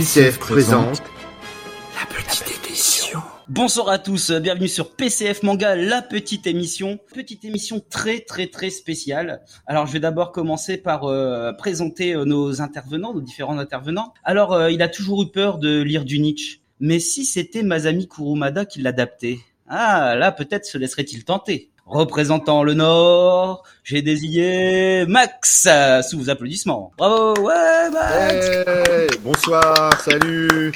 [0.00, 1.02] PCF présente
[1.94, 3.20] la petite émission.
[3.48, 6.98] Bonsoir à tous, bienvenue sur PCF Manga, la petite émission.
[7.12, 9.42] Petite émission très très très spéciale.
[9.66, 14.14] Alors je vais d'abord commencer par euh, présenter euh, nos intervenants, nos différents intervenants.
[14.24, 18.08] Alors euh, il a toujours eu peur de lire du Nietzsche, mais si c'était Masami
[18.08, 21.68] Kurumada qui l'adaptait, ah là peut-être se laisserait-il tenter.
[21.94, 25.66] Représentant le Nord, j'ai désigné Max
[26.08, 26.92] sous vos applaudissements.
[26.96, 28.46] Bravo, ouais Max.
[28.46, 30.70] Hey, bonsoir, salut.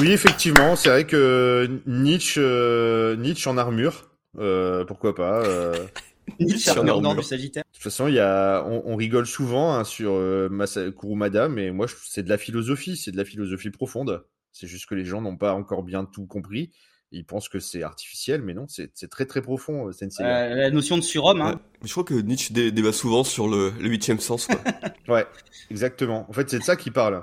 [0.00, 5.42] Oui, effectivement, c'est vrai que Nietzsche, euh, Nietzsche en armure, euh, pourquoi pas.
[5.44, 5.74] euh.
[6.38, 7.64] Nietzsche Sur armure du Sagittaire.
[7.68, 11.48] De toute façon, il y a, on, on rigole souvent hein, sur euh, Masa- Kurumada,
[11.48, 14.24] mais moi, c'est de la philosophie, c'est de la philosophie profonde.
[14.52, 16.70] C'est juste que les gens n'ont pas encore bien tout compris.
[17.16, 20.24] Ils pensent que c'est artificiel, mais non, c'est très très profond, euh, Sensei.
[20.24, 21.60] Euh, la notion de surhomme, hein.
[21.84, 24.46] Je crois que Nietzsche dé- débat souvent sur le le huitième sens.
[24.46, 24.56] Quoi.
[25.08, 25.26] Ouais,
[25.70, 26.26] exactement.
[26.28, 27.22] En fait, c'est de ça qu'il parle.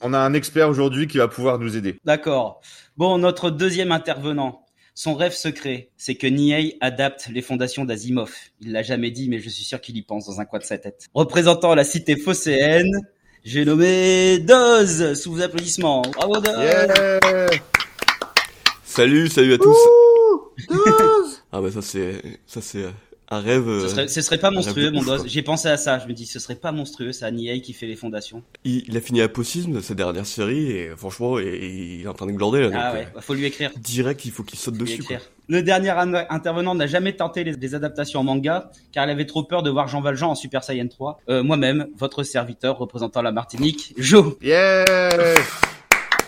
[0.00, 1.98] On a un expert aujourd'hui qui va pouvoir nous aider.
[2.04, 2.60] D'accord.
[2.96, 4.62] Bon, notre deuxième intervenant.
[4.94, 8.32] Son rêve secret, c'est que Niei adapte les fondations d'Asimov.
[8.62, 10.64] Il l'a jamais dit, mais je suis sûr qu'il y pense dans un coin de
[10.64, 11.06] sa tête.
[11.12, 12.90] Représentant la cité phocéenne,
[13.44, 16.00] j'ai nommé Doz, sous vos applaudissements.
[16.00, 17.46] Bravo Doz Yeah
[18.96, 19.76] salut, salut à tous.
[19.76, 20.52] Ouh,
[21.52, 22.84] Ah bah ça c'est ça c'est
[23.28, 23.68] un rêve.
[23.68, 25.18] euh, ce serait, ce serait pas monstrueux, mon quoi.
[25.26, 25.98] J'ai pensé à ça.
[25.98, 28.42] Je me dis, ce serait pas monstrueux, ça, Niei qui fait les fondations.
[28.64, 32.12] il, il a fini Apocisme sa dernière série et franchement et, et il est en
[32.14, 32.66] train de glander là.
[32.70, 33.70] Donc, Ah ouais, euh, bah, faut lui écrire.
[33.78, 35.02] direct il faut qu'il saute Faut dessus.
[35.02, 35.16] Quoi.
[35.48, 39.26] Le dernier an- intervenant n'a jamais tenté les, les adaptations en manga, car il avait
[39.26, 41.20] trop peur de voir Jean Valjean en Super Saiyan 3.
[41.28, 44.36] Euh, Moi-même, votre serviteur représentant la Martinique, Jo.
[44.42, 44.84] Yeah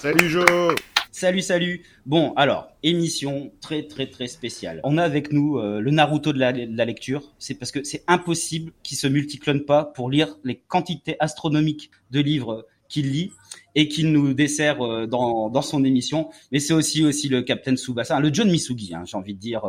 [0.00, 0.75] Salut Joe
[1.19, 1.83] Salut, salut.
[2.06, 4.80] Bon, alors, émission très, très, très spéciale.
[4.84, 7.34] On a avec nous euh, le Naruto de la, lecture.
[7.41, 12.20] C'est parce que c'est impossible qu'il se multiclone pas pour lire les quantités astronomiques de
[12.20, 13.33] livres qu'il lit
[13.75, 16.28] et qu'il nous dessert euh, dans, dans son émission.
[16.52, 19.64] Mais c'est aussi aussi le Captain Tsubasa, le John Misugi, hein, j'ai envie de dire,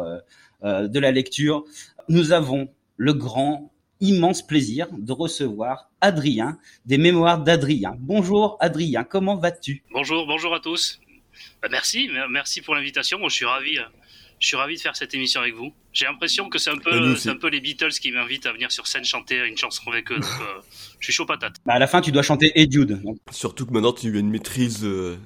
[0.63, 1.63] euh, de la lecture.
[2.09, 7.95] Nous avons le grand, immense plaisir de recevoir Adrien, des mémoires d'Adrien.
[7.97, 9.83] Bonjour Adrien, comment vas-tu?
[9.91, 10.99] Bonjour, bonjour à tous.
[11.61, 13.19] Bah, merci, mer- merci pour l'invitation.
[13.19, 13.83] Moi, je suis ravi, euh,
[14.39, 15.73] je suis ravi de faire cette émission avec vous.
[15.93, 18.87] J'ai l'impression que c'est un peu, c'est un les Beatles qui m'invitent à venir sur
[18.87, 20.15] scène chanter une chanson avec eux.
[20.15, 20.61] Donc, euh,
[20.99, 21.55] je suis chaud patate.
[21.65, 22.51] bah, À la fin, tu dois chanter.
[22.67, 25.17] Donc, Surtout que maintenant tu as une maîtrise euh,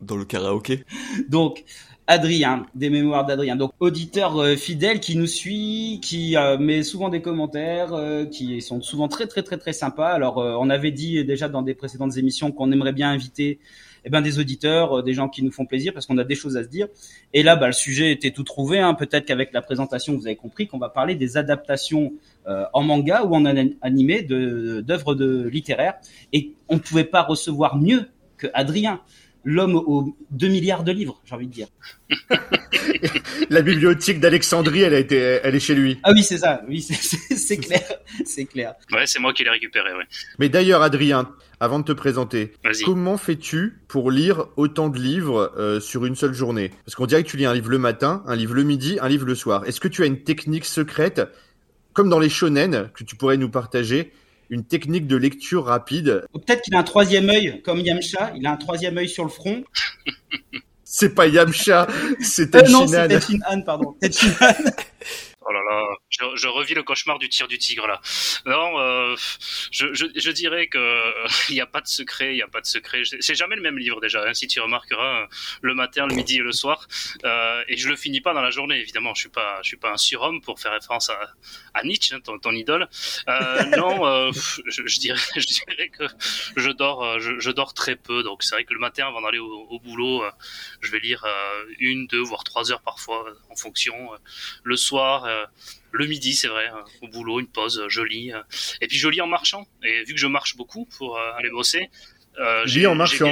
[0.00, 0.84] dans le karaoké.
[1.28, 1.64] Donc,
[2.08, 3.56] Adrien, des mémoires d'Adrien.
[3.56, 8.62] Donc, auditeur euh, fidèle qui nous suit, qui euh, met souvent des commentaires, euh, qui
[8.62, 10.10] sont souvent très très très très sympas.
[10.10, 13.58] Alors, euh, on avait dit déjà dans des précédentes émissions qu'on aimerait bien inviter
[14.06, 16.36] eh ben, des auditeurs, euh, des gens qui nous font plaisir parce qu'on a des
[16.36, 16.86] choses à se dire.
[17.34, 18.78] Et là, bah, le sujet était tout trouvé.
[18.78, 18.94] Hein.
[18.94, 22.12] Peut-être qu'avec la présentation, vous avez compris qu'on va parler des adaptations
[22.46, 25.14] euh, en manga ou en an- animé d'œuvres
[25.48, 25.94] littéraires.
[26.32, 28.06] Et on ne pouvait pas recevoir mieux
[28.36, 29.00] que Adrien,
[29.46, 31.68] l'homme aux 2 milliards de livres, j'ai envie de dire.
[33.50, 35.98] La bibliothèque d'Alexandrie, elle a été, elle est chez lui.
[36.02, 36.62] Ah oui, c'est ça.
[36.68, 37.82] Oui, c'est- clair,
[38.24, 38.74] c'est clair.
[38.92, 39.92] Ouais, c'est moi qui l'ai récupéré.
[39.94, 40.04] Ouais.
[40.40, 41.30] Mais d'ailleurs, Adrien,
[41.60, 42.52] avant de te présenter,
[42.84, 46.70] comment fais-tu pour lire autant de livres euh, sur une seule journée?
[46.84, 49.08] Parce qu'on dirait que tu lis un livre le matin, un livre le midi, un
[49.08, 49.64] livre le soir.
[49.66, 51.22] Est-ce que tu as une technique secrète,
[51.92, 54.12] comme dans les shonen, que tu pourrais nous partager,
[54.50, 58.32] une technique de lecture rapide Peut-être qu'il a un troisième œil, comme Yamcha.
[58.36, 59.64] Il a un troisième œil sur le front.
[60.84, 61.86] C'est pas Yamcha,
[62.20, 63.08] c'est Euh, non, c'est.
[63.08, 63.96] Tenshinhan, pardon.
[64.00, 64.54] Tenshinhan.
[65.48, 65.84] Oh là là,
[66.18, 68.00] je, je revis le cauchemar du tir du tigre là.
[68.46, 69.14] Non, euh,
[69.70, 72.48] je, je, je dirais que euh, il n'y a pas de secret, il n'y a
[72.48, 73.02] pas de secret.
[73.20, 74.24] C'est jamais le même livre déjà.
[74.26, 75.26] hein, si tu remarqueras, euh,
[75.62, 76.86] le matin, le midi et le soir,
[77.24, 78.78] euh, et je le finis pas dans la journée.
[78.80, 81.18] Évidemment, je suis pas, je suis pas un surhomme pour faire référence à,
[81.74, 82.88] à Nietzsche, hein, ton, ton idole.
[83.28, 84.30] Euh, non, euh,
[84.66, 86.04] je, je dirais, je dirais que
[86.56, 88.22] je dors, euh, je, je dors très peu.
[88.22, 90.30] Donc c'est vrai que le matin, avant d'aller au, au boulot, euh,
[90.80, 94.12] je vais lire euh, une, deux, voire trois heures parfois, euh, en fonction.
[94.12, 94.16] euh,
[94.64, 95.26] le soir.
[95.92, 98.32] Le midi, c'est vrai, euh, au boulot, une pause, euh, je lis.
[98.32, 98.42] euh,
[98.80, 99.66] Et puis je lis en marchant.
[99.82, 101.90] Et vu que je marche beaucoup pour euh, aller bosser,
[102.38, 103.24] euh, Lis j'ai- en marchant.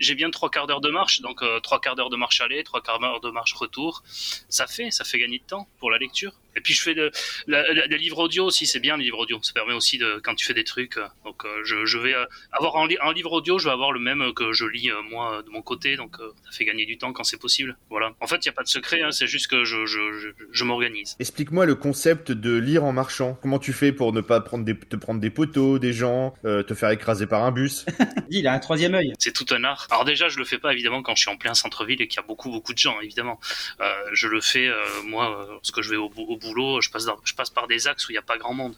[0.00, 2.62] j'ai- bien trois quarts d'heure de marche, donc euh, trois quarts d'heure de marche aller,
[2.64, 4.02] trois quarts d'heure de marche retour.
[4.50, 6.32] Ça fait, ça fait gagner de temps pour la lecture.
[6.56, 7.10] Et puis je fais de,
[7.46, 9.38] la, la- les livres audio aussi, c'est bien les livres audio.
[9.42, 10.96] Ça permet aussi de quand tu fais des trucs.
[10.96, 13.70] euh, donc euh, je, je vais euh, avoir un, li- un livre audio, je vais
[13.72, 16.50] avoir le même que je lis euh, moi euh, de mon côté, donc euh, ça
[16.56, 17.76] fait gagner du temps quand c'est possible.
[17.90, 18.12] Voilà.
[18.20, 20.28] En fait, il y a pas de secret, hein, c'est juste que je, je, je,
[20.50, 21.16] je m'organise.
[21.20, 23.38] Explique-moi le concept de lire en marchant.
[23.40, 26.62] Comment tu fais pour ne pas prendre des, te prendre des poteaux, des gens, euh,
[26.62, 27.86] te faire écraser par un bus?
[28.28, 29.12] Dis, il a un troisième œil.
[29.18, 29.86] C'est tout un art.
[29.90, 32.20] Alors déjà, je le fais pas évidemment quand je suis en plein centre-ville et qu'il
[32.20, 33.38] y a beaucoup beaucoup de gens évidemment.
[33.80, 37.04] Euh, je le fais euh, moi euh, lorsque je vais au, au boulot, je passe
[37.04, 38.74] dans- je passe par des axes où il n'y a pas grand monde.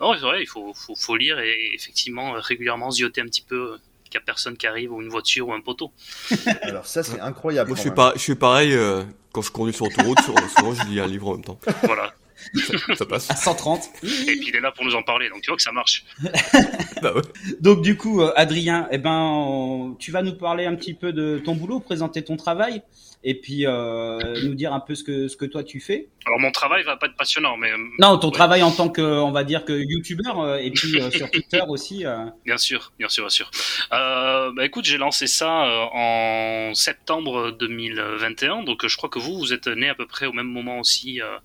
[0.00, 3.72] Non, c'est vrai, il faut, faut faut lire et effectivement régulièrement zioter un petit peu
[3.74, 5.92] euh, qu'il n'y a personne qui arrive ou une voiture ou un poteau.
[6.62, 7.70] Alors ça, c'est incroyable.
[7.70, 10.20] Moi, je pas, fais pareil euh, quand je conduis sur l'autoroute.
[10.20, 11.58] sur- souvent, je lis un livre en même temps.
[11.82, 12.14] Voilà.
[12.54, 13.28] Ça, ça passe.
[13.30, 13.82] À 130.
[14.02, 14.06] Et
[14.36, 16.04] puis il est là pour nous en parler, donc tu vois que ça marche.
[17.02, 17.22] Bah ouais.
[17.60, 21.12] Donc du coup, euh, Adrien, eh ben, on- tu vas nous parler un petit peu
[21.12, 22.82] de ton boulot, présenter ton travail,
[23.24, 26.08] et puis euh, nous dire un peu ce que ce que toi tu fais.
[26.26, 28.34] Alors mon travail va pas être passionnant, mais euh, Non, ton Ouais.
[28.34, 31.60] travail en tant que, on va dire que youtubeur, euh, et puis euh, sur Twitter
[31.68, 32.04] aussi.
[32.06, 32.26] euh.
[32.44, 33.50] Bien sûr, bien sûr, bien sûr.
[33.92, 35.48] Euh, bah écoute, j'ai lancé ça
[35.92, 40.32] en septembre 2021, donc je crois que vous, vous êtes né à peu près au
[40.32, 41.20] même moment aussi.
[41.20, 41.38] euh,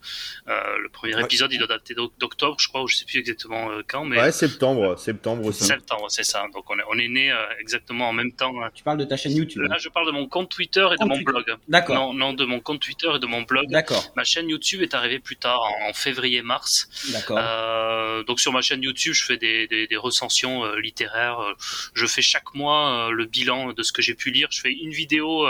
[0.49, 1.23] euh, le premier Ouais.
[1.23, 4.19] épisode, il doit dater d'oc- d'octobre, je crois, ou je sais plus exactement quand, mais
[4.19, 5.63] Ouais, septembre, septembre aussi.
[5.63, 6.45] septembre, c'est ça.
[6.53, 8.53] Donc on est, on est né exactement en même temps.
[8.61, 8.69] hein.
[8.73, 9.63] Tu parles de ta chaîne YouTube.
[9.63, 11.23] Là, je parle de mon compte Twitter et de mon Twitter.
[11.25, 11.45] blog.
[11.73, 11.95] D'accord.
[11.95, 13.65] Non, non, de mon compte Twitter et de mon blog.
[13.69, 14.03] D'accord.
[14.15, 16.87] Ma chaîne YouTube est arrivée plus tard, en, en février-mars.
[17.11, 17.37] D'accord.
[17.41, 21.39] Euh, donc sur ma chaîne YouTube, je fais des, des, des recensions euh, littéraires.
[21.39, 21.53] Euh,
[21.95, 24.47] Je fais chaque mois euh, le bilan de ce que j'ai pu lire.
[24.51, 25.47] Je fais une vidéo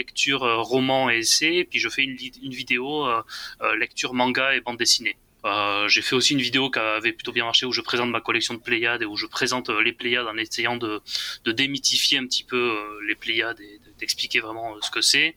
[0.00, 3.06] lecture roman et essai, puis je fais une, une vidéo
[3.78, 5.16] lecture manga et bande dessinée.
[5.46, 8.20] Euh, j'ai fait aussi une vidéo qui avait plutôt bien marché où je présente ma
[8.20, 11.00] collection de Pléiades et où je présente euh, les Pléiades en essayant de,
[11.44, 15.00] de démythifier un petit peu euh, les Pléiades et de- d'expliquer vraiment euh, ce que
[15.00, 15.36] c'est.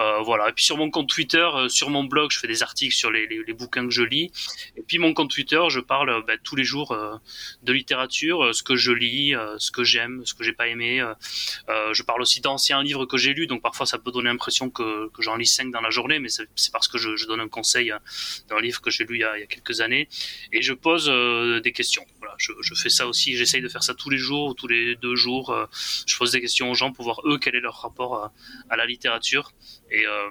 [0.00, 0.48] Euh, voilà.
[0.48, 3.10] Et puis sur mon compte Twitter, euh, sur mon blog, je fais des articles sur
[3.10, 4.30] les, bouquins que je lis.
[4.76, 6.96] Et puis mon compte Twitter, je parle bah, tous les jours
[7.62, 11.02] de littérature, ce que je lis, ce que j'aime, ce que j'ai pas aimé.
[11.68, 15.10] je parle aussi d'anciens livres que j'ai lus, donc parfois ça peut donner l'impression que,
[15.18, 17.92] j'en lis cinq dans la journée, mais c'est parce que je, donne un conseil
[18.48, 20.08] d'un livre que j'ai lu il y, a, quelques années.
[20.52, 21.10] Et je pose
[21.62, 22.04] des questions.
[22.18, 24.96] Voilà, je, fais ça aussi, j'essaye de faire ça tous les jours ou tous les
[24.96, 25.56] deux jours.
[26.06, 28.32] je pose des questions aux gens pour voir eux quel est leur rapport à,
[28.70, 29.52] à la littérature.
[29.90, 30.28] Et, euh,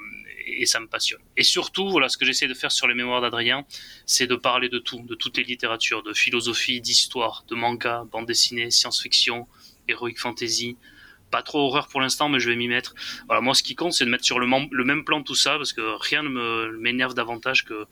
[0.48, 1.22] et ça me passionne.
[1.38, 3.66] Et surtout, voilà, ce que j'essaie de faire sur les mémoires d'Adrien,
[4.06, 8.28] c'est de parler de tout, de toutes les littératures, de philosophie, d'histoire, de manga, bande
[8.28, 9.48] dessinée, science-fiction,
[9.88, 10.78] heroic fantasy.
[11.32, 12.94] Pas trop horreur pour l'instant, mais je vais m'y mettre.
[13.26, 15.74] Voilà, moi, ce qui compte, c'est de mettre sur le, même plan tout ça, parce
[15.74, 17.86] que rien ne m'énerve davantage que,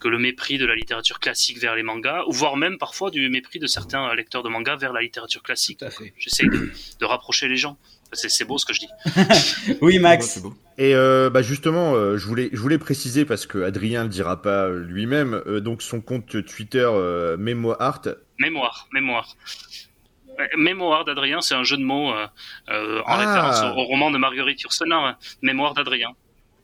[0.00, 3.26] que le mépris de la littérature classique vers les mangas, ou voire même parfois du
[3.30, 5.84] mépris de certains lecteurs de mangas vers la littérature classique.
[6.18, 7.78] J'essaie de, de rapprocher les gens.
[8.12, 9.74] C'est beau ce que je dis.
[9.80, 10.38] Oui, Max.
[10.40, 10.54] beau.
[10.78, 14.40] Et euh, bah justement, euh, je voulais, je voulais préciser parce que Adrien le dira
[14.42, 15.40] pas euh, lui-même.
[15.46, 18.02] euh, donc son compte Twitter euh, Memo Art.
[18.38, 19.36] Mémoire, mémoire.
[20.56, 22.26] Mémoire d'Adrien, c'est un jeu de mots en
[22.68, 23.16] Ah.
[23.16, 25.16] référence au, au roman de Marguerite Yourcenar, hein.
[25.42, 26.08] Mémoire d'Adrien.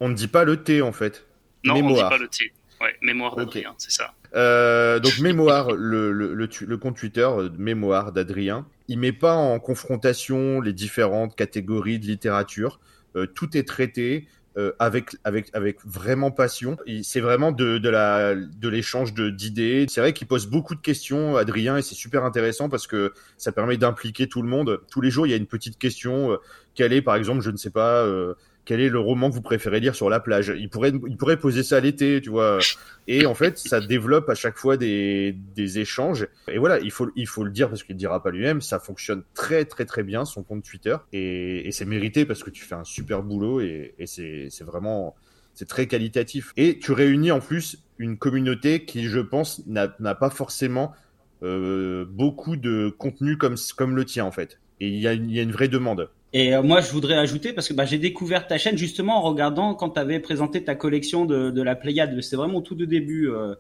[0.01, 1.27] On ne dit pas le T en fait.
[1.65, 2.09] Non, on ne dit Mémoire.
[2.11, 2.53] pas le T.
[2.81, 4.15] Ouais, Mémoire d'Adrien, c'est ça.
[4.35, 9.13] Euh, donc Mémoire, le, le, le, tu- le compte Twitter euh, Mémoire d'Adrien, il met
[9.13, 12.81] pas en confrontation les différentes catégories de littérature.
[13.17, 16.77] Euh, tout est traité euh, avec avec avec vraiment passion.
[17.03, 19.87] C'est vraiment de de la de l'échange de d'idées.
[19.89, 23.53] C'est vrai qu'il pose beaucoup de questions, Adrien, et c'est super intéressant parce que ça
[23.53, 24.81] permet d'impliquer tout le monde.
[24.91, 26.37] Tous les jours, il y a une petite question.
[26.75, 28.07] Quelle est, par exemple, je ne sais pas.
[28.65, 31.39] Quel est le roman que vous préférez lire sur la plage Il pourrait, il pourrait
[31.39, 32.59] poser ça l'été, tu vois.
[33.09, 36.29] Et en fait, ça développe à chaque fois des, des échanges.
[36.49, 38.79] Et voilà, il faut, il faut le dire parce qu'il ne dira pas lui-même, ça
[38.79, 40.97] fonctionne très très très bien son compte Twitter.
[41.13, 45.15] Et, c'est mérité parce que tu fais un super boulot et, c'est vraiment
[45.55, 46.53] c'est très qualitatif.
[46.57, 50.93] Et tu réunis en plus une communauté qui, je pense, n'a pas forcément
[51.43, 54.61] euh, beaucoup de contenu comme, comme le tien en fait.
[54.81, 56.11] Et il y, y a une vraie demande.
[56.33, 59.23] Et euh, moi, je voudrais ajouter parce que bah, j'ai découvert ta chaîne justement en
[59.23, 62.21] regardant quand tu avais présenté ta collection de, de la Pléiade.
[62.21, 63.29] C'était vraiment tout de début.
[63.29, 63.55] euh,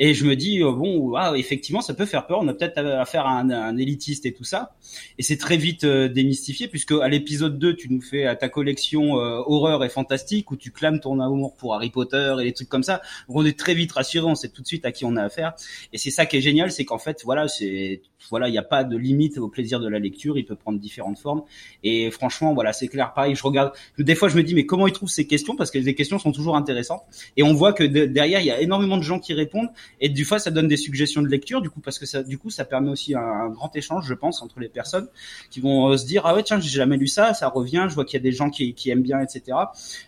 [0.00, 2.38] et je me dis euh, bon, ah, effectivement, ça peut faire peur.
[2.40, 4.76] On a peut-être affaire à un, un élitiste et tout ça.
[5.18, 8.48] Et c'est très vite euh, démystifié puisque à l'épisode 2, tu nous fais à ta
[8.48, 12.52] collection euh, horreur et fantastique où tu clames ton amour pour Harry Potter et des
[12.52, 13.02] trucs comme ça.
[13.28, 14.26] On est très vite rassuré.
[14.26, 15.54] On sait tout de suite à qui on a affaire.
[15.92, 18.62] Et c'est ça qui est génial, c'est qu'en fait, voilà, c'est voilà, il n'y a
[18.62, 20.38] pas de limite au plaisir de la lecture.
[20.38, 21.42] Il peut prendre différentes formes.
[21.82, 23.12] Et franchement, voilà, c'est clair.
[23.14, 23.72] Pareil, je regarde.
[23.98, 25.56] Des fois, je me dis, mais comment ils trouvent ces questions?
[25.56, 27.02] Parce que les questions sont toujours intéressantes.
[27.36, 29.68] Et on voit que de- derrière, il y a énormément de gens qui répondent.
[30.00, 31.60] Et du fois, ça donne des suggestions de lecture.
[31.62, 34.14] Du coup, parce que ça, du coup, ça permet aussi un, un grand échange, je
[34.14, 35.08] pense, entre les personnes
[35.50, 37.34] qui vont euh, se dire, ah ouais, tiens, j'ai jamais lu ça.
[37.34, 37.86] Ça revient.
[37.88, 39.56] Je vois qu'il y a des gens qui, qui aiment bien, etc.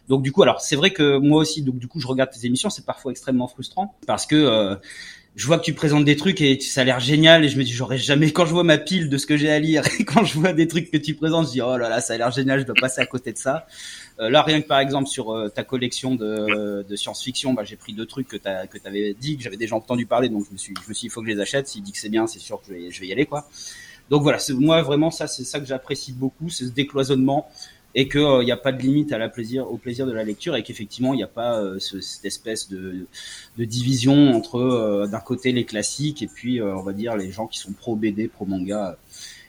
[0.08, 2.46] Donc, du coup, alors, c'est vrai que moi aussi, donc du coup, je regarde tes
[2.46, 2.70] émissions.
[2.70, 4.76] C'est parfois extrêmement frustrant parce que euh,
[5.36, 7.62] je vois que tu présentes des trucs et ça a l'air génial et je me
[7.62, 10.04] dis j'aurais jamais quand je vois ma pile de ce que j'ai à lire et
[10.04, 12.16] quand je vois des trucs que tu présentes je dis oh là là ça a
[12.16, 13.66] l'air génial je dois passer à côté de ça.
[14.18, 17.76] Euh, là rien que par exemple sur euh, ta collection de, de science-fiction bah, j'ai
[17.76, 20.52] pris deux trucs que t'as que t'avais dit que j'avais déjà entendu parler donc je
[20.52, 21.68] me suis je me suis dit il faut que je les achète.
[21.68, 23.48] S'il dit que c'est bien c'est sûr que je vais, je vais y aller quoi.
[24.10, 27.48] Donc voilà c'est moi vraiment ça c'est ça que j'apprécie beaucoup c'est ce décloisonnement
[27.94, 30.22] et que il n'y a pas de limite à la plaisir au plaisir de la
[30.24, 33.06] lecture et qu'effectivement il n'y a pas euh, ce- cette espèce de,
[33.58, 37.30] de division entre euh, d'un côté les classiques et puis euh, on va dire les
[37.32, 38.96] gens qui sont pro BD pro manga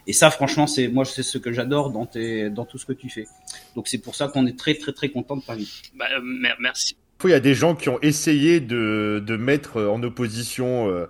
[0.07, 2.93] Et ça, franchement, c'est moi, c'est ce que j'adore dans tes, dans tout ce que
[2.93, 3.27] tu fais.
[3.75, 5.71] Donc c'est pour ça qu'on est très très très content de t'inviter.
[5.95, 6.21] Bah, euh,
[6.59, 6.95] merci.
[7.23, 11.05] Il y a des gens qui ont essayé de, de mettre en opposition euh,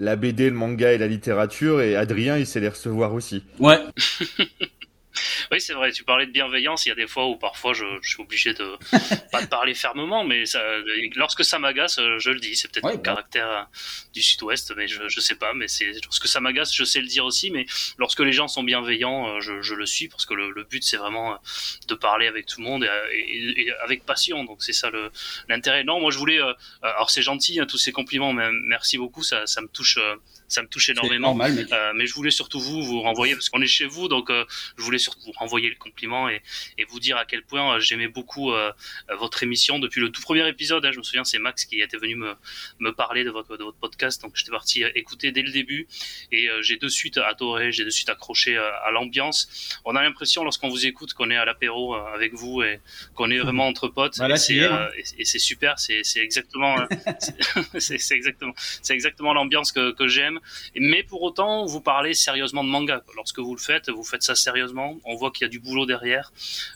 [0.00, 3.44] la BD, le manga et la littérature, et Adrien, il sait les recevoir aussi.
[3.60, 3.78] Ouais.
[5.50, 5.92] Oui, c'est vrai.
[5.92, 6.86] Tu parlais de bienveillance.
[6.86, 8.76] Il y a des fois où parfois je, je suis obligé de
[9.32, 10.62] pas de parler fermement, mais ça,
[11.16, 12.56] lorsque ça m'agace, je le dis.
[12.56, 13.02] C'est peut-être ouais, le bah.
[13.04, 13.62] caractère euh,
[14.12, 15.52] du Sud-Ouest, mais je, je sais pas.
[15.54, 17.50] Mais c'est lorsque ça m'agace, je sais le dire aussi.
[17.50, 17.66] Mais
[17.98, 20.82] lorsque les gens sont bienveillants, euh, je, je le suis parce que le, le but
[20.82, 21.36] c'est vraiment euh,
[21.88, 24.44] de parler avec tout le monde et, et, et avec passion.
[24.44, 24.90] Donc c'est ça
[25.48, 25.84] l'intérêt.
[25.84, 26.40] Non, moi je voulais.
[26.82, 29.22] alors c'est gentil hein, tous ces compliments, mais merci beaucoup.
[29.22, 29.98] Ça, ça me touche
[30.52, 31.28] ça me touche énormément.
[31.28, 34.28] Normal, euh, mais je voulais surtout vous vous renvoyer parce qu'on est chez vous, donc
[34.28, 34.44] euh,
[34.76, 36.42] je voulais surtout vous renvoyer le compliment et,
[36.76, 38.70] et vous dire à quel point euh, j'aimais beaucoup euh,
[39.18, 40.84] votre émission depuis le tout premier épisode.
[40.84, 42.34] Hein, je me souviens, c'est Max qui était venu me,
[42.80, 45.88] me parler de votre, de votre podcast, donc j'étais parti écouter dès le début
[46.30, 49.78] et j'ai de suite adoré, j'ai de suite accroché à l'ambiance.
[49.86, 52.80] On a l'impression lorsqu'on vous écoute qu'on est à l'apéro avec vous et
[53.14, 54.16] qu'on est vraiment entre potes.
[54.18, 56.76] Voilà, et c'est super, c'est exactement,
[57.78, 60.40] c'est exactement, c'est exactement l'ambiance que, que j'aime.
[60.76, 63.02] Mais pour autant, vous parlez sérieusement de manga.
[63.16, 64.98] Lorsque vous le faites, vous faites ça sérieusement.
[65.04, 66.32] On voit qu'il y a du boulot derrière.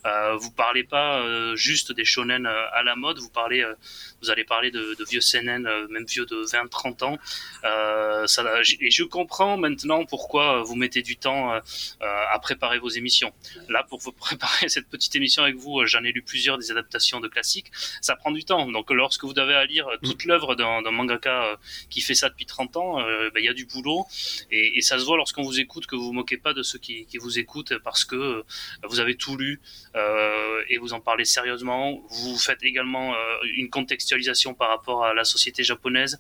[0.07, 3.19] Euh, vous parlez pas euh, juste des shonen euh, à la mode.
[3.19, 3.75] Vous parlez, euh,
[4.23, 7.19] vous allez parler de, vieux seinen, même vieux de 20, 30 ans.
[7.65, 11.53] et je comprends maintenant pourquoi vous mettez du temps
[12.01, 13.33] à préparer vos émissions.
[13.69, 17.21] Là, pour vous préparer cette petite émission avec vous, j'en ai lu plusieurs des adaptations
[17.21, 17.71] de classiques.
[18.01, 18.67] Ça prend du temps.
[18.71, 21.59] Donc, lorsque vous avez à lire toute l'œuvre d'un mangaka
[21.91, 24.07] qui fait ça depuis 30 ans, ben, il y a du boulot
[24.53, 27.07] et, ça se voit lorsqu'on vous écoute que vous vous moquez pas de ceux qui,
[27.19, 28.43] vous écoutent parce que euh,
[28.85, 29.61] vous avez tout lu
[29.97, 32.01] euh, et vous en parlez sérieusement.
[32.11, 33.17] Vous faites également euh,
[33.57, 36.19] une contextualisation par rapport à la société japonaise.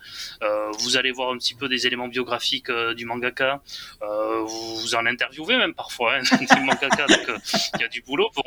[0.81, 3.63] Vous allez voir un petit peu des éléments biographiques du mangaka.
[4.01, 6.23] vous, vous en interviewez même parfois hein,
[6.65, 7.27] mangaka, donc
[7.75, 8.45] il y a du boulot pour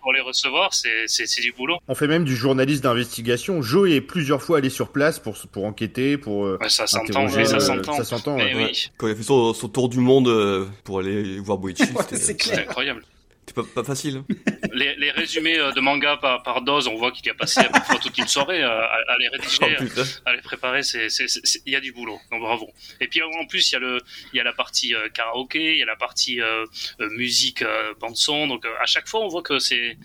[0.00, 1.78] pour les recevoir, c'est du boulot.
[1.88, 3.62] On fait même du journaliste d'investigation.
[3.62, 6.46] Joe est plusieurs fois allé sur place pour, pour enquêter, pour.
[6.46, 7.92] Euh, ouais, ça s'entend, oui, ça s'entend.
[7.94, 8.36] Ça s'entend.
[8.36, 8.52] Ouais.
[8.54, 8.90] Oui.
[8.96, 12.60] Quand il a fait son, son, tour du monde euh, pour aller voir Boichi, c'était
[12.60, 13.02] incroyable.
[13.48, 14.24] C'est pas, pas, facile.
[14.74, 17.62] les, les, résumés euh, de manga par, par dose, on voit qu'il a passé
[18.02, 20.82] toute une soirée à, à les rédiger, oh, à les préparer.
[20.82, 22.20] Il y a du boulot.
[22.30, 22.70] Donc bravo.
[23.00, 24.00] Et puis en plus, il y a le,
[24.34, 26.66] il y a la partie euh, karaoké, il y a la partie euh,
[27.16, 27.64] musique,
[28.00, 28.46] bande son.
[28.46, 29.96] Donc à chaque fois, on voit que c'est,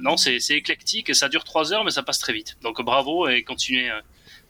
[0.00, 2.56] non, c'est, éclectique et ça dure trois heures, mais ça passe très vite.
[2.62, 3.90] Donc bravo et continuez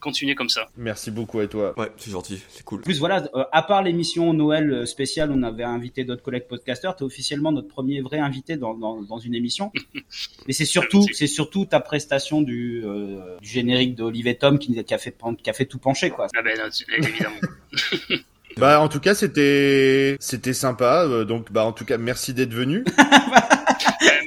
[0.03, 0.67] continuer comme ça.
[0.77, 1.73] Merci beaucoup à toi.
[1.79, 2.79] Ouais, c'est gentil, c'est cool.
[2.79, 6.47] En plus, voilà, euh, à part l'émission Noël euh, spéciale, on avait invité d'autres collègues
[6.47, 6.95] podcasteurs.
[6.95, 9.71] T'es officiellement notre premier vrai invité dans, dans, dans une émission.
[10.47, 14.93] Mais c'est surtout, c'est surtout ta prestation du, euh, du générique d'Olivier Tom qui, qui,
[14.93, 16.27] a fait, qui a fait tout pencher, quoi.
[16.35, 16.59] Ah ben,
[16.97, 17.35] évidemment.
[18.57, 21.07] bah, en tout cas, c'était, c'était sympa.
[21.25, 22.83] Donc, bah, en tout cas, merci d'être venu.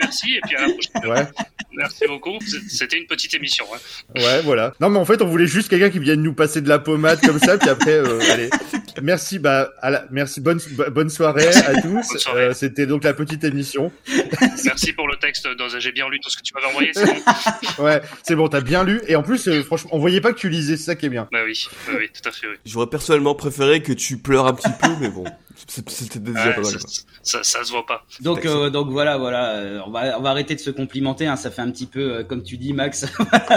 [0.00, 1.10] merci et puis à la prochaine.
[1.10, 1.46] Ouais.
[1.76, 2.38] Merci beaucoup.
[2.68, 3.66] C'était une petite émission.
[3.74, 3.78] Hein.
[4.16, 4.72] Ouais, voilà.
[4.80, 7.20] Non, mais en fait, on voulait juste quelqu'un qui vienne nous passer de la pommade
[7.20, 8.48] comme ça, puis après, euh, allez.
[9.02, 10.06] Merci, bah, à la...
[10.10, 10.40] merci.
[10.40, 10.58] Bonne
[10.90, 12.26] bonne soirée à tous.
[12.34, 13.92] Euh, C'était donc la petite émission.
[14.64, 15.46] Merci pour le texte.
[15.78, 16.92] J'ai bien lu tout ce que tu m'avais envoyé.
[16.94, 17.84] C'est bon.
[17.84, 18.48] ouais, c'est bon.
[18.48, 19.02] T'as bien lu.
[19.06, 20.76] Et en plus, euh, franchement, on voyait pas que tu lisais.
[20.78, 21.28] C'est ça qui est bien.
[21.30, 22.46] Bah oui, bah oui, tout à fait.
[22.46, 22.56] Oui.
[22.64, 25.24] J'aurais personnellement préféré que tu pleures un petit peu, mais bon.
[25.66, 26.72] C'était déjà ouais, pas mal.
[27.22, 28.04] Ça, ça, se voit pas.
[28.20, 29.45] Donc, euh, donc voilà, voilà.
[29.54, 31.26] Euh, on va, on va arrêter de se complimenter.
[31.26, 33.06] Hein, ça fait un petit peu, euh, comme tu dis, Max.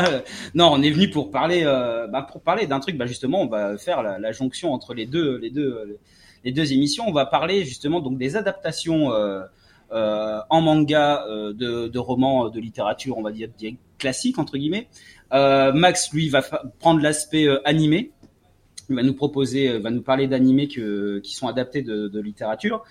[0.55, 2.97] non, on est venu pour parler, euh, bah, pour parler d'un truc.
[2.97, 5.99] Bah justement, on va faire la, jonction entre les deux, les deux,
[6.43, 7.05] les deux émissions.
[7.07, 9.09] On va parler justement donc des adaptations
[9.91, 13.49] en manga de, de romans de littérature, on va dire
[13.97, 14.87] classique entre guillemets.
[15.31, 16.41] Max, lui, va
[16.79, 18.11] prendre l'aspect animé
[18.89, 22.83] il va nous proposer, va nous parler d'animés qui sont adaptés de, littérature.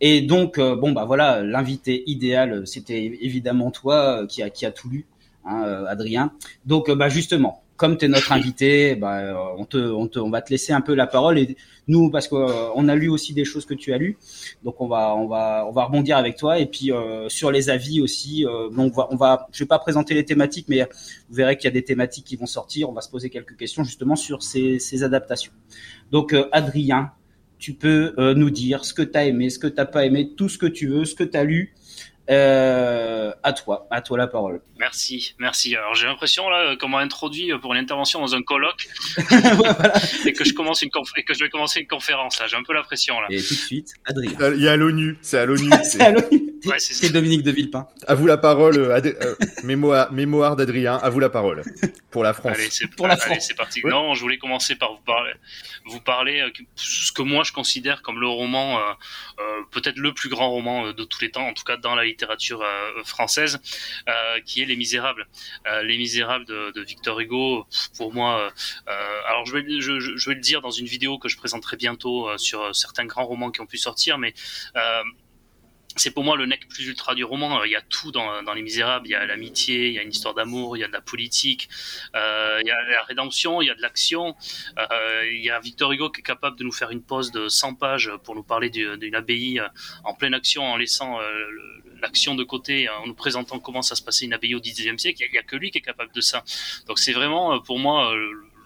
[0.00, 4.64] Et donc, euh, bon, bah voilà, l'invité idéal, c'était évidemment toi euh, qui a, qui
[4.64, 5.06] a tout lu,
[5.44, 6.32] hein, euh, Adrien.
[6.66, 10.42] Donc, bah justement, comme tu es notre invité, bah, on, te, on, te, on va
[10.42, 11.38] te laisser un peu la parole.
[11.38, 14.18] Et nous, parce qu'on a lu aussi des choses que tu as lues,
[14.64, 16.58] donc on va, on va, on va rebondir avec toi.
[16.58, 19.78] Et puis euh, sur les avis aussi, euh, on va, on va, je vais pas
[19.78, 20.82] présenter les thématiques, mais
[21.28, 22.90] vous verrez qu'il y a des thématiques qui vont sortir.
[22.90, 25.52] On va se poser quelques questions justement sur ces, ces adaptations.
[26.10, 27.12] Donc euh, Adrien,
[27.58, 30.30] tu peux euh, nous dire ce que tu as aimé, ce que tu pas aimé,
[30.36, 31.74] tout ce que tu veux, ce que tu as lu.
[32.30, 34.60] Euh, à toi, à toi la parole.
[34.78, 35.74] Merci, merci.
[35.74, 38.86] Alors j'ai l'impression là qu'on m'a introduit pour une intervention dans un colloque
[40.26, 42.46] et que je commence une et que je vais commencer une conférence là.
[42.46, 43.28] J'ai un peu la pression là.
[43.30, 44.32] Et tout de suite, Adrien.
[44.54, 45.70] Il y a l'ONU, c'est à l'ONU.
[45.84, 46.47] c'est à l'ONU.
[46.78, 47.86] C'est Dominique de Villepin.
[48.06, 49.34] À vous la parole, euh,
[49.64, 50.96] mémoire, mémoire d'Adrien.
[50.96, 51.62] À vous la parole
[52.10, 52.52] pour la France.
[52.54, 53.46] Allez, c'est pour la France.
[53.48, 53.80] c'est parti.
[53.84, 55.32] Non, je voulais commencer par vous parler,
[55.86, 58.78] vous parler euh, ce que moi je considère comme le roman,
[59.70, 62.64] peut-être le plus grand roman de tous les temps, en tout cas dans la littérature
[63.04, 63.60] française,
[64.44, 65.26] qui est Les Misérables.
[65.84, 68.52] Les Misérables de, de Victor Hugo, pour moi,
[69.26, 72.28] alors je vais, je, je, vais le dire dans une vidéo que je présenterai bientôt
[72.38, 74.34] sur certains grands romans qui ont pu sortir, mais
[76.00, 77.64] c'est pour moi le nec plus ultra du roman.
[77.64, 79.06] Il y a tout dans, Les Misérables.
[79.06, 81.00] Il y a l'amitié, il y a une histoire d'amour, il y a de la
[81.00, 81.68] politique,
[82.14, 84.36] euh, il y a la rédemption, il y a de l'action.
[84.78, 87.48] Euh, il y a Victor Hugo qui est capable de nous faire une pause de
[87.48, 89.68] 100 pages pour nous parler d'une abbaye euh,
[90.04, 91.24] en pleine action, en laissant euh,
[92.00, 95.22] l'action de côté, en nous présentant comment ça se passait une abbaye au XIXe siècle.
[95.24, 96.44] Il n'y a, a, que lui qui est capable de ça.
[96.86, 98.14] Donc c'est vraiment pour moi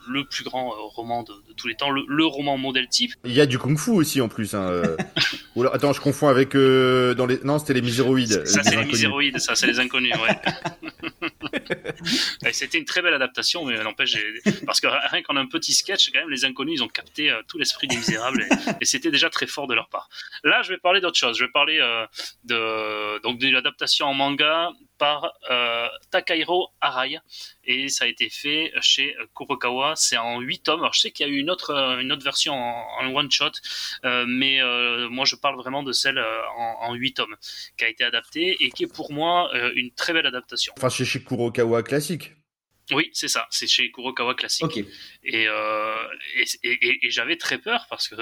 [0.08, 3.12] le plus grand euh, roman de, tous les temps, le, roman modèle type.
[3.24, 4.54] Il y a du kung-fu aussi en plus.
[4.54, 4.68] Hein.
[4.68, 4.96] Euh.
[5.72, 7.38] attends, je confonds avec euh, dans les.
[7.44, 8.46] Non, c'était les miséroïdes.
[8.46, 10.38] Ça, c'est les miséroïdes, ça, c'est les inconnus, ouais.
[12.52, 14.16] C'était une très belle adaptation, mais n'empêche,
[14.66, 17.58] parce que rien qu'en un petit sketch, quand même, les inconnus, ils ont capté tout
[17.58, 18.46] l'esprit des misérables
[18.80, 20.08] et, c'était déjà très fort de leur part.
[20.44, 21.38] Là, je vais parler d'autre chose.
[21.38, 21.78] Je vais parler
[22.44, 24.70] de donc de l'adaptation en manga
[25.02, 25.32] par
[26.12, 27.18] Takahiro Arai
[27.64, 29.94] et ça a été fait chez Kurokawa.
[29.96, 30.80] C'est en 8 tomes.
[30.80, 33.30] Alors je sais qu'il y a eu une autre, euh, une autre version en, one
[33.30, 33.50] shot,
[34.04, 37.36] euh, mais euh, moi je parle vraiment de celle en, en 8 tomes
[37.76, 40.72] qui a été adaptée et qui est pour moi une très belle adaptation.
[40.76, 42.32] Enfin, chez Kurokawa classique.
[42.92, 43.46] Oui, c'est ça.
[43.50, 44.64] C'est chez Kurokawa classique.
[44.64, 44.84] Ok.
[45.32, 48.16] Euh, et, et, et, j'avais très peur parce que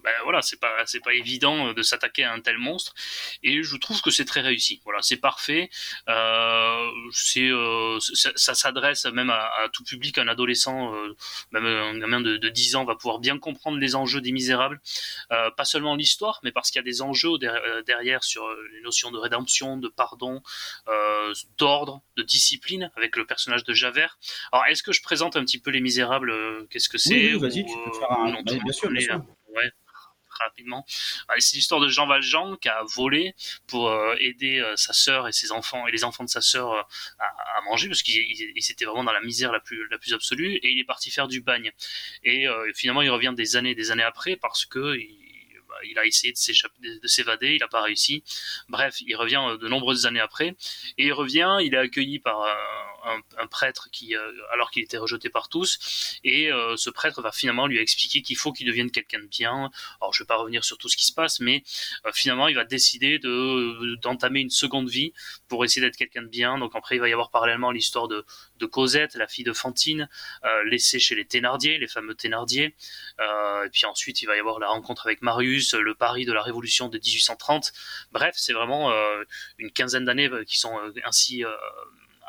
[0.00, 2.94] ben voilà, c'est pas c'est pas évident de s'attaquer à un tel monstre.
[3.42, 4.80] Et je trouve que c'est très réussi.
[4.84, 5.70] Voilà, c'est parfait.
[6.08, 10.92] Euh, c'est euh, ça, s'adresse même à, tout public, un adolescent,
[11.52, 14.80] même un gamin de, de, 10 ans va pouvoir bien comprendre les enjeux des Misérables.
[15.30, 17.38] pas seulement l'histoire, mais parce qu'il y a des enjeux
[17.86, 20.42] derrière sur les notions de rédemption, de pardon,
[21.58, 24.11] d'ordre, de discipline avec le personnage de Javert
[24.52, 27.38] alors, est-ce que je présente un petit peu Les Misérables euh, Qu'est-ce que c'est Oui,
[27.38, 28.34] vas-y, tu peux faire un.
[28.34, 29.24] Euh, bien sûr, bien sûr.
[29.54, 29.70] Ouais
[30.40, 30.84] rapidement.
[31.38, 33.32] C'est l'histoire de Jean Valjean qui a volé
[33.68, 36.88] pour euh, aider sa sœur et ses enfants et les enfants de sa sœur
[37.20, 38.16] à, manger parce qu'il
[38.56, 41.28] était vraiment dans la misère la plus la plus absolue et il est parti faire
[41.28, 41.70] du bagne.
[42.24, 44.96] Et finalement il revient des années des années après parce que bah,
[45.84, 48.22] il a essayé de s'évader, il n'a pas réussi.
[48.68, 50.56] Bref, il revient de nombreuses années après
[50.98, 52.46] et il revient, il est accueilli par
[53.04, 57.32] un, prêtre qui, euh, alors qu'il était rejeté par tous, et euh, ce prêtre va
[57.32, 59.70] finalement lui expliquer qu'il faut qu'il devienne quelqu'un de bien.
[60.00, 61.62] Alors je vais pas revenir sur tout ce qui se passe, mais
[62.06, 65.12] euh, finalement il va décider de d'entamer une seconde vie
[65.48, 66.58] pour essayer d'être quelqu'un de bien.
[66.58, 68.24] Donc après il va y avoir parallèlement l'histoire de,
[68.66, 70.08] Cosette, la fille de Fantine,
[70.66, 72.74] laissée chez les Thénardier, les fameux Thénardier.
[73.18, 76.42] et puis ensuite il va y avoir la rencontre avec Marius, le Paris de la
[76.42, 77.72] Révolution de 1830.
[78.12, 78.92] Bref, c'est vraiment
[79.58, 81.44] une quinzaine d'années qui sont ainsi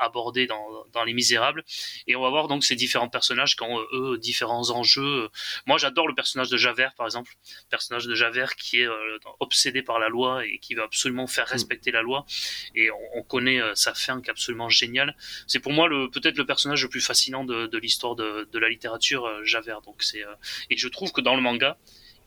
[0.03, 1.63] abordés dans, dans, Les Misérables.
[2.07, 5.29] Et on va voir donc ces différents personnages qui ont, euh, eux, différents enjeux.
[5.65, 7.33] Moi, j'adore le personnage de Javert, par exemple.
[7.65, 11.27] Le personnage de Javert qui est euh, obsédé par la loi et qui veut absolument
[11.27, 11.51] faire mm.
[11.51, 12.25] respecter la loi.
[12.75, 15.15] Et on, connaît euh, sa fin qui est absolument géniale.
[15.47, 18.59] C'est pour moi le, peut-être le personnage le plus fascinant de, de l'histoire de, de,
[18.59, 19.81] la littérature, Javert.
[19.81, 20.23] Donc c'est,
[20.69, 21.77] et je trouve que dans le manga,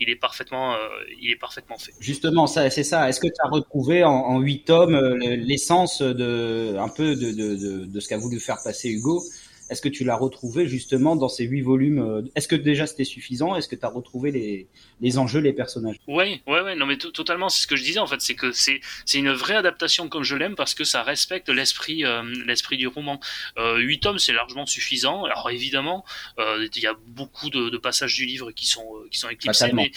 [0.00, 0.76] il est parfaitement, euh,
[1.20, 1.92] il est parfaitement fait.
[2.00, 3.08] Justement, ça, c'est ça.
[3.08, 7.54] Est-ce que tu as retrouvé en huit tomes euh, l'essence de un peu de, de,
[7.56, 9.22] de, de ce qu'a voulu faire passer Hugo
[9.68, 13.04] est-ce que tu l'as retrouvé justement dans ces huit volumes euh, Est-ce que déjà c'était
[13.04, 13.56] suffisant?
[13.56, 14.68] Est-ce que tu as retrouvé les,
[15.00, 15.96] les enjeux, les personnages?
[16.06, 18.52] Oui, ouais, ouais, non mais totalement, c'est ce que je disais en fait, c'est que
[18.52, 22.76] c'est c'est une vraie adaptation comme je l'aime parce que ça respecte l'esprit euh, l'esprit
[22.76, 23.18] du roman.
[23.58, 25.24] Euh, huit tomes, c'est largement suffisant.
[25.24, 26.04] Alors évidemment,
[26.38, 29.90] il y a beaucoup de, de, passages du livre qui sont qui sont éclipsés, mais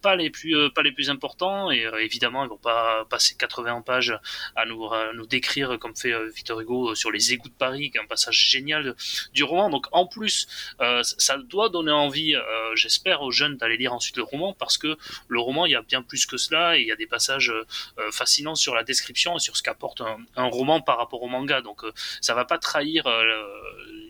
[0.00, 4.18] pas les plus pas les plus importants et évidemment ils vont pas passer 80 pages
[4.56, 7.98] à nous à nous décrire comme fait Victor Hugo sur les égouts de Paris, qui
[7.98, 8.94] est un passage génial
[9.32, 9.70] du roman.
[9.70, 10.46] Donc en plus,
[10.80, 12.40] euh, ça doit donner envie, euh,
[12.74, 14.96] j'espère, aux jeunes d'aller lire ensuite le roman parce que
[15.28, 17.50] le roman, il y a bien plus que cela et il y a des passages
[17.50, 21.60] euh, fascinants sur la description et sur ce qu'apporte un, roman par rapport au manga.
[21.62, 21.82] Donc
[22.20, 23.04] ça va pas trahir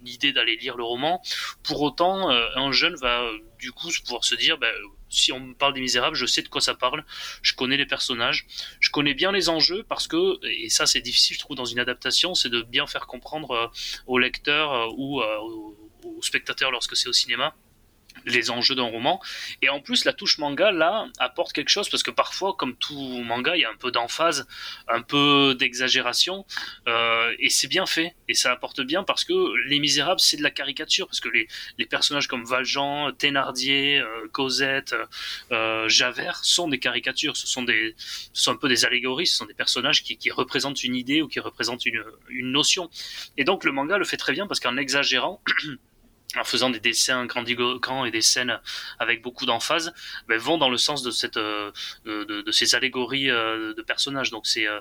[0.03, 1.23] l'idée d'aller lire le roman.
[1.63, 3.23] Pour autant, un jeune va
[3.59, 4.73] du coup pouvoir se dire, ben,
[5.13, 7.05] si on me parle des Misérables, je sais de quoi ça parle,
[7.43, 8.47] je connais les personnages,
[8.81, 11.79] je connais bien les enjeux parce que, et ça c'est difficile je trouve dans une
[11.79, 13.67] adaptation, c'est de bien faire comprendre euh,
[14.07, 15.39] au lecteur euh, ou euh,
[16.05, 17.55] au spectateur lorsque c'est au cinéma,
[18.25, 19.21] les enjeux d'un roman.
[19.63, 23.23] Et en plus, la touche manga, là, apporte quelque chose, parce que parfois, comme tout
[23.25, 24.47] manga, il y a un peu d'emphase,
[24.89, 26.45] un peu d'exagération,
[26.89, 29.33] euh, et c'est bien fait, et ça apporte bien, parce que
[29.69, 31.49] Les Misérables, c'est de la caricature, parce que les,
[31.79, 34.95] les personnages comme Valjean, Thénardier, euh, Cosette,
[35.51, 37.95] euh, Javert sont des caricatures, ce sont, des,
[38.33, 41.23] ce sont un peu des allégories, ce sont des personnages qui, qui représentent une idée
[41.23, 42.91] ou qui représentent une, une notion.
[43.37, 45.43] Et donc, le manga le fait très bien, parce qu'en exagérant,
[46.39, 48.59] en faisant des dessins grands et des scènes
[48.99, 49.93] avec beaucoup d'emphase,
[50.29, 51.71] ben, vont dans le sens de euh,
[52.07, 54.31] de, ces allégories euh, de personnages.
[54.31, 54.81] Donc c'est euh,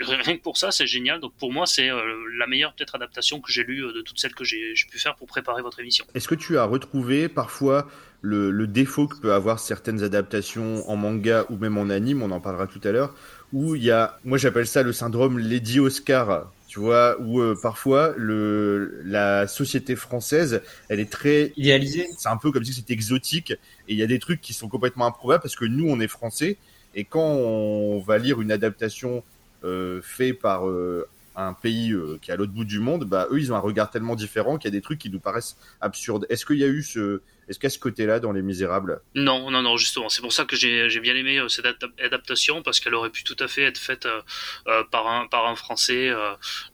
[0.00, 1.20] rien que pour ça, c'est génial.
[1.20, 4.44] Donc pour moi, c'est la meilleure peut-être adaptation que j'ai lue de toutes celles que
[4.44, 6.04] j'ai pu faire pour préparer votre émission.
[6.14, 7.88] Est-ce que tu as retrouvé parfois
[8.22, 12.30] le, le, défaut que peut avoir certaines adaptations en manga ou même en anime, on
[12.30, 13.14] en parlera tout à l'heure,
[13.52, 16.50] où il y a, moi j'appelle ça le syndrome Lady Oscar?
[16.66, 22.08] Tu vois, où euh, parfois le la société française, elle est très idéalisée.
[22.18, 24.68] C'est un peu comme si c'était exotique, et il y a des trucs qui sont
[24.68, 26.56] complètement improbables parce que nous, on est français,
[26.94, 29.22] et quand on va lire une adaptation
[29.64, 33.26] euh, faite par euh, un pays euh, qui est à l'autre bout du monde, bah
[33.30, 35.56] eux, ils ont un regard tellement différent qu'il y a des trucs qui nous paraissent
[35.80, 36.26] absurdes.
[36.30, 39.62] Est-ce qu'il y a eu ce est-ce qu'à ce côté-là, dans Les Misérables Non, non,
[39.62, 40.08] non, justement.
[40.08, 41.66] C'est pour ça que j'ai bien aimé euh, cette
[42.02, 44.20] adaptation, parce qu'elle aurait pu tout à fait être faite euh,
[44.66, 46.10] euh, par, un, Français.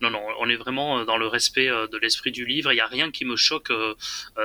[0.00, 2.72] non, non, on est vraiment dans le respect de l'esprit du livre.
[2.72, 3.70] Il n'y a rien qui me choque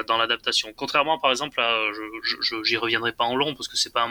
[0.08, 0.74] dans l'adaptation.
[0.76, 1.76] Contrairement, par exemple, à,
[2.64, 4.08] j'y reviendrai pas en long, parce que c'est pas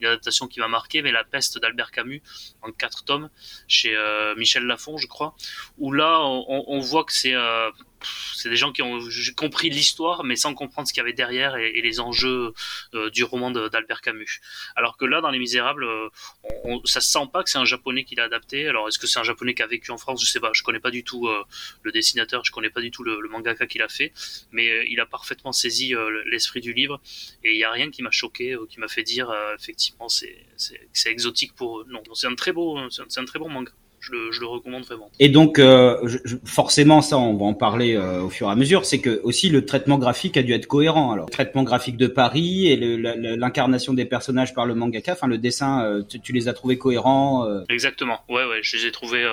[0.00, 2.22] une adaptation qui m'a marqué, mais La peste d'Albert Camus,
[2.62, 3.28] en quatre tomes,
[3.68, 3.94] chez
[4.36, 5.34] Michel Lafon, je crois,
[5.78, 7.34] où là, on voit que c'est
[8.34, 8.98] c'est des gens qui ont
[9.36, 12.52] compris l'histoire, mais sans comprendre ce qu'il y avait derrière et, les enjeux
[12.94, 14.40] euh, du roman d'Albert Camus.
[14.74, 16.08] Alors que là, dans Les Misérables, euh,
[16.84, 18.68] ça se sent pas que c'est un japonais qui l'a adapté.
[18.68, 20.24] Alors, est-ce que c'est un japonais qui a vécu en France?
[20.24, 20.50] Je sais pas.
[20.52, 21.44] Je connais pas du tout euh,
[21.82, 24.12] le dessinateur, je connais pas du tout le, mangaka qui l'a fait,
[24.52, 25.94] mais il a parfaitement saisi
[26.26, 27.00] l'esprit du livre
[27.42, 30.46] et il y a rien qui m'a choqué qui m'a fait dire effectivement c'est
[31.06, 31.84] exotique pour.
[31.86, 35.10] Non, c'est un très beau, c'est un très bon manga je le, recommande vraiment.
[35.18, 35.96] Et donc, euh,
[36.44, 39.48] forcément, ça, on va en parler euh, au fur et à mesure, c'est que aussi
[39.48, 41.12] le traitement graphique a dû être cohérent.
[41.12, 45.38] Alors, le traitement graphique de Paris et l'incarnation des personnages par le mangaka, enfin le
[45.38, 48.20] dessin, euh, tu, les as trouvés cohérents Exactement.
[48.28, 49.26] Ouais, ouais, je les ai trouvés,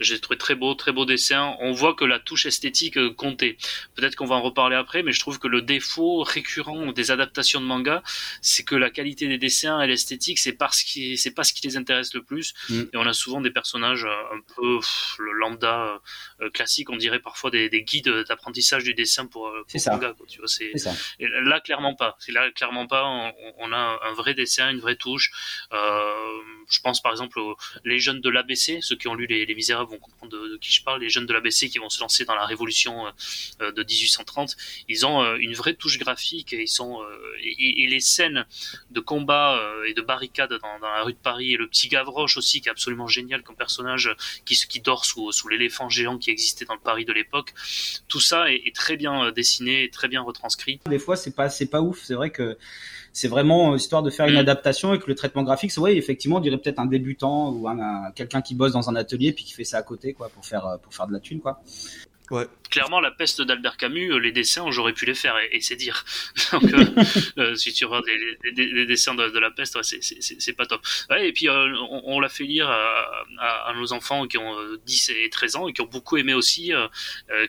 [0.00, 1.56] j'ai trouvé très beaux, très beaux dessins.
[1.60, 3.56] On voit que la touche esthétique comptait.
[3.94, 7.60] Peut-être qu'on va en reparler après, mais je trouve que le défaut récurrent des adaptations
[7.60, 8.02] de manga,
[8.42, 11.66] c'est que la qualité des dessins et l'esthétique, c'est parce qui, c'est pas ce qui
[11.66, 12.54] les intéresse le plus.
[12.68, 12.80] Mm.
[12.92, 14.80] Et on a souvent des personnages un peu
[15.18, 15.98] le lambda euh,
[16.42, 20.14] euh, classique, on dirait parfois des, guides d'apprentissage du dessin pour, euh, pour manga.
[20.16, 20.72] Quoi, tu vois, c'est
[21.18, 22.16] là clairement pas.
[22.28, 23.04] Là clairement pas.
[23.58, 25.30] On, a un vrai dessin, une vraie touche.
[25.70, 29.54] je pense par exemple aux les jeunes de l'ABC, ceux qui ont lu les, les
[29.54, 31.00] Misérables vont comprendre de, qui je parle.
[31.00, 33.04] Les jeunes de l'ABC qui vont se lancer dans la Révolution
[33.60, 34.56] de 1830,
[34.88, 37.00] ils ont une vraie touche graphique et ils sont
[37.40, 38.46] et, les scènes
[38.90, 42.36] de combat et de barricades dans, dans, la rue de Paris et le petit Gavroche
[42.36, 43.97] aussi qui est absolument génial comme personnage
[44.44, 47.54] qui, qui dort sous, sous l'éléphant géant qui existait dans le Paris de l'époque.
[48.08, 50.80] Tout ça est, très bien euh, dessiné et très bien retranscrit.
[50.86, 52.02] Des fois, c'est pas, c'est pas ouf.
[52.04, 52.56] C'est vrai que
[53.12, 54.38] c'est vraiment histoire de faire une mm.
[54.38, 57.68] adaptation et que le traitement graphique, c'est vrai, effectivement, on dirait peut-être un débutant ou
[57.68, 60.44] un, quelqu'un qui bosse dans un atelier puis qui fait ça à côté, quoi, pour
[60.44, 61.60] faire, pour faire de la thune, quoi.
[62.30, 62.46] Ouais.
[62.70, 66.04] Clairement, la peste d'Albert Camus, euh, les dessins, j'aurais pu les faire, et, c'est dire.
[66.52, 66.84] Donc, euh,
[67.38, 70.86] euh, si tu regardes les, dessins de, la peste, c'est pas top.
[71.08, 75.56] Ouais, et puis, on, l'a fait lire à, nos enfants qui ont 10 et 13
[75.56, 76.72] ans, et qui ont beaucoup aimé aussi,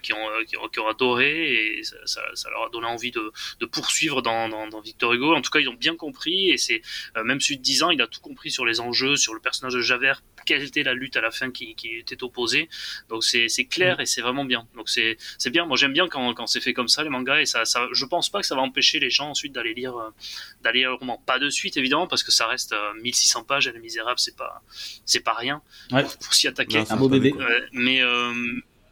[0.03, 0.27] qui, ont,
[0.71, 4.81] qui, ont, adoré, et ça, ça, leur a donné envie de, de poursuivre dans, dans,
[4.81, 5.35] Victor Hugo.
[5.35, 6.81] En tout cas, ils ont bien compris, et c'est
[7.23, 9.73] même celui de 10 ans, il a tout compris sur les enjeux, sur le personnage
[9.73, 12.69] de Javert, quelle était la lutte à la fin qui, qui était opposée.
[13.09, 14.01] Donc, c'est clair, mm.
[14.01, 14.67] et c'est vraiment bien.
[14.75, 15.17] Donc, c'est
[15.51, 15.65] bien.
[15.65, 18.05] Moi, j'aime bien quand, quand c'est fait comme ça, les mangas, et ça, ça, je
[18.05, 20.09] pense pas que ça va empêcher les gens ensuite d'aller lire, euh,
[20.63, 21.21] d'aller lire le roman.
[21.25, 24.35] Pas de suite, évidemment, parce que ça reste 1600 euh, pages, et Les Misérables, c'est
[24.35, 24.61] pas,
[25.05, 26.83] c'est pas rien pour, s'y attaquer.
[26.89, 27.33] un beau bébé.
[27.73, 28.33] mais, euh,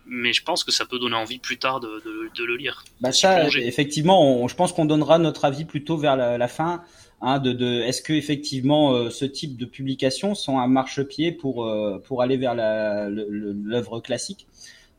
[0.06, 2.02] mais je pense que ça peut donner envie plus tard de,
[2.34, 2.84] de, le lire.
[3.02, 6.84] Bah ça, effectivement, je pense qu'on donnera notre avis plutôt vers la, fin.
[7.20, 11.68] Hein, de, de est-ce que effectivement ce type de publications sont un marchepied pour
[12.04, 14.48] pour aller vers l'œuvre classique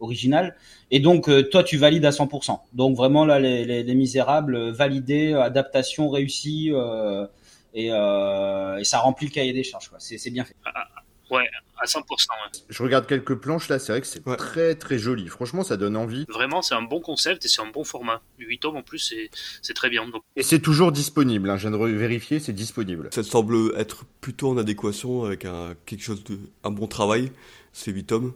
[0.01, 0.55] original.
[0.91, 2.61] Et donc, euh, toi, tu valides à 100%.
[2.73, 7.27] Donc, vraiment, là, les, les, les Misérables, euh, validés, adaptation réussie, euh,
[7.75, 9.91] et, euh, et, ça remplit le cahier des charges.
[9.99, 10.55] C'est bien fait.
[11.31, 12.03] Ouais, à 100%.
[12.69, 15.29] Je regarde quelques planches là, c'est vrai que c'est très très joli.
[15.29, 16.25] Franchement, ça donne envie.
[16.29, 18.23] Vraiment, c'est un bon concept et c'est un bon format.
[18.39, 19.15] 8 tomes en plus,
[19.63, 20.09] c'est très bien.
[20.09, 20.23] Donc...
[20.37, 21.57] Et c'est toujours disponible, hein.
[21.57, 23.09] je viens de vérifier, c'est disponible.
[23.13, 26.39] Ça semble être plutôt en adéquation avec un, quelque chose de.
[26.65, 27.31] un bon travail,
[27.73, 28.33] ces 8 tomes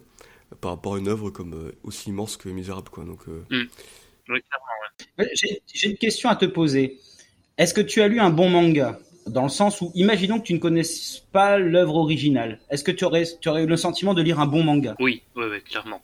[0.60, 2.90] par rapport à une œuvre comme euh, aussi immense que Misérable.
[2.90, 3.04] Quoi.
[3.04, 4.38] Donc, euh, mm.
[5.34, 6.98] J'ai une question à te poser.
[7.58, 8.98] Est-ce que tu as lu un bon manga?
[9.26, 13.04] Dans le sens où, imaginons que tu ne connaisses pas l'œuvre originale, est-ce que tu
[13.04, 14.96] aurais, tu aurais eu le sentiment de lire un bon manga?
[14.98, 16.02] Oui, oui, oui, clairement.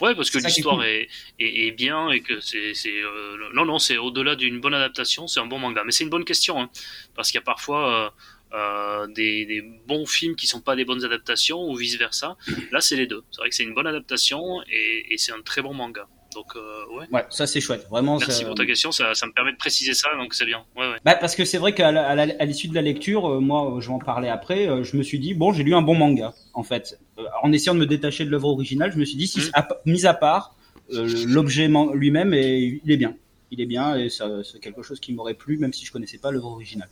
[0.00, 3.96] Ouais, parce que l'histoire est, est, est, bien et que c'est, euh, non, non, c'est
[3.96, 5.84] au-delà d'une bonne adaptation, c'est un bon manga.
[5.84, 6.68] Mais c'est une bonne question, hein,
[7.14, 8.12] parce qu'il y a parfois
[8.52, 12.36] euh, euh, des, des, bons films qui sont pas des bonnes adaptations ou vice versa.
[12.72, 13.24] Là, c'est les deux.
[13.30, 16.06] C'est vrai que c'est une bonne adaptation et, et c'est un très bon manga.
[16.36, 17.06] Donc, euh, ouais.
[17.10, 17.24] ouais.
[17.30, 17.86] ça c'est chouette.
[17.88, 18.18] Vraiment.
[18.18, 20.64] Merci pour ta question, ça, ça, me permet de préciser ça, donc c'est bien.
[20.76, 20.98] Ouais, ouais.
[21.02, 23.98] Bah, parce que c'est vrai qu'à l'issue de la lecture, euh, moi, je vais en
[23.98, 27.00] parler après, euh, je me suis dit, bon, j'ai lu un bon manga, en fait.
[27.18, 29.50] Euh, en essayant de me détacher de l'œuvre originale, je me suis dit, si, mmh.
[29.54, 30.54] à, mis à part,
[30.92, 33.16] euh, l'objet lui-même, il est bien.
[33.50, 36.30] Il est bien et c'est quelque chose qui m'aurait plu, même si je connaissais pas
[36.30, 36.90] l'œuvre originale.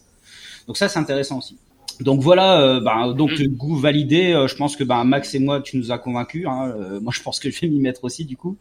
[0.67, 1.59] Donc ça, c'est intéressant aussi.
[2.01, 3.47] Donc voilà, euh, bah, donc mmh.
[3.49, 4.33] goût validé.
[4.33, 6.47] Euh, je pense que bah, Max et moi, tu nous as convaincus.
[6.47, 8.57] Hein, euh, moi, je pense que je vais m'y mettre aussi du coup.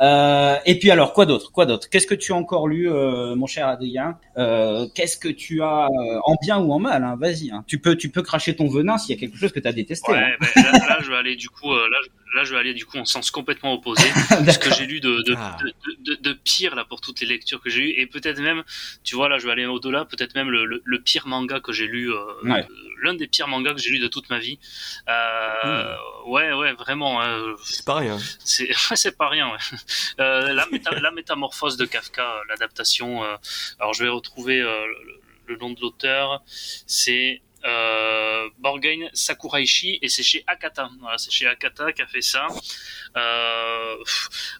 [0.00, 1.88] Euh, et puis alors, quoi d'autre Quoi d'autre?
[1.88, 4.18] Qu'est-ce que tu as encore lu, mon cher Adrien?
[4.94, 5.88] Qu'est-ce que tu as
[6.24, 7.50] en bien ou en mal hein Vas-y.
[7.50, 7.64] Hein.
[7.66, 9.72] Tu peux, tu peux cracher ton venin s'il y a quelque chose que tu as
[9.72, 10.12] détesté.
[10.12, 10.46] Ouais, hein.
[10.54, 11.70] ben, là, là, je vais aller du coup.
[11.70, 14.02] là, je là je vais aller du coup en sens complètement opposé
[14.52, 15.56] ce que j'ai lu de de, ah.
[15.62, 18.62] de, de, de, pire là pour toutes les lectures que j'ai eues et peut-être même
[19.04, 21.72] tu vois là je vais aller au-delà peut-être même le, le, le, pire manga que
[21.72, 22.66] j'ai lu euh, ouais.
[23.02, 24.58] l'un des pires mangas que j'ai lu de toute ma vie
[25.08, 26.30] euh, mmh.
[26.30, 29.58] ouais ouais vraiment euh, c'est pas rien c'est c'est pas rien ouais.
[30.20, 33.36] Euh, la, méta, la métamorphose de Kafka l'adaptation euh,
[33.78, 36.42] alors je vais retrouver le, le nom de l'auteur
[36.86, 40.90] c'est euh, Borgen Sakuraishi et c'est chez Akata.
[41.00, 42.46] Voilà, c'est chez Akata qui a fait ça.
[43.16, 43.96] Euh,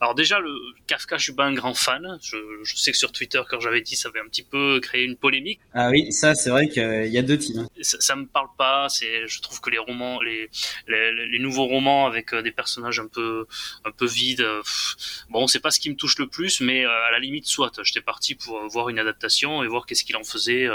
[0.00, 0.54] alors déjà le
[0.86, 2.18] Kafka, je suis pas un grand fan.
[2.22, 5.04] Je, je sais que sur Twitter quand j'avais dit ça avait un petit peu créé
[5.04, 5.60] une polémique.
[5.74, 7.56] Ah oui, ça c'est vrai qu'il y a deux types.
[7.80, 8.88] Ça, ça, me parle pas.
[8.88, 10.50] C'est, je trouve que les romans, les,
[10.88, 13.46] les, les nouveaux romans avec euh, des personnages un peu
[13.84, 14.46] un peu vides.
[15.30, 17.80] bon, c'est pas ce qui me touche le plus, mais euh, à la limite soit.
[17.82, 20.68] J'étais parti pour voir une adaptation et voir qu'est-ce qu'il en faisait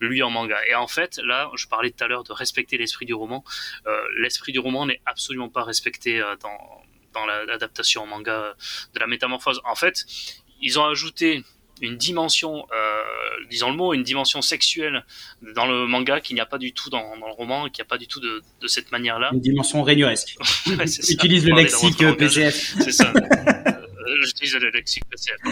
[0.00, 0.56] lui en manga.
[0.68, 3.44] Et en fait là je parlais tout à l'heure de respecter l'esprit du roman.
[3.86, 6.58] Euh, l'esprit du roman n'est absolument pas respecté euh, dans,
[7.12, 8.54] dans l'adaptation en manga
[8.94, 9.60] de la métamorphose.
[9.64, 10.04] En fait,
[10.60, 11.44] ils ont ajouté
[11.82, 15.04] une dimension, euh, disons le mot, une dimension sexuelle
[15.54, 17.86] dans le manga qu'il n'y a pas du tout dans, dans le roman, qu'il n'y
[17.86, 19.30] a pas du tout de, de cette manière-là.
[19.32, 20.36] Une dimension régnuesque.
[20.66, 22.74] ouais, Utilise le lexique PCF.
[22.80, 23.12] C'est ça.
[24.22, 25.38] j'utilise le lexique PCF.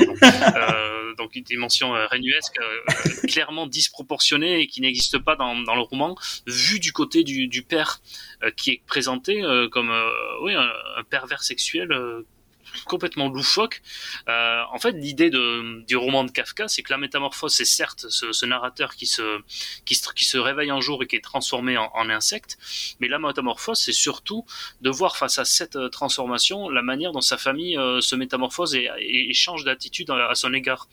[0.59, 5.75] Euh, donc une dimension euh, régnuesque euh, clairement disproportionnée et qui n'existe pas dans, dans,
[5.75, 6.16] le roman,
[6.47, 8.01] vu du côté du, du père
[8.57, 9.92] qui est présenté comme
[10.42, 11.88] oui un, un, pervers sexuel
[12.85, 13.83] complètement loufoque.
[14.28, 18.46] Euh, en fait, l'idée du roman de Kafka, c'est que la métamorphose, c'est certes ce,
[18.46, 22.59] narrateur qui se, réveille un jour et qui est transformé en, insecte,
[23.00, 24.46] mais la métamorphose, c'est surtout
[24.81, 28.74] de voir face à cette euh, transformation la manière dont sa famille euh, se métamorphose
[28.74, 28.88] et,
[29.35, 30.88] change d'attitude à son égard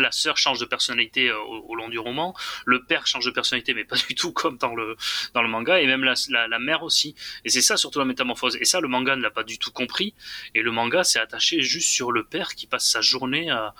[0.00, 2.34] la sœur change de personnalité euh, au, long du roman,
[2.64, 4.96] le père change de personnalité, mais pas du tout comme dans le
[5.34, 7.14] dans le manga, et même la, la, mère aussi.
[7.44, 8.56] Et c'est ça surtout la métamorphose.
[8.60, 10.14] Et ça, le manga ne l'a pas du tout compris.
[10.54, 13.74] Et le manga s'est attaché juste sur le père qui passe sa journée à,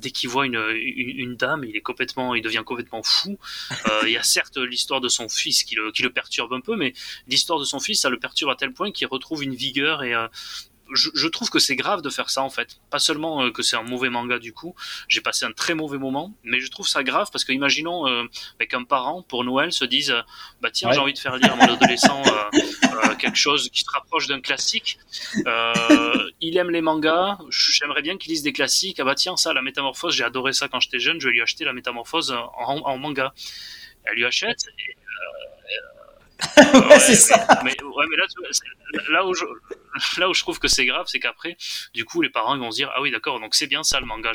[0.00, 3.38] dès qu'il voit une, une, une, dame, il est complètement, il devient complètement fou.
[3.70, 6.60] Euh, il y a certes l'histoire de son fils qui le, qui le perturbe un
[6.60, 6.92] peu, mais
[7.28, 10.14] l'histoire de son fils, ça le perturbe à tel point qu'il retrouve une vigueur et,
[10.14, 10.28] euh,
[10.92, 12.80] je, je, trouve que c'est grave de faire ça en fait.
[12.90, 14.74] Pas seulement euh, que c'est un mauvais manga du coup,
[15.08, 18.24] j'ai passé un très mauvais moment, mais je trouve ça grave parce que imaginons euh,
[18.68, 20.22] qu'un parent pour Noël se dise euh,
[20.60, 20.94] bah tiens ouais.
[20.94, 24.40] j'ai envie de faire lire à mon adolescent euh, quelque chose qui se rapproche d'un
[24.40, 24.98] classique.
[26.40, 29.00] il aime les mangas, j'aimerais bien qu'il lise des classiques.
[29.00, 31.42] Ah bah tiens ça la métamorphose, j'ai adoré ça quand j'étais jeune, je vais lui
[31.42, 33.32] acheter la métamorphose en, en manga.
[34.04, 34.64] Elle lui achète.
[34.78, 34.96] Et,
[36.56, 37.46] ouais, ouais, c'est ça.
[37.64, 38.24] Mais, ouais, mais là,
[39.10, 39.44] là où je,
[40.18, 41.56] là où je trouve que c'est grave, c'est qu'après,
[41.94, 44.00] du coup, les parents ils vont se dire ah oui d'accord, donc c'est bien ça
[44.00, 44.32] le manga.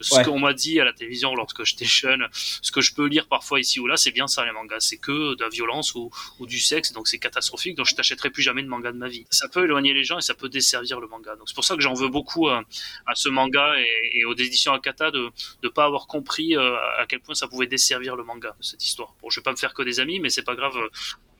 [0.00, 0.24] Ce ouais.
[0.24, 3.60] qu'on m'a dit à la télévision lorsque j'étais jeune, ce que je peux lire parfois
[3.60, 4.80] ici ou là, c'est bien ça les mangas.
[4.80, 7.76] C'est que de la violence ou, ou du sexe, donc c'est catastrophique.
[7.76, 9.26] Donc je t'achèterai plus jamais de manga de ma vie.
[9.30, 11.36] Ça peut éloigner les gens et ça peut desservir le manga.
[11.36, 12.62] Donc c'est pour ça que j'en veux beaucoup à,
[13.06, 15.30] à, ce manga et, et aux éditions Akata de
[15.62, 19.14] ne pas avoir compris euh, à quel point ça pouvait desservir le manga cette histoire.
[19.20, 20.74] Bon, je vais pas me faire que des amis, mais c'est pas grave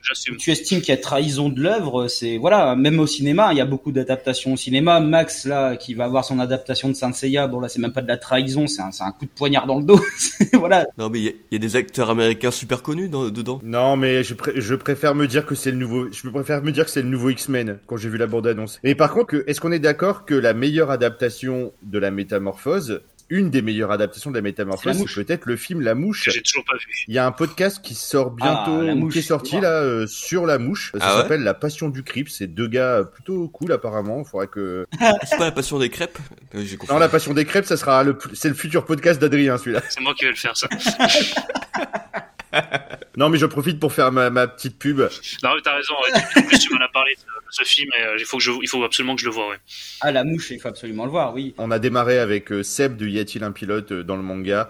[0.39, 3.61] Tu estimes qu'il y a trahison de l'œuvre, c'est voilà, même au cinéma, il y
[3.61, 4.99] a beaucoup d'adaptations au cinéma.
[4.99, 8.01] Max là, qui va avoir son adaptation de Saint Seiya, bon là, c'est même pas
[8.01, 9.99] de la trahison, c'est un, un, coup de poignard dans le dos.
[10.53, 10.87] voilà.
[10.97, 13.59] Non mais il y, y, a des acteurs américains super connus dans, dedans.
[13.63, 16.71] Non mais je, pr je préfère me dire que c'est le nouveau, je préfère me
[16.71, 18.79] dire que c'est le nouveau X-Men quand j'ai vu la bande annonce.
[18.83, 23.49] Et par contre, est-ce qu'on est d'accord que la meilleure adaptation de la métamorphose une
[23.49, 26.29] des meilleures adaptations de la métamorphose, C'est peut-être le film La Mouche.
[26.29, 26.85] J'ai toujours pas vu.
[27.07, 30.05] Il y a un podcast qui sort bientôt, Ah, Mouche, qui est sorti là euh,
[30.05, 30.91] sur La Mouche.
[30.93, 32.29] Ça Ah ouais s'appelle La Passion du Crip.
[32.29, 34.23] C'est deux gars plutôt cool apparemment.
[34.25, 34.85] Faudrait que.
[35.23, 36.19] C'est pas la passion des crêpes?
[36.55, 36.63] Euh.
[36.89, 39.81] Non, La Passion des crêpes, ça sera le, c'est le futur podcast d'Adrien celui-là.
[39.89, 40.67] C'est moi qui vais le faire ça.
[43.17, 44.99] Non, mais je profite pour faire ma, ma petite pub.
[44.99, 45.93] Non, mais t'as raison.
[45.93, 46.21] ouais.
[46.37, 48.51] En plus, tu m'en as parlé de ce film et euh, il faut que je,
[48.61, 49.49] il faut absolument que je le voie.
[49.49, 49.57] Ouais.
[49.99, 51.53] Ah, la mouche, il faut absolument le voir, oui.
[51.57, 54.69] On a démarré avec euh, Seb de Y a-t-il un pilote euh, dans le manga,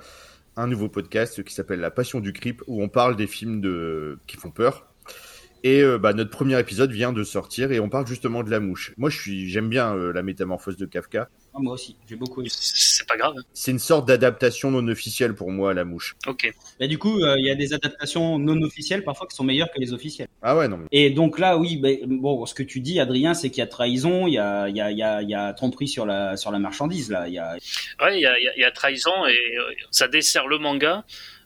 [0.58, 4.17] un nouveau podcast qui s'appelle La Passion du Crip où on parle des films de
[4.26, 4.88] qui font peur.
[5.63, 8.60] Et euh, bah, notre premier épisode vient de sortir et on parle justement de la
[8.60, 8.94] mouche.
[8.98, 11.30] Moi, je suis, j'aime bien euh, la métamorphose de Kafka.
[11.53, 12.49] Ah, moi aussi, j'ai beaucoup aimé.
[12.53, 13.33] C'est pas grave.
[13.53, 16.15] C'est une sorte d'adaptation non officielle pour moi, la mouche.
[16.25, 16.49] Ok.
[16.79, 19.69] Bah, du coup, euh, il y a des adaptations non officielles parfois qui sont meilleures
[19.69, 20.29] que les officielles.
[20.41, 20.77] Ah ouais, non.
[20.77, 23.63] mais- Et donc là, oui, ben, bon, ce que tu dis, Adrien, c'est qu'il y
[23.63, 25.89] a trahison, il y a, il y a, il y a, il y a tromperie
[25.89, 27.27] sur la, sur la marchandise, là.
[27.27, 27.57] Il y a,
[28.01, 30.47] Ouais, il y a, il y a- il y a trahison et euh, ça dessert
[30.47, 31.03] le manga,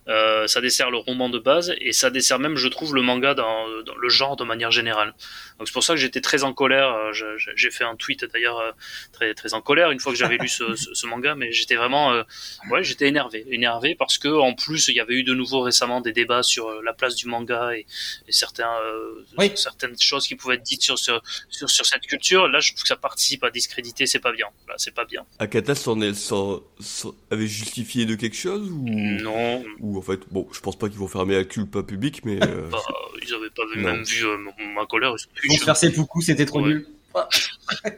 [0.07, 3.33] euh, ça dessert le roman de base et ça dessert même, je trouve, le manga
[3.33, 5.13] dans, dans le genre de manière générale.
[5.57, 6.89] Donc c'est pour ça que j'étais très en colère.
[6.93, 7.11] euh,
[7.55, 8.71] J'ai fait un tweet d'ailleurs euh,
[9.13, 11.75] très très en colère une fois que j'avais lu ce, ce, ce manga, mais j'étais
[11.75, 12.23] vraiment, euh,
[12.71, 16.01] ouais, j'étais énervé, énervé parce que en plus il y avait eu de nouveau récemment
[16.01, 17.85] des débats sur euh, la place du manga et,
[18.27, 19.51] et certains euh, Oui.
[19.55, 21.11] certaines choses qui pouvaient être dites sur, ce,
[21.49, 22.47] sur sur cette culture.
[22.47, 24.05] Là, je trouve que ça participe à discréditer.
[24.05, 24.47] C'est pas bien.
[24.67, 25.25] Là, c'est pas bien.
[25.39, 30.21] Akata s'en est, s'en- s'en- avait justifié de quelque chose ou, Non, ou en fait,
[30.31, 32.79] bon, je pense pas qu'ils vont fermer la culpa public, mais euh, Bah,
[33.23, 33.93] ils avaient pas Non.
[33.93, 34.38] même vu euh,
[34.75, 35.13] ma colère.
[35.43, 36.69] Ils vont faire seppuku, c'était trop Ouais.
[36.69, 36.88] nul.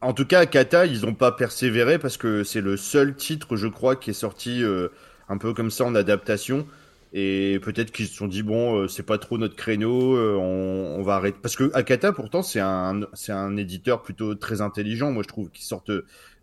[0.00, 3.66] En tout cas, Kata, ils ont pas persévéré parce que c'est le seul titre, je
[3.66, 4.88] crois, qui est sorti euh,
[5.28, 6.66] un peu comme ça en adaptation.
[7.12, 11.00] Et peut-être qu'ils se sont dit bon, euh, c'est pas trop notre créneau, euh, on,
[11.00, 11.36] on va arrêter.
[11.42, 15.50] Parce que Akata, pourtant, c'est un, c'est un éditeur plutôt très intelligent, moi je trouve,
[15.50, 15.90] qui sortent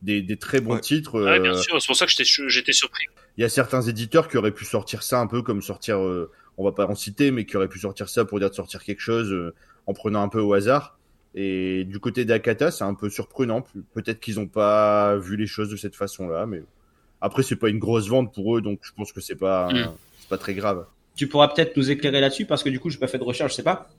[0.02, 0.82] des, des très bons Ouais.
[0.82, 1.21] titres.
[1.23, 1.82] Ouais, bien sûr.
[1.82, 3.06] C'est pour ça que j'étais j'étais surpris.
[3.38, 6.32] Il y a certains éditeurs qui auraient pu sortir ça un peu comme sortir, euh,
[6.58, 8.84] on va pas en citer, mais qui auraient pu sortir ça pour dire de sortir
[8.84, 9.54] quelque chose euh,
[9.86, 10.97] en prenant un peu au hasard.
[11.36, 13.62] Et du côté d'Akata, c'est un peu surprenant.
[13.62, 16.63] Pe- Peut-être qu'ils n'ont pas vu les choses de cette façon-là, mais
[17.21, 19.91] après c'est pas une grosse vente pour eux, donc je pense que c'est pas, Mm.
[20.19, 20.86] c'est pas très grave.
[21.15, 23.52] Tu pourras peut-être nous éclairer là-dessus parce que du coup, j'ai pas fait de recherche,
[23.52, 23.89] je sais pas.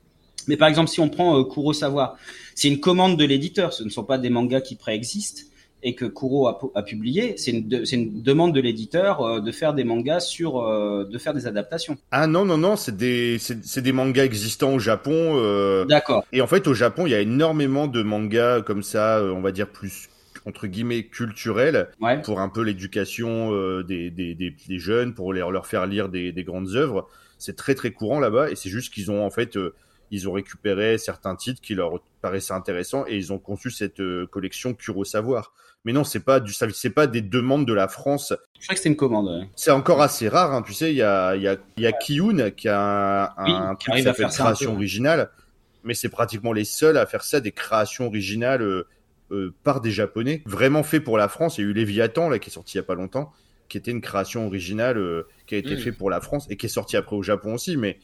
[0.49, 2.17] Mais par exemple, si on prend euh, Kurosawa,
[2.57, 5.43] c'est une commande de l'éditeur, ce ne sont pas des mangas qui préexistent
[5.83, 9.21] et que Kuro a, pu- a publié, c'est une, de- c'est une demande de l'éditeur
[9.23, 11.97] euh, de faire des mangas sur, euh, de faire des adaptations.
[12.11, 15.13] Ah non non non, c'est des, c'est des mangas existants au Japon.
[15.37, 16.25] euh, D'accord.
[16.33, 19.41] Et en fait, au Japon, il y a énormément de mangas comme ça, euh, on
[19.41, 20.09] va dire plus
[20.47, 21.89] entre guillemets culturels.
[22.01, 22.23] Ouais.
[22.23, 26.09] pour un peu l'éducation euh, des, des, des, des jeunes, pour leur, leur faire lire
[26.09, 27.07] des, des grandes œuvres.
[27.39, 29.75] C'est très très courant là-bas et c'est juste qu'ils ont en fait euh,
[30.11, 34.27] ils ont récupéré certains titres qui leur paraissaient intéressants et ils ont conçu cette euh,
[34.27, 35.53] collection Curo Savoir.
[35.85, 38.33] Mais non, c'est pas du c'est pas des demandes de la France.
[38.59, 39.29] Je crois que c'était une commande.
[39.29, 39.49] ouais.
[39.55, 40.63] C'est encore assez rare, hein.
[40.63, 40.91] tu sais.
[40.93, 43.75] Il y a il y a il y a Kiyun qui a un, Oui, un
[43.77, 44.77] qui truc qui arrive à s'appelle peu, création ouais.
[44.77, 45.31] originale,
[45.85, 48.87] mais c'est pratiquement les seuls à faire ça, des créations originales euh,
[49.31, 51.59] euh, par des Japonais, vraiment fait pour la France.
[51.59, 53.31] Il y a eu Léviathan là qui est sorti il y a pas longtemps,
[53.69, 55.79] qui était une création originale euh, qui a été Mm.
[55.79, 57.99] fait pour la France et qui est sorti après au Japon aussi, mais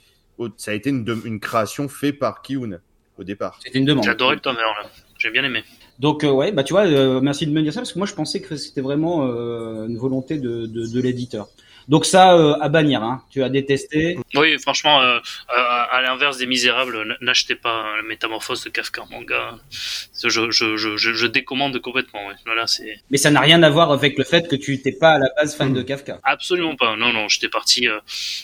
[0.57, 2.81] ça a été une, de- une création faite par Kiyun
[3.18, 3.59] au départ.
[3.64, 4.05] C'était une demande.
[4.05, 4.90] J'ai adoré le tome 1, là.
[5.18, 5.62] J'ai bien aimé.
[6.01, 8.07] Donc euh, ouais, bah tu vois, euh, merci de me dire ça parce que moi
[8.07, 11.49] je pensais que c'était vraiment euh, une volonté de, de, de l'éditeur.
[11.88, 13.23] Donc ça euh, à bannir, hein.
[13.31, 14.18] Tu as détesté.
[14.35, 15.18] Oui, franchement, euh,
[15.49, 19.59] à, à l'inverse des Misérables, n'achetez pas euh, la métamorphose de Kafka en manga.
[19.70, 22.27] Je, je, je, je, je décommande complètement.
[22.27, 22.35] Ouais.
[22.47, 25.12] Voilà, c'est Mais ça n'a rien à voir avec le fait que tu n'étais pas
[25.12, 26.20] à la base fan de Kafka.
[26.23, 26.97] absolument pas.
[26.97, 28.01] Non, non, j'étais parti, euh,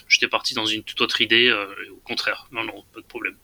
[0.09, 1.49] j'étais parti dans une toute autre idée.
[1.49, 3.37] euh, au contraire, non, non, pas de problème.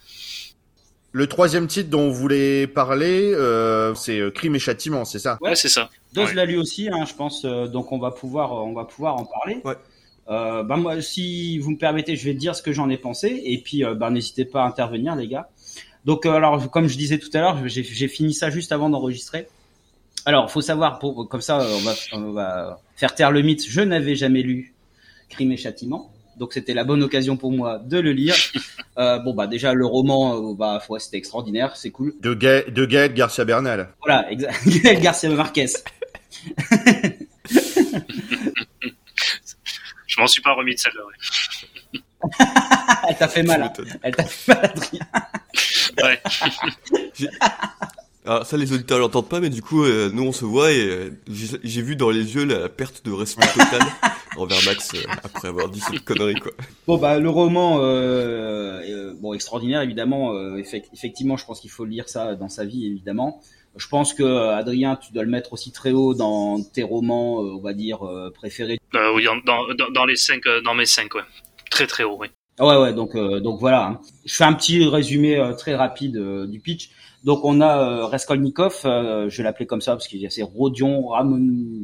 [1.16, 5.38] Le troisième titre dont on voulait parler, euh, c'est euh, Crime et Châtiment, c'est ça?
[5.40, 5.57] Ouais.
[5.57, 5.88] C'est ça.
[6.12, 6.35] Dose Ouais.
[6.35, 7.46] l'a lu aussi, hein, je pense.
[7.46, 9.62] euh, donc on va pouvoir, on va pouvoir en parler.
[9.64, 9.76] Ouais.
[10.29, 13.40] Euh, bah moi, si vous me permettez, je vais dire ce que j'en ai pensé,
[13.46, 15.48] et puis euh, bah, n'hésitez pas à intervenir, les gars.
[16.05, 18.90] Donc euh, alors, comme je disais tout à l'heure, j'ai j'ai fini ça juste avant
[18.90, 19.46] d'enregistrer.
[20.26, 23.64] Alors, faut savoir, pour, comme ça, on va, on va faire taire le mythe.
[23.66, 24.74] Je n'avais jamais lu
[25.31, 28.37] Crime et Châtiment, donc c'était la bonne occasion pour moi de le lire.
[28.99, 32.14] Euh, bon bah déjà le roman, euh, bah ouais, c'était extraordinaire, c'est cool.
[32.18, 33.90] de, Ga de Gaël Garcia Bernal.
[34.03, 34.66] Voilà, exact.
[35.03, 35.66] Garcia Marquez.
[40.07, 41.03] Je m'en suis pas remis de celle-là.
[41.05, 41.12] Ouais.
[43.11, 43.64] Elle t'a fait mal.
[43.64, 43.72] Hein.
[44.03, 45.07] Elle t'a fait mal, Adrien.
[46.03, 46.22] Ouais.
[48.26, 50.80] Alors ça, les auditeurs l'entendent pas, mais du coup, euh, nous on se voit et
[50.80, 53.82] euh, j'ai vu dans les yeux la, perte de respect total
[54.36, 56.50] envers Max euh, après avoir dit cette connerie quoi.
[56.88, 57.78] Bon bah le roman,
[59.20, 60.56] bon extraordinaire évidemment.
[60.56, 63.40] effectivement, je pense qu'il faut lire ça dans sa vie évidemment.
[63.76, 67.61] Je pense que Adrien, tu dois le mettre aussi très haut dans tes romans, on
[67.61, 68.01] va dire
[68.34, 68.80] préférés.
[69.14, 71.22] oui, dans, dans, dans, les cinq, dans mes cinq, ouais.
[71.70, 72.28] Très très haut, oui.
[72.59, 73.86] Ouais, ouais, donc donc voilà.
[73.86, 74.01] Hein.
[74.24, 76.90] Je fais un petit résumé très rapide du pitch.
[77.27, 80.45] Donc on a euh, Raskolnikov, euh, je l'appeler comme ça parce qu'il y a c'est
[80.45, 81.09] Rodion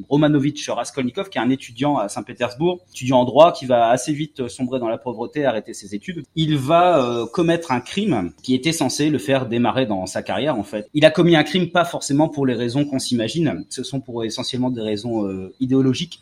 [0.08, 4.46] Romanovitch Raskolnikov qui est un étudiant à Saint-Pétersbourg, étudiant en droit qui va assez vite
[4.46, 6.22] sombrer dans la pauvreté, arrêter ses études.
[6.36, 10.56] Il va euh, commettre un crime qui était censé le faire démarrer dans sa carrière
[10.56, 10.88] en fait.
[10.94, 14.22] Il a commis un crime pas forcément pour les raisons qu'on s'imagine, ce sont pour
[14.22, 15.28] essentiellement des raisons
[15.58, 16.20] idéologiques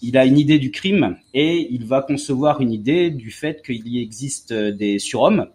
[0.00, 3.88] il a une idée du crime et il va concevoir une idée du fait qu'il
[3.88, 5.48] y existe des surhommes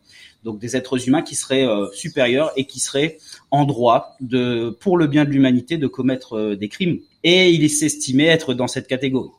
[0.43, 3.17] donc des êtres humains qui seraient euh, supérieurs et qui seraient
[3.51, 6.99] en droit de, pour le bien de l'humanité, de commettre euh, des crimes.
[7.23, 9.31] Et il s'estimait être dans cette catégorie.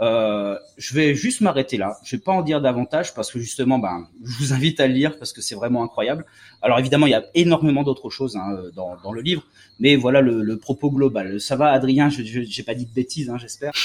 [0.00, 1.96] Euh, je vais juste m'arrêter là.
[2.02, 4.94] Je vais pas en dire davantage parce que justement, ben, je vous invite à le
[4.94, 6.26] lire parce que c'est vraiment incroyable.
[6.60, 9.44] Alors évidemment, il y a énormément d'autres choses hein, dans, dans, le livre,
[9.78, 11.40] mais voilà le, le, propos global.
[11.40, 12.10] Ça va, Adrien?
[12.10, 13.72] Je j'ai pas dit de bêtises, hein, j'espère.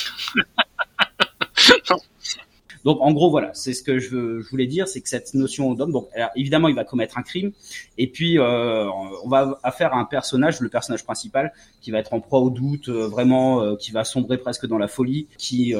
[2.87, 5.73] Donc en gros voilà, c'est ce que je, je, voulais dire, c'est que cette notion
[5.73, 6.07] d'homme, donc
[6.37, 7.51] évidemment il va commettre un crime,
[7.97, 8.89] et puis euh,
[9.25, 12.87] on va faire un personnage, le personnage principal, qui va être en proie au doute,
[12.87, 15.73] euh, vraiment, euh, qui va sombrer presque dans la folie, qui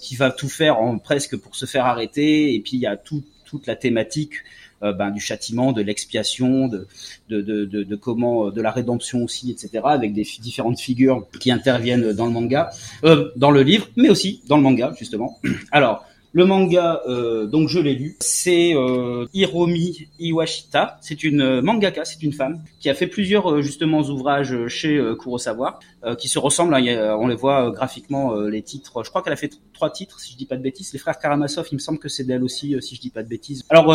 [0.00, 2.96] qui va tout faire en presque pour se faire arrêter, et puis il y a
[2.96, 4.34] tout, toute la thématique
[4.80, 6.88] ben, du châtiment, de l'expiation, de
[7.28, 9.80] de, de, de, de, comment, de la rédemption aussi, etc.
[9.84, 12.70] Avec des différentes figures qui interviennent dans le manga,
[13.04, 15.38] euh, dans le livre, mais aussi dans le manga justement.
[15.70, 20.98] Alors le manga, euh, donc je l'ai lu, c'est euh, Hiromi Iwashita.
[21.02, 25.78] C'est une euh, mangaka, c'est une femme qui a fait plusieurs justement ouvrages chez Kurosawa
[26.18, 26.74] qui se ressemblent.
[26.74, 29.04] Hein, on les voit graphiquement les titres.
[29.04, 30.92] Je crois qu'elle a fait trois titres, si je dis pas de bêtises.
[30.92, 33.28] Les frères Karamazov, il me semble que c'est d'elle aussi, si je dis pas de
[33.28, 33.64] bêtises.
[33.68, 33.94] Alors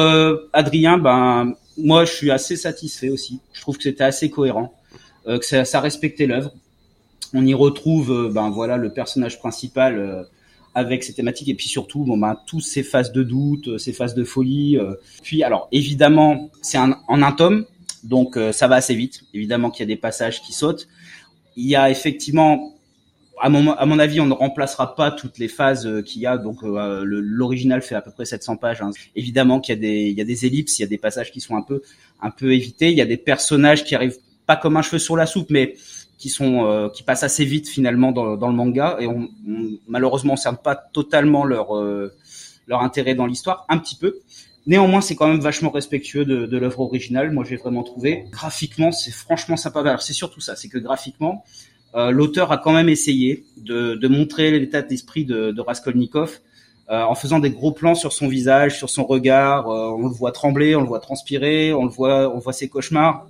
[0.53, 3.39] Adrien, ben moi je suis assez satisfait aussi.
[3.51, 4.73] Je trouve que c'était assez cohérent,
[5.25, 6.51] que ça, ça respectait l'œuvre.
[7.33, 10.27] On y retrouve, ben voilà, le personnage principal
[10.77, 13.93] avec ces thématiques et puis surtout bon ben tous ces phases de doute, euh, ces
[13.93, 14.77] phases de folie.
[14.77, 14.93] Euh.
[15.23, 17.65] Puis alors évidemment c'est en un tome
[18.03, 19.23] donc euh, ça va assez vite.
[19.33, 20.87] Évidemment qu'il y a des passages qui sautent.
[21.55, 22.75] Il y a effectivement
[23.39, 26.39] à mon, à mon avis, on ne remplacera pas toutes les phases qu'il y a.
[26.39, 28.81] Donc, l'original fait à peu près 700 pages.
[28.81, 28.89] Hein.
[29.15, 31.39] Évidemment qu'il y a des, y a des ellipses, il y a des passages qui
[31.39, 31.83] sont un peu,
[32.19, 32.89] un peu évités.
[32.89, 34.17] Il y a des personnages qui arrivent
[34.47, 35.75] pas comme un cheveu sur la soupe, mais
[36.17, 39.69] qui sont euh, qui passent assez vite finalement dans, dans le manga et on, on
[39.87, 42.13] malheureusement on pas totalement leur euh,
[42.67, 44.19] leur intérêt dans l'histoire un petit peu.
[44.65, 48.25] Néanmoins c'est quand même vachement respectueux de, de l'œuvre originale moi j'ai vraiment trouvé.
[48.31, 49.81] Graphiquement c'est franchement sympa.
[49.81, 51.43] Alors c'est surtout ça c'est que graphiquement
[51.95, 56.39] euh, l'auteur a quand même essayé de, de montrer l'état d'esprit de, de Raskolnikov
[56.89, 60.73] en faisant des gros plans sur son visage sur son regard on le voit trembler
[60.73, 63.27] on le voit transpirer on le voit on voit ses cauchemars.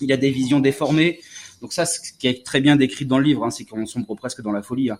[0.00, 1.20] Il a des visions déformées
[1.64, 4.14] donc ça, ce qui est très bien décrit dans le livre, hein, c'est qu'on sombre
[4.16, 4.90] presque dans la folie.
[4.90, 4.98] Hein.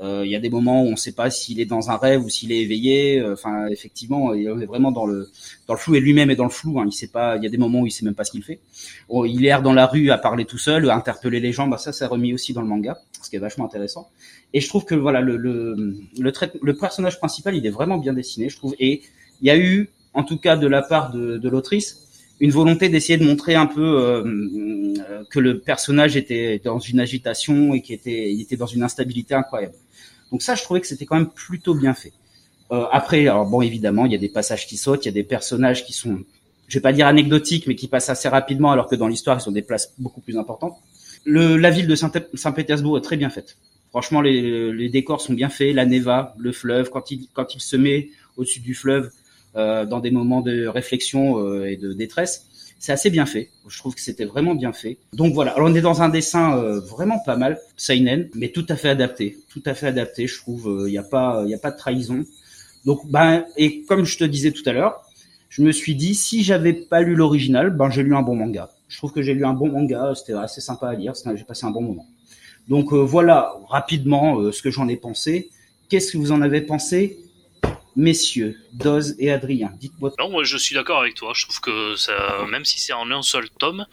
[0.00, 1.96] Euh, il y a des moments où on ne sait pas s'il est dans un
[1.96, 3.18] rêve ou s'il est éveillé.
[3.18, 5.28] Euh, enfin, effectivement, il est vraiment dans le
[5.66, 6.78] dans le flou et lui-même est dans le flou.
[6.78, 6.84] Hein.
[6.86, 7.36] Il sait pas.
[7.36, 8.60] Il y a des moments où il sait même pas ce qu'il fait.
[9.08, 11.66] Oh, il erre dans la rue à parler tout seul, à interpeller les gens.
[11.66, 14.08] Bah ça, c'est remis aussi dans le manga, ce qui est vachement intéressant.
[14.52, 18.48] Et je trouve que voilà, le le le, personnage principal, il est vraiment bien dessiné,
[18.50, 18.76] je trouve.
[18.78, 19.02] Et
[19.42, 22.03] il y a eu, en tout cas de la part de l'autrice,
[22.40, 27.00] une volonté d'essayer de montrer un peu euh, euh, que le personnage était dans une
[27.00, 29.74] agitation et qu'il était, il était dans une instabilité incroyable.
[30.32, 32.12] Donc ça, je trouvais que c'était quand même plutôt bien fait.
[32.72, 35.14] Euh, après, alors bon, évidemment, il y a des passages qui sautent, il y a
[35.14, 36.24] des personnages qui sont,
[36.66, 39.42] je vais pas dire anecdotiques, mais qui passent assez rapidement, alors que dans l'histoire, ils
[39.42, 40.76] sont des places beaucoup plus importantes.
[41.24, 43.56] Le, la ville de Saint-Pétersbourg est très bien faite.
[43.90, 47.60] Franchement, les, les, décors sont bien faits, la Neva, le fleuve, quand il, quand il
[47.60, 49.10] se met au-dessus du fleuve,
[49.54, 52.46] dans des moments de réflexion euh, et de détresse.
[52.78, 53.50] C'est assez bien fait.
[53.68, 54.98] Je trouve que c'était vraiment bien fait.
[55.12, 55.52] Donc voilà.
[55.52, 58.90] Alors on est dans un dessin euh, vraiment pas mal, seinen, mais tout à fait
[58.90, 60.26] adapté, tout à fait adapté.
[60.26, 60.84] Je trouve.
[60.86, 62.24] Il n'y a pas, il a pas de trahison.
[62.84, 65.02] Donc ben et comme je te disais tout à l'heure,
[65.48, 68.70] je me suis dit si j'avais pas lu l'original, ben j'ai lu un bon manga.
[68.88, 70.12] Je trouve que j'ai lu un bon manga.
[70.14, 71.14] C'était assez sympa à lire.
[71.34, 72.06] J'ai passé un bon moment.
[72.68, 75.48] Donc voilà rapidement ce que j'en ai pensé.
[75.88, 77.18] Qu'est-ce que vous en avez pensé?
[77.96, 79.70] Messieurs, Doz et Adrien.
[79.78, 80.12] Dites-moi.
[80.18, 81.32] Non, moi je suis d'accord avec toi.
[81.34, 83.86] Je trouve que même si c'est en un seul tome,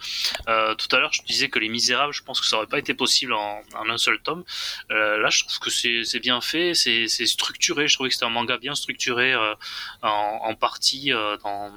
[0.48, 2.78] euh, tout à l'heure je disais que Les Misérables, je pense que ça aurait pas
[2.78, 4.44] été possible en, un seul tome.
[4.90, 7.86] Euh, là, je trouve que c'est bien fait, c'est structuré.
[7.86, 9.54] Je trouvais que c'était un manga bien structuré euh,
[10.02, 11.70] en, partie dans,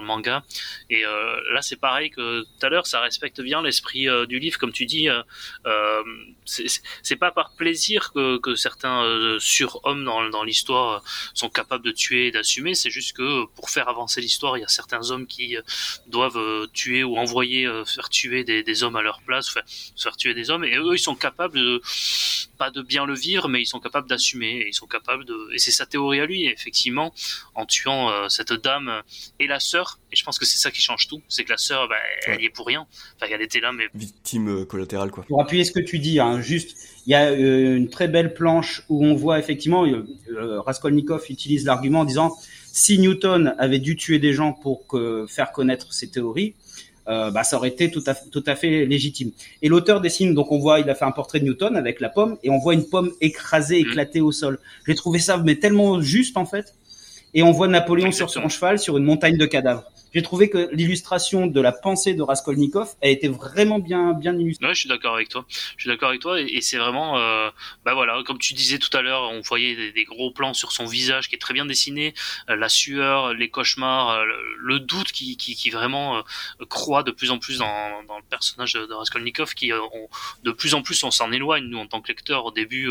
[0.00, 0.42] le manga.
[0.90, 4.72] Et là, c'est pareil que tout à l'heure, ça respecte bien l'esprit du livre, comme
[4.72, 5.08] tu dis.
[6.44, 11.02] c'est pas par plaisir que, que certains surhommes dans, dans l'histoire
[11.34, 12.74] sont capables capable de tuer et d'assumer.
[12.74, 15.62] C'est juste que pour faire avancer l'histoire, il y a certains hommes qui euh,
[16.06, 19.60] doivent euh, tuer ou envoyer euh, faire tuer des, des hommes à leur place, enfin,
[19.96, 20.64] faire tuer des hommes.
[20.64, 21.80] Et eux, ils sont capables de
[22.58, 24.64] pas de bien le vivre, mais ils sont capables d'assumer.
[24.68, 25.36] Ils sont capables de.
[25.54, 26.46] Et c'est sa théorie à lui.
[26.46, 27.14] effectivement,
[27.54, 29.02] en tuant cette dame
[29.38, 31.58] et la sœur, et je pense que c'est ça qui change tout, c'est que la
[31.58, 31.96] sœur, bah,
[32.26, 32.86] elle y est pour rien.
[33.16, 35.24] Enfin, elle était là, mais victime collatérale, quoi.
[35.24, 36.76] Pour appuyer ce que tu dis, hein, juste
[37.06, 41.24] il y a euh, une très belle planche où on voit effectivement euh, euh, Raskolnikov
[41.28, 42.36] utilise l'argument en disant
[42.72, 46.54] si Newton avait dû tuer des gens pour que, faire connaître ses théories,
[47.08, 49.32] euh, bah, ça aurait été tout à, tout à fait légitime.
[49.60, 52.08] Et l'auteur dessine, donc on voit, il a fait un portrait de Newton avec la
[52.08, 53.86] pomme, et on voit une pomme écrasée, mmh.
[53.88, 54.58] éclatée au sol.
[54.86, 56.74] J'ai trouvé ça mais tellement juste en fait.
[57.34, 59.84] Et on voit Napoléon sur son cheval sur une montagne de cadavres
[60.14, 64.66] j'ai trouvé que l'illustration de la pensée de Raskolnikov a été vraiment bien bien illustrée.
[64.66, 65.44] Ouais, je suis d'accord avec toi.
[65.48, 67.50] Je suis d'accord avec toi et, c'est vraiment, euh,
[67.84, 70.86] bah voilà, comme tu disais tout à l'heure, on voyait des, gros plans sur son
[70.86, 72.14] visage qui est très bien dessiné,
[72.50, 74.24] euh, la sueur, les cauchemars, euh,
[74.58, 76.22] le, doute qui, qui, qui vraiment
[76.68, 79.70] croît de plus en plus dans, le personnage de, Raskolnikov, qui
[80.42, 81.64] de plus en plus on s'en éloigne.
[81.64, 82.90] Nous, en tant que lecteur, au début,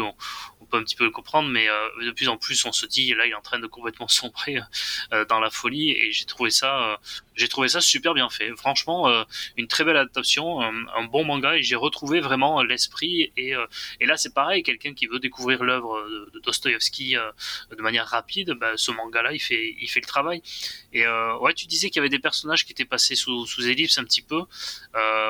[0.71, 1.67] peut un petit peu le comprendre, mais
[2.01, 4.59] de plus en plus on se dit là, il est en train de complètement sombrer
[5.29, 6.99] dans la folie et j'ai trouvé ça
[7.41, 8.55] j'ai trouvé ça super bien fait.
[8.55, 9.23] Franchement, euh,
[9.57, 13.33] une très belle adaptation, un, bon manga et j'ai retrouvé vraiment l'esprit.
[13.35, 13.65] Et, euh,
[13.99, 15.99] et là, c'est pareil, quelqu'un qui veut découvrir l'œuvre
[16.31, 17.31] de, euh,
[17.75, 20.43] de manière rapide, bah, ce manga-là, il fait, il fait le travail.
[20.93, 23.97] Et ouais, tu disais qu'il y avait des personnages qui étaient passés sous, sous ellipse
[23.97, 24.41] un petit peu.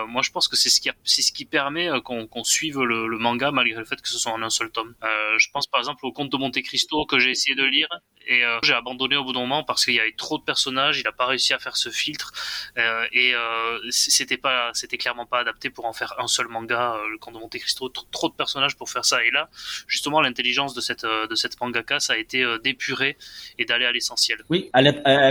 [0.08, 3.52] moi, je pense que c'est ce qui, ce qui permet qu'on suive le, le, manga
[3.52, 4.96] malgré le fait que ce soit en un seul tome.
[5.38, 7.88] je pense par exemple au Conte de Monte Cristo que j'ai essayé de lire
[8.28, 11.00] et j'ai abandonné au bout d'un moment parce qu'il y avait trop de personnages.
[11.00, 12.32] Il a pas réussi à faire ce filtre.
[12.78, 16.96] Euh, et euh, c'était pas c'était clairement pas adapté pour en faire un seul manga
[16.96, 17.90] euh, le camp de Monte Cristo.
[17.90, 19.24] Trop, de personnages pour faire ça.
[19.24, 19.50] Et là
[19.88, 23.18] justement l'intelligence de cette de cette mangaka ça a été d'épurer
[23.58, 24.40] et d'aller à l'essentiel.
[24.50, 24.88] Oui elle,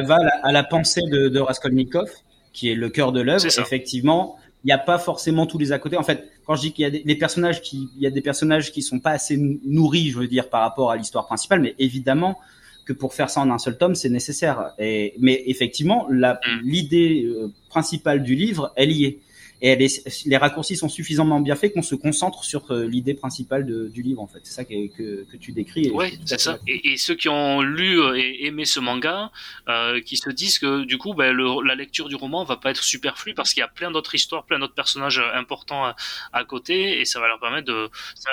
[0.06, 2.08] va à la, pensée de, de, Raskolnikov
[2.52, 3.46] qui est le cœur de l'œuvre.
[3.46, 5.96] Effectivement il n'y a pas forcément tous les à côté.
[5.96, 8.20] En fait, quand je dis qu'il y a des, personnages qui, il y a des
[8.20, 11.74] personnages qui sont pas assez nourris, je veux dire, par rapport à l'histoire principale, mais
[11.78, 12.38] évidemment,
[12.84, 14.72] que pour faire ça en un seul tome, c'est nécessaire.
[14.78, 16.38] Et, mais effectivement, mm.
[16.62, 19.18] l'idée euh, principale du livre, elle y est
[19.62, 19.76] et
[20.24, 24.02] les raccourcis sont suffisamment bien faits qu'on se concentre sur euh, l'idée principale de, du
[24.02, 24.40] livre en fait.
[24.42, 25.90] C'est ça que, que, que, tu décris.
[25.92, 26.58] Oui, c'est ça.
[26.66, 29.30] Et, et, ceux qui ont lu euh, et aimé ce manga,
[29.68, 32.70] euh, qui se disent que du coup, ben, le, la lecture du roman va pas
[32.70, 35.94] être superflue parce qu'il y a plein d'autres histoires, plein d'autres personnages importants à,
[36.32, 37.90] à, côté, et ça va leur permettre de.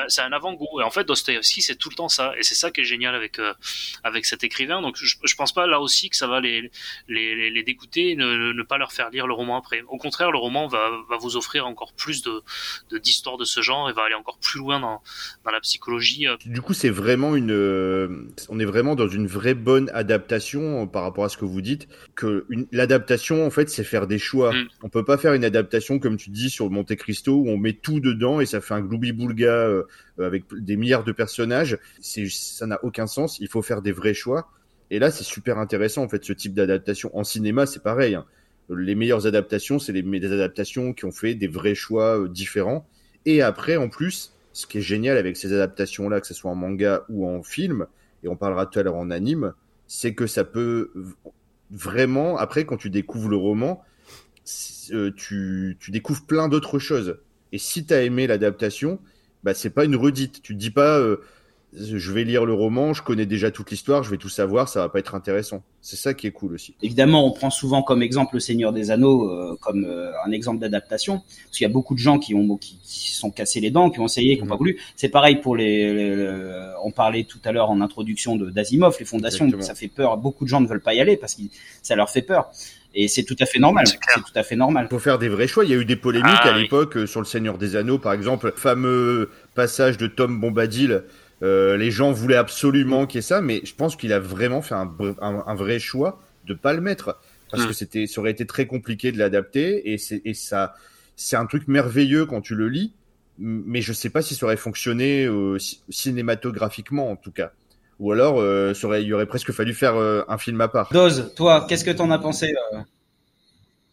[0.07, 0.79] C'est un avant-goût.
[0.79, 3.15] Et en fait, Dostoevsky, c'est tout le temps ça, et c'est ça qui est génial
[3.15, 3.53] avec euh,
[4.03, 4.81] avec cet écrivain.
[4.81, 6.71] Donc, je, je pense pas là aussi que ça va les
[7.09, 9.81] les, les, les dégoûter, ne, ne pas leur faire lire le roman après.
[9.89, 12.43] Au contraire, le roman va, va vous offrir encore plus de
[12.99, 15.01] d'histoires de, ce genre et va aller encore plus loin dans,
[15.45, 16.27] dans la psychologie.
[16.27, 16.35] Euh.
[16.45, 20.85] Du coup, c'est vraiment une, euh, on est vraiment dans une vraie bonne adaptation euh,
[20.85, 21.87] par rapport à ce que vous dites.
[22.15, 24.53] Que l'adaptation, en fait, c'est faire des choix.
[24.53, 24.67] Mm.
[24.83, 27.73] On peut pas faire une adaptation comme tu dis sur Monte Cristo où on met
[27.73, 29.69] tout dedans et ça fait un gloubi-boulga
[30.19, 31.77] avec des milliards de personnages.
[31.99, 33.39] C'est, ça n'a aucun sens.
[33.39, 34.49] Il faut faire des vrais choix.
[34.89, 37.15] Et là, c'est super intéressant en fait ce type d'adaptation.
[37.17, 38.15] En cinéma, c'est pareil.
[38.15, 38.25] Hein
[38.69, 42.87] les meilleures adaptations, c'est les, des adaptations qui ont fait des vrais choix euh, différents.
[43.25, 46.55] Et après, en plus, ce qui est génial avec ces adaptations-là, que ce soit en
[46.55, 47.87] manga ou en film,
[48.23, 49.53] et on parlera tout à l'heure en anime,
[49.87, 50.91] c'est que ça peut
[51.71, 53.83] vraiment, après, quand tu découvres le roman,
[54.91, 57.19] euh, tu, tu, découvres plein d'autres choses.
[57.51, 58.99] Et si tu as aimé l'adaptation,
[59.43, 60.41] bah, c'est pas une redite.
[60.41, 61.17] Tu te dis pas, euh,
[61.73, 64.79] je vais lire le roman, je connais déjà toute l'histoire, je vais tout savoir, ça
[64.79, 65.63] va pas être intéressant.
[65.81, 66.75] C'est ça qui est cool aussi.
[66.81, 70.59] Évidemment, on prend souvent comme exemple le Seigneur des Anneaux euh, comme euh, un exemple
[70.59, 72.77] d'adaptation, parce qu'il y a beaucoup de gens qui ont qui,
[73.11, 74.59] sont cassés les dents, qui ont essayé, qui n'ont pas mhm.
[74.59, 74.79] voulu.
[74.95, 76.29] C'est pareil pour les,
[76.83, 80.17] On parlait tout à l'heure en introduction de d'Asimov, les fondations, ça fait peur.
[80.17, 81.43] Beaucoup de gens ne veulent pas y aller parce que
[81.83, 82.51] ça leur fait peur.
[82.99, 83.85] Et c'est tout à fait normal.
[83.85, 84.87] C'est tout à fait normal.
[84.89, 85.63] Il faut faire des vrais choix.
[85.65, 87.99] Il y a eu des polémiques ah à l'époque euh, sur le Seigneur des Anneaux,
[87.99, 91.03] par exemple, fameux passage de Tom Bombadil
[91.43, 94.61] euh, les gens voulaient absolument qu'il y ait ça, mais je pense qu'il a vraiment
[94.61, 94.89] fait un,
[95.21, 97.19] un, vrai choix de pas le mettre
[97.51, 97.67] parce mm.
[97.67, 100.75] que c'était, ça aurait été très compliqué de l'adapter et c'est, et ça,
[101.15, 102.93] c'est un truc merveilleux quand tu le lis,
[103.37, 105.57] mais je sais pas si ça aurait fonctionné euh,
[105.89, 107.51] cinématographiquement en tout cas.
[107.99, 110.67] ou alors euh, ça aurait, il y aurait presque fallu faire euh, un film à
[110.67, 110.91] part.
[110.91, 112.79] Dose, toi, qu'est-ce que t'en as pensé euh,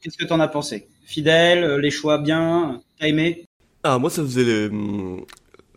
[0.04, 0.86] Qu'est-ce que t'en as pensé?
[1.06, 3.46] Fidèle, euh, les choix bien, t'as aimé?
[3.82, 4.70] Ah, moi, ça faisait les...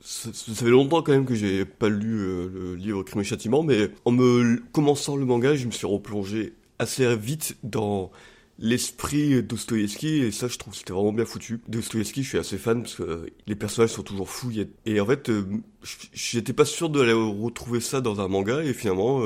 [0.10, 3.24] Ça, ça fait longtemps quand même que j'ai pas lu euh, le livre Crime et
[3.26, 8.10] Châtiment, mais en me commençant le manga, je me suis replongé assez vite dans
[8.58, 11.60] l'esprit Dostoïevski, et ça, je trouve c'était vraiment bien foutu.
[11.68, 14.54] Dostoïevski, je suis assez fan parce que euh, les personnages sont toujours fous,
[14.86, 15.44] et en fait, euh,
[16.14, 19.24] j'étais pas sûr de retrouver ça dans un manga, et finalement,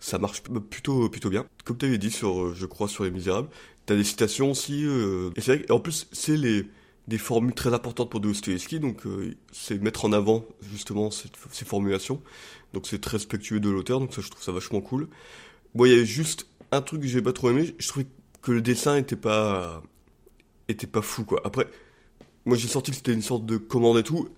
[0.00, 1.46] ça marche plutôt, plutôt bien.
[1.64, 3.50] Comme tu avais dit sur, je crois, sur Les Misérables,
[3.86, 6.66] t'as des citations aussi, et c'est vrai, en plus, c'est les
[7.08, 12.22] des formules très importantes pour Dostoevsky, donc euh, c'est mettre en avant justement ces formulations.
[12.72, 15.08] Donc c'est très respectueux de l'auteur, donc ça je trouve ça vachement cool.
[15.74, 18.06] Moi il y avait juste un truc que j'ai pas trop aimé, je trouvais
[18.42, 19.82] que le dessin était pas
[20.68, 21.40] était pas fou quoi.
[21.44, 21.68] Après,
[22.46, 24.28] moi j'ai senti que c'était une sorte de commande et tout.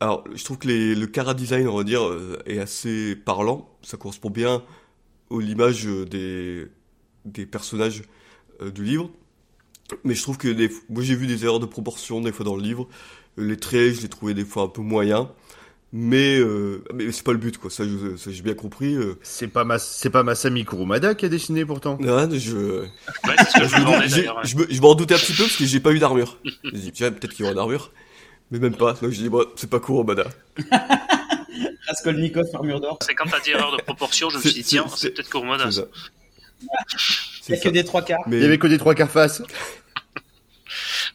[0.00, 3.68] Alors je trouve que les, le cara design on va dire euh, est assez parlant,
[3.82, 4.62] ça correspond bien
[5.30, 6.66] aux l'image euh, des
[7.26, 8.02] des personnages
[8.62, 9.10] euh, du livre.
[10.04, 12.56] Mais je trouve que des, moi j'ai vu des erreurs de proportion des fois dans
[12.56, 12.88] le livre.
[13.36, 15.26] Les traits, je les trouvais des fois un peu moyens.
[15.90, 17.82] Mais, euh, mais c'est pas le but quoi, ça,
[18.26, 18.94] j'ai bien compris.
[18.94, 21.96] Euh, C'est pas c'est pas Masami Kurumada qui a dessiné pourtant.
[21.98, 22.88] non, je, Ouais,
[23.38, 23.74] c'est ce que je
[24.20, 24.44] ouais.
[24.44, 26.36] je me- je m'en doutais un petit peu parce que j'ai pas eu d'armure.
[26.44, 27.90] Je me dis, tiens, peut-être qu'il y aura d'armure.
[28.50, 28.92] Mais même pas.
[29.00, 30.26] Donc je dis, bon, c'est pas Kurumada.
[31.86, 32.98] Raskolnikov, armure d'or.
[33.02, 35.30] C'est quand t'as dit erreur de proportion, je me suis dit, tiens, c'est- c'est peut-être
[35.30, 35.70] Kurumada.
[37.48, 38.20] Il n'y a que des trois quarts.
[38.30, 39.42] Il y avait que des trois quarts face.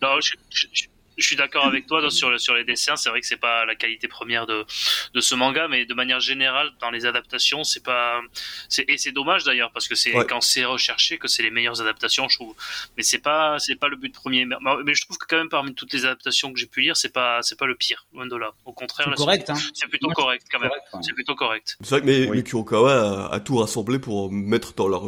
[0.01, 0.84] Non, je, je- je-
[1.15, 2.95] je suis d'accord avec toi sur, le- sur les dessins.
[2.95, 4.65] C'est vrai que c'est pas la qualité première de,
[5.13, 8.19] de ce manga, mais de manière générale, dans les adaptations, c'est pas.
[8.67, 10.25] c'est- Et c'est dommage d'ailleurs parce que c'est Ouais.
[10.27, 12.55] quand c'est recherché que c'est les meilleures adaptations, je trouve.
[12.97, 14.45] Mais c'est pas c'est pas le but premier.
[14.45, 16.97] Mais, mais je trouve que quand même parmi toutes les adaptations que j'ai pu lire,
[16.97, 18.49] c'est pas c'est pas le pire, loin de là.
[18.65, 19.55] Au contraire, C'est correct, hein.
[19.75, 20.69] c'est plutôt correct quand même.
[20.69, 20.99] Correct, ouais.
[21.03, 21.77] C'est plutôt correct.
[21.81, 22.38] c'est vrai que mais, Oui.
[22.38, 25.03] mais Kurokawa a, a tout rassemblé pour mettre dans leur,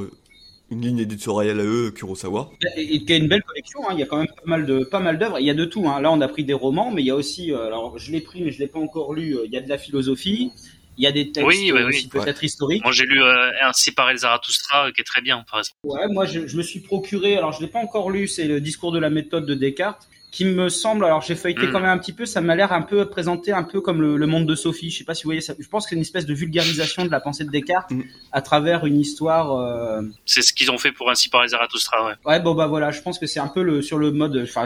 [0.75, 2.51] une ligne éditoriale à eux, Kurosawa.
[2.77, 3.93] Et, et qui a une belle collection, hein.
[3.93, 5.39] il y a quand même pas mal de pas mal d'œuvres.
[5.39, 5.87] Il y a de tout.
[5.89, 6.01] Hein.
[6.01, 8.21] Là, on a pris des romans, mais il y a aussi, euh, alors je l'ai
[8.21, 9.35] pris, mais je l'ai pas encore lu.
[9.37, 10.51] euh, Il y a de la philosophie,
[10.97, 11.95] il y a des textes Oui, oui, euh, oui.
[11.95, 12.83] aussi peut-être historiques.
[12.83, 15.77] Moi, j'ai lu euh, Ainsi parlait le Zarathustra, qui est très bien, par exemple.
[15.83, 18.59] Ouais, moi je, je me suis procuré, alors je l'ai pas encore lu, c'est le
[18.61, 21.71] discours de la méthode de Descartes, qui me semble, alors j'ai feuilleté Mm.
[21.71, 24.17] quand même un petit peu, ça m'a l'air un peu présenté un peu comme le,
[24.17, 24.89] le monde de Sophie.
[24.89, 25.53] Je sais pas si vous voyez ça.
[25.57, 28.01] Je pense que c'est une espèce de vulgarisation de la pensée de Descartes Mm.
[28.33, 29.53] à travers une histoire.
[29.57, 32.13] euh, C'est ce qu'ils ont fait pour Ainsi le Zarathustra, ouais.
[32.25, 34.65] Ouais, bon bah voilà, je pense que c'est un peu le sur le mode, enfin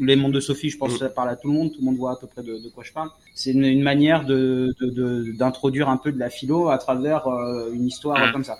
[0.00, 0.94] les mondes de Sophie, je pense Mm.
[0.94, 2.54] que ça parle à tout le monde, tout le monde voit à peu près de,
[2.58, 3.10] de quoi je parle.
[3.36, 7.28] C'est une, une manière de de- de- d'introduire un peu de la philo à travers
[7.28, 8.32] euh, une histoire Mm.
[8.32, 8.58] comme ça.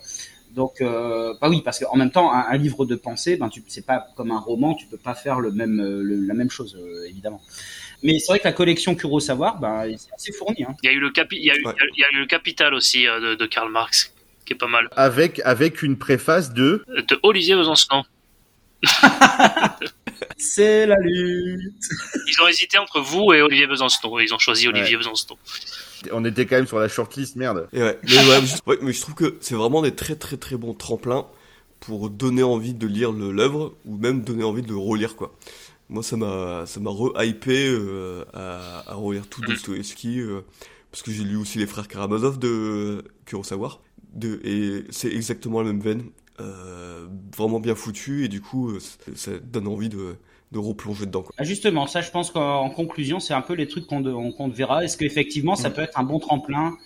[0.55, 3.63] Donc euh, bah oui, parce qu'en même temps, un, un livre de pensée, ben tu
[3.67, 6.51] c'est pas comme un roman, tu peux pas faire le même euh, le- la même
[6.51, 7.43] chose euh, évidemment.
[8.05, 10.63] Mais c'est vrai que la collection Kurosawa, ben c'est assez fourni.
[10.65, 10.77] Hein.
[10.83, 11.73] Il y a eu le, capi il y a eu, Ouais.
[11.97, 14.69] il y a eu le Capital aussi euh, de, de Karl Marx, qui est pas
[14.69, 14.89] mal.
[14.95, 16.85] Avec, avec une préface de.
[17.09, 18.05] De Olivier Besançon.
[20.39, 21.85] C'est la lutte.
[22.29, 24.19] Ils ont hésité entre vous et Olivier Besançon.
[24.19, 25.37] Ils ont choisi Olivier Besançon.
[26.13, 27.69] On était quand même sur la shortlist, merde.
[27.73, 31.27] Mais, je trouve que c'est vraiment des très très très bons tremplins
[31.81, 35.35] pour donner envie de lire l'œuvre ou même donner envie de le relire quoi.
[35.91, 39.43] Moi ça m'a ça m'a re-hypé euh, à, relire tout.
[39.43, 40.41] Dostoevsky euh,
[40.91, 43.81] parce que j'ai lu aussi les frères Karamazov de Kurosawa
[44.15, 46.05] de et c'est exactement la même veine
[46.41, 48.79] euh, vraiment bien foutu et du coup euh,
[49.15, 50.17] ça donne envie de
[50.55, 51.35] de replonger dedans quoi.
[51.37, 54.03] Ah, Justement, ça, je pense qu'en conclusion, c'est un peu les trucs qu'on
[54.33, 54.85] qu'on verra.
[54.85, 55.73] Est-ce qu'effectivement, ça Mm.
[55.75, 56.77] peut être un bon tremplin,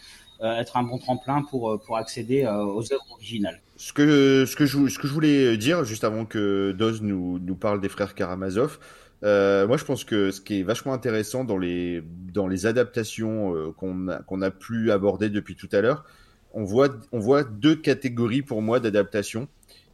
[0.43, 3.61] euh, être un bon tremplin pour euh, pour accéder euh, aux œuvres originales?
[3.77, 7.39] Ce que, ce, que je, ce que je voulais dire, juste avant que Doz nous,
[7.39, 8.79] nous parle des frères Karamazov,
[9.25, 12.03] euh, moi je pense que ce qui est vachement intéressant dans les,
[12.33, 16.05] dans les adaptations euh, qu'on a, qu'on a pu aborder depuis tout à l'heure,
[16.55, 19.47] on voit, on voit deux catégories pour moi d'adaptations.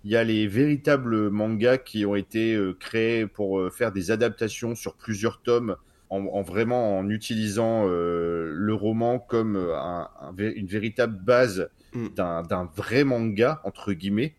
[0.04, 4.10] Il y a les véritables mangas qui ont été euh, créés pour euh, faire des
[4.10, 5.76] adaptations sur plusieurs tomes,
[6.10, 11.68] en, en vraiment en utilisant euh, le roman comme un- un vé- une véritable base
[12.16, 14.34] d'un d'un vrai manga entre guillemets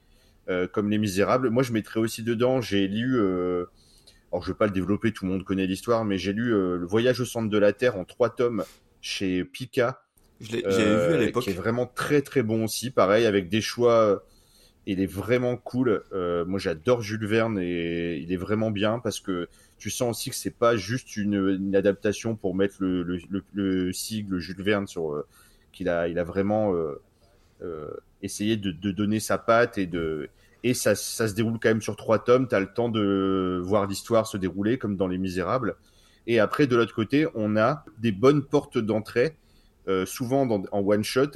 [0.74, 1.50] comme Les Misérables.
[1.50, 2.62] Moi, je mettrais aussi dedans.
[2.62, 3.20] J'ai lu,
[4.32, 6.86] alors je vais pas le développer, tout le monde connaît l'histoire, mais j'ai lu Le
[6.86, 8.64] Voyage au centre de la Terre en trois tomes
[9.02, 10.04] chez Pika,
[10.40, 11.44] Je l'ai vu à l'époque.
[11.44, 12.92] qui est vraiment très très bon aussi.
[12.92, 14.24] Pareil avec des choix.
[14.88, 16.04] Il est vraiment cool.
[16.14, 20.30] Euh, moi, j'adore Jules Verne et il est vraiment bien parce que tu sens aussi
[20.30, 24.86] que c'est pas juste une, adaptation pour mettre le, le, le, le sigle Jules Verne
[24.86, 25.26] sur euh,
[25.72, 26.74] qu'il a il a vraiment
[27.62, 27.90] euh,
[28.22, 30.30] essayé de, donner sa patte et de
[30.64, 32.48] et ça, ça se déroule quand même sur trois tomes.
[32.48, 35.76] Tu as le temps de voir l'histoire se dérouler comme dans Les Misérables.
[36.28, 39.38] Et après, de l'autre côté, on a des bonnes portes d'entrée,
[40.06, 41.34] souvent en one shot,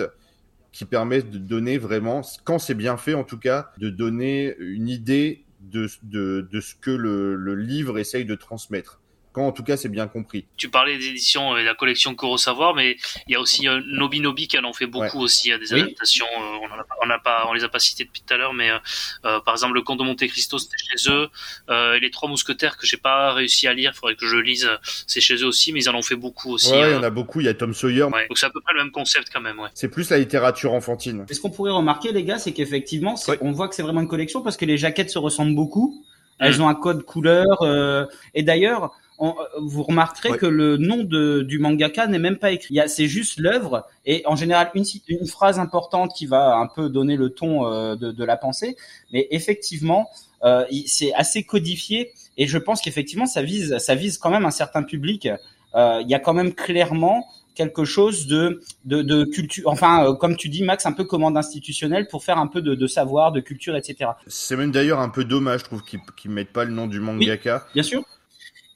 [0.72, 4.88] qui permet de donner vraiment, quand c'est bien fait en tout cas, de donner une
[4.88, 9.01] idée de, de, de ce que le, le livre essaye de transmettre
[9.32, 10.45] quand en tout cas c'est bien compris.
[10.57, 13.67] Tu parlais des éditions et de la collection Koro Savoir, mais il y a aussi
[13.67, 15.47] euh, Nobi Nobi qui en fait beaucoup aussi.
[15.47, 15.82] Il y a des Oui.
[15.82, 16.25] adaptations.
[16.39, 18.53] euh, on, a, on a pas, on les a pas citées depuis tout à l'heure,
[18.53, 18.77] mais euh,
[19.25, 21.27] euh, par exemple le Comte de Monte Cristo c'était chez eux.
[21.69, 24.36] Euh, et les Trois Mousquetaires que j'ai pas réussi à lire, il faudrait que je
[24.36, 24.69] le lise.
[25.07, 26.71] C'est chez eux aussi, mais ils en ont fait beaucoup aussi.
[26.71, 28.03] Ouais, il y en a beaucoup, il y a Tom Sawyer.
[28.03, 28.27] ouais.
[28.27, 29.59] Donc c'est à peu près le même concept quand même.
[29.59, 29.69] Ouais.
[29.73, 31.25] C'est plus la littérature enfantine.
[31.30, 34.07] Et ce qu'on pourrait remarquer, les gars, c'est qu'effectivement, on voit que c'est vraiment une
[34.07, 36.03] collection parce que les jaquettes se ressemblent beaucoup.
[36.39, 36.61] Elles Mm.
[36.61, 37.45] ont un code couleur.
[37.63, 40.38] euh, et d'ailleurs, on- euh, vous remarquerez Ouais.
[40.38, 42.80] que le nom de, du mangaka n'est même pas écrit.
[42.88, 44.86] C'est juste l'œuvre et en général une,
[45.28, 48.76] phrase importante qui va un peu donner le ton euh, de, de la pensée.
[49.13, 50.07] Mais effectivement,
[50.43, 54.51] euh, c'est assez codifié et je pense qu'effectivement, ça vise, ça vise quand même un
[54.51, 55.28] certain public.
[55.76, 60.38] Il y a quand même clairement quelque chose de de, de culture, enfin euh, comme
[60.38, 63.41] tu dis Max, un peu commande institutionnelle pour faire un peu de, de savoir, de
[63.41, 64.11] culture, etc.
[64.28, 67.01] C'est même d'ailleurs un peu dommage, je trouve, qu'ils qu'ils mettent pas le nom du
[67.01, 67.65] mangaka.
[67.74, 68.03] Bien sûr.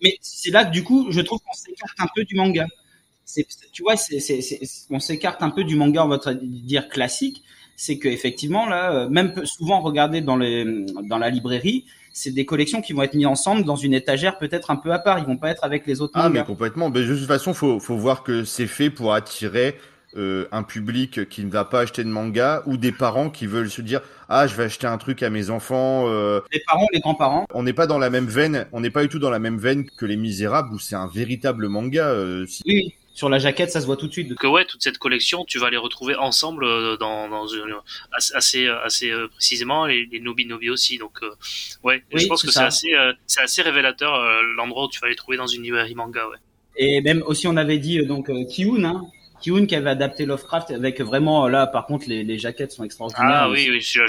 [0.03, 2.67] Mais c'est là que du coup, je trouve qu'on s'écarte un peu du manga.
[3.25, 6.89] C'est, tu vois, c'est, c'est, c'est- on s'écarte un peu du manga, on va dire
[6.89, 7.41] classique.
[7.75, 10.63] C'est que effectivement là, euh, même souvent regardé dans les
[11.09, 14.69] dans la librairie, c'est des collections qui vont être mises ensemble dans une étagère peut-être
[14.69, 15.17] un peu à part.
[15.19, 16.43] Ils vont pas être avec les autres Ah, mais mangas.
[16.43, 16.89] complètement.
[16.91, 19.75] Mais de toute façon, faut, faut voir que c'est fait pour attirer
[20.15, 23.69] euh, un public qui ne va pas acheter de manga ou des parents qui veulent
[23.69, 26.05] se dire ah je vais acheter un truc à mes enfants.
[26.07, 26.41] euh.
[26.51, 27.45] Les parents, les grands-parents.
[27.53, 28.67] On n'est pas dans la même veine.
[28.71, 31.07] On n'est pas du tout dans la même veine que Les Misérables où c'est un
[31.07, 32.07] véritable manga.
[32.09, 32.93] euh, si- Oui.
[33.15, 34.27] Sur la jaquette, ça se voit tout de suite.
[34.27, 37.75] Donc euh, ouais, toute cette collection, tu vas les retrouver ensemble euh, dans, dans une,
[38.11, 40.97] assez assez, assez euh, précisément les, les Nobi Nobi aussi.
[40.97, 41.29] Donc euh,
[41.83, 42.71] ouais, Oui, je pense que ça.
[42.71, 45.61] c'est assez euh, c'est assez révélateur euh, l'endroit où tu vas les trouver dans une
[45.61, 46.27] librairie manga.
[46.27, 46.37] Ouais.
[46.75, 49.03] Et même aussi, on avait dit donc Kiun, hein,
[49.43, 52.83] Kiun qui avait adapté Lovecraft avec vraiment euh, là, par contre, les, les jaquettes sont
[52.83, 53.25] extraordinaires.
[53.29, 53.99] Ah oui, oui, je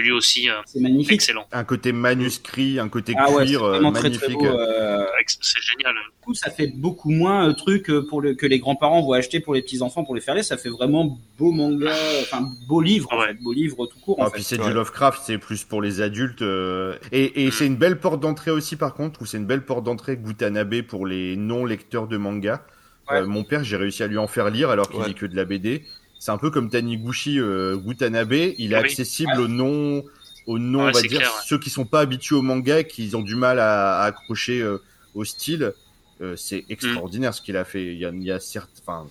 [0.00, 0.48] lu aussi.
[0.48, 1.12] euh, c'est magnifique.
[1.14, 1.46] excellent.
[1.52, 4.38] Un côté manuscrit, un côté Ah ouais, cuir, euh, vraiment très magnifique.
[4.38, 5.94] très euh, C'est génial.
[5.94, 9.12] du coup, ça fait beaucoup moins euh, truc euh, pour le, que les grands-parents vont
[9.12, 10.44] acheter pour les petits-enfants pour les faire lire.
[10.44, 11.92] Ça fait vraiment beau manga,
[12.22, 13.28] enfin beau livre, en Ouais.
[13.28, 14.20] fait, beau livre tout court.
[14.20, 14.34] En Ah, fait.
[14.36, 14.68] puis c'est Ouais.
[14.68, 16.42] du Lovecraft, c'est plus pour les adultes.
[16.42, 17.52] euh, Et, et Mm.
[17.52, 20.82] c'est une belle porte d'entrée aussi, par contre, où c'est une belle porte d'entrée Gutanabe
[20.82, 22.64] pour les non-lecteurs de manga?
[23.10, 23.18] Ouais.
[23.18, 25.08] Euh, mon père, j'ai réussi à lui en faire lire alors qu'il Ouais.
[25.08, 25.84] lit que de la BD.
[26.18, 28.74] C'est un peu comme Taniguchi euh, Gutanabe, il est Oui.
[28.74, 30.02] accessible aux non,
[30.46, 31.42] aux non, Ouais, on va dire, clair, ouais.
[31.46, 34.60] ceux qui sont pas habitués au manga, et qui ont du mal à, à accrocher
[34.62, 34.78] euh,
[35.14, 35.72] au style.
[36.20, 37.84] Euh, c'est extraordinaire ce qu'il a fait.
[37.92, 39.06] Il y a, il y a certes, enfin,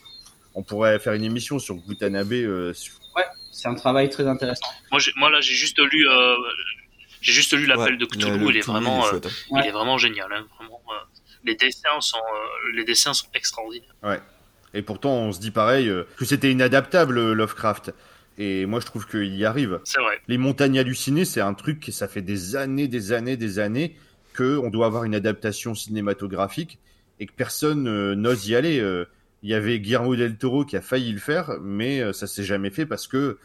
[0.55, 2.31] on pourrait faire une émission sur Gutanabe.
[2.33, 2.93] euh, sur-
[3.51, 4.65] C'est un travail très intéressant.
[4.91, 6.35] Moi, j'ai- moi là, j'ai juste lu euh,
[7.21, 8.37] j'ai juste lu l'appel Ouais, de Cthulhu.
[8.39, 9.29] le il est vraiment il est hein.
[9.51, 9.61] Ouais.
[9.63, 10.27] il est vraiment génial.
[10.33, 11.05] Hein, vraiment, euh,
[11.43, 13.95] les dessins sont euh, les dessins sont extraordinaires.
[14.75, 17.93] Et pourtant, on se dit pareil euh, que c'était inadaptable euh, Lovecraft.
[18.39, 19.79] Et moi, je trouve qu'il y arrive.
[19.83, 20.19] C'est vrai.
[20.27, 23.95] Les montagnes hallucinées, c'est un truc qui ça fait des années, des années, des années
[24.33, 26.79] que on doit avoir une adaptation cinématographique
[27.19, 28.79] et que personne euh, n'ose y aller.
[28.79, 29.05] Euh,
[29.43, 32.43] Il y avait Guillermo del Toro qui a failli le faire, mais euh, ça s'est
[32.43, 33.37] jamais fait parce que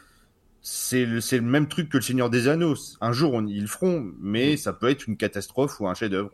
[0.61, 2.75] c'est le, même truc que le Seigneur des Anneaux.
[2.99, 6.31] Un jour, on, ils le feront, mais ça peut être une catastrophe ou un chef-d'œuvre.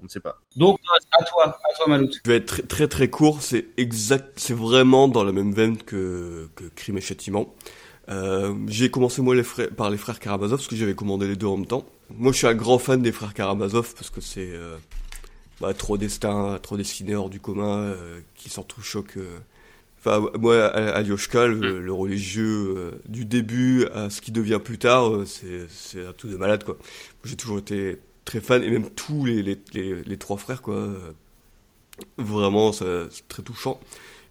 [0.00, 0.40] On, ne sait pas.
[0.56, 0.78] Donc,
[1.18, 2.10] à toi, à toi, Malout.
[2.24, 5.78] Je vais être très très, très court, c'est exact, c'est vraiment dans la même veine
[5.78, 7.54] que, que Crime et Châtiment.
[8.08, 11.36] Euh, j'ai commencé moi les frères, par les frères Karamazov parce que j'avais commandé les
[11.36, 11.84] deux en même temps.
[12.10, 14.76] Moi je suis un grand fan des frères Karamazov parce que c'est euh,
[15.60, 19.16] bah, trop destin, trop destiné hors du commun, euh, qui s'entrechoquent.
[19.16, 19.38] Euh.
[19.98, 25.08] Enfin moi Alioshka, le, le religieux euh, du début à ce qui devient plus tard,
[25.08, 26.76] euh, c'est c'est un tout de malade quoi.
[27.24, 30.86] J'ai toujours été très fan et même tous les les, les, les trois frères quoi.
[32.18, 33.80] Vraiment, c'est très touchant.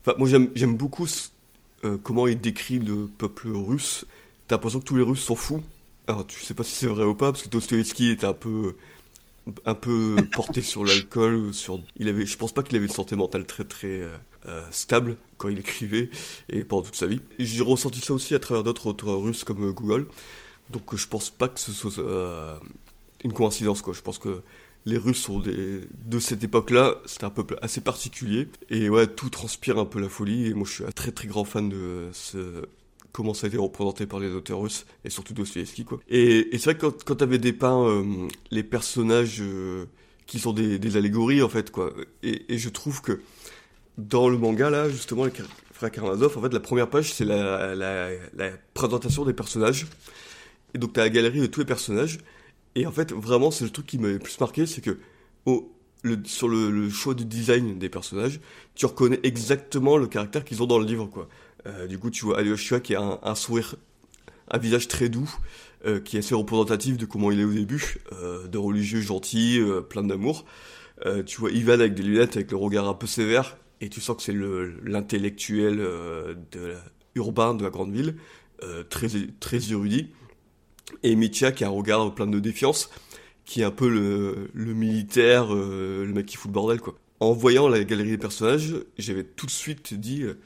[0.01, 1.07] Enfin, moi, j'aime, beaucoup
[1.83, 4.05] euh, comment il décrit le peuple russe.
[4.47, 5.63] T'as l'impression que tous les Russes sont fous.
[6.07, 8.75] Alors, tu sais pas si c'est vrai ou pas, parce que Dostoevsky était un peu,
[9.65, 13.15] un peu porté sur l'alcool, sur, il avait, je pense pas qu'il avait une santé
[13.15, 14.15] mentale très très euh,
[14.47, 16.11] euh, stable quand il écrivait
[16.49, 17.21] et pendant toute sa vie.
[17.39, 20.05] J'ai ressenti ça aussi à travers d'autres auteurs russes comme Google.
[20.69, 22.55] Donc, je pense pas que ce soit euh,
[23.26, 23.93] une coïncidence, quoi.
[23.93, 24.41] Je pense que
[24.86, 25.82] les Russes sont des...
[26.05, 28.47] de cette époque-là, c'était un peuple assez particulier.
[28.69, 30.47] Et ouais, tout transpire un peu la folie.
[30.47, 32.67] Et moi, je suis un très très grand fan de ce...
[33.11, 35.99] comment ça a été représenté par les auteurs russes, et surtout Dostoevsky, quoi.
[36.07, 39.86] Et, c'est vrai que quand, quand t'avais dépeint euh, les personnages euh,
[40.28, 41.91] qui sont des, allégories, en fait, quoi.
[42.21, 43.21] Et, je trouve que
[43.97, 45.32] dans le manga, là, justement, les
[45.73, 49.88] frères Karamazov, en fait, la première page, c'est la, la, la présentation des personnages.
[50.76, 52.19] Et donc, t'as la galerie de tous les personnages.
[52.76, 54.97] Et en fait, vraiment, c'est le truc qui m'a le plus marqué, c'est que
[56.26, 58.39] sur le, choix du design des personnages,
[58.76, 61.28] tu reconnais exactement le caractère qu'ils ont dans le livre, quoi.
[61.67, 63.76] Euh, du coup, tu vois Alyosha qui a un, sourire,
[64.51, 65.34] un visage très doux,
[65.86, 69.59] euh, qui est assez représentatif de comment il est au début, euh, de religieux gentil,
[69.89, 70.45] plein d'amour.
[71.26, 74.15] Tu vois Ivan avec des lunettes, avec le regard un peu sévère, et tu sens
[74.15, 75.86] que c'est le- l'intellectuel
[77.15, 78.15] urbain de la grande ville,
[78.89, 79.07] très,
[79.39, 80.11] très érudit.
[81.03, 82.89] Et Mitya qui a un regard plein de défiance,
[83.45, 86.95] qui est un peu le, le militaire, euh, le mec qui fout le bordel, quoi.
[87.19, 90.37] En voyant la galerie des personnages, j'avais tout de suite dit, euh,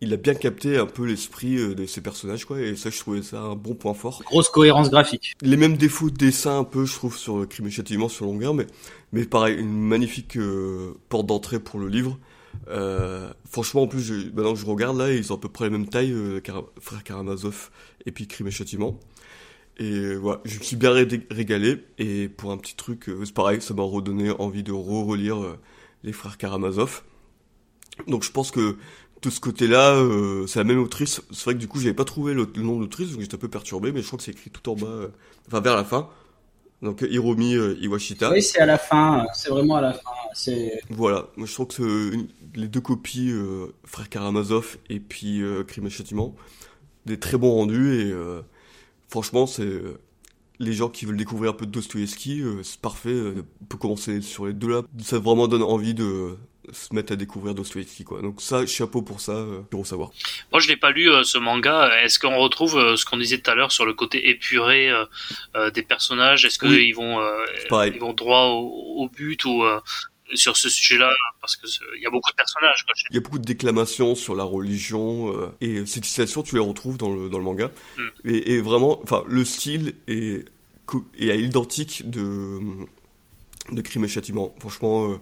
[0.00, 2.98] il a bien capté un peu l'esprit euh, de ces personnages, quoi, et ça, je
[2.98, 4.22] trouvais ça un bon point fort.
[4.24, 5.34] Grosse cohérence graphique.
[5.40, 8.54] Les mêmes défauts de dessin, un peu, je trouve, sur Crime et Châtiment, sur longueur,
[8.54, 8.66] mais,
[9.12, 12.18] mais pareil, une magnifique euh, porte d'entrée pour le livre.
[12.68, 15.66] Euh, franchement, en plus, je, maintenant que je regarde, là, ils ont à peu près
[15.66, 16.40] la même taille, euh,
[16.80, 17.70] frère Karamazov
[18.04, 18.98] et puis Crime et Châtiment.
[19.78, 23.24] Et euh, voilà, je me suis bien ré- régalé, et pour un petit truc, euh,
[23.24, 25.58] c'est pareil, ça m'a redonné envie de re-relire euh,
[26.02, 27.02] les frères Karamazov.
[28.06, 28.76] Donc je pense que
[29.22, 31.20] de ce côté-là, euh, c'est la même autrice.
[31.30, 33.34] C'est vrai que du coup, j'avais pas trouvé le, le nom de l'autrice, donc j'étais
[33.34, 35.08] un peu perturbé, mais je crois que c'est écrit tout en bas, euh,
[35.48, 36.08] enfin vers la fin.
[36.82, 38.30] Donc Hiromi euh, Iwashita.
[38.32, 39.26] Oui, c'est à la fin.
[39.34, 40.10] C'est vraiment à la fin.
[40.34, 45.42] C'est Voilà, moi je trouve que une- les deux copies, euh, Frère Karamazov et puis
[45.66, 46.36] Crime et Châtiment,
[47.06, 48.42] des très bons rendus et euh,
[49.08, 49.98] franchement, c'est euh,
[50.58, 53.78] les gens qui veulent découvrir un peu de Dostoevsky, euh, c'est parfait, euh, on peut
[53.78, 54.82] commencer sur les deux là.
[55.02, 56.36] Ça vraiment donne envie de
[56.72, 58.22] se mettre à découvrir Dostoevsky quoi.
[58.22, 60.10] Donc ça, chapeau pour ça, gros savoir.
[60.50, 61.90] Moi, je n'ai pas lu ce manga.
[62.02, 64.90] Est-ce qu'on retrouve ce qu'on disait tout à l'heure sur le côté épuré
[65.74, 66.44] des personnages?
[66.44, 66.90] Est-ce qu'ils Oui.
[66.92, 67.20] vont,
[67.84, 69.62] ils droit au, au but ou
[70.34, 71.66] sur ce sujet-là Parce que
[71.96, 72.84] il y a beaucoup de personnages.
[72.84, 72.94] Quoi.
[73.10, 76.60] Il y a beaucoup de déclamations sur la religion euh, et ces citations tu les
[76.60, 78.02] retrouves dans le dans le manga Mm.
[78.24, 80.44] et, et vraiment enfin le style est
[81.18, 82.60] est à l'identique de
[83.72, 85.16] de Crime et Châtiment franchement euh,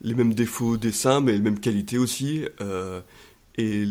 [0.00, 3.00] les mêmes défauts dessin mais les mêmes qualités aussi euh,
[3.56, 3.84] et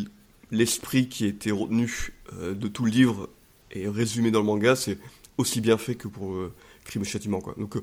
[0.51, 3.29] l'esprit qui a été retenu de tout le livre
[3.71, 4.97] et résumé dans le manga c'est
[5.37, 6.35] aussi bien fait que pour
[6.85, 7.75] Crime et Châtiment quoi donc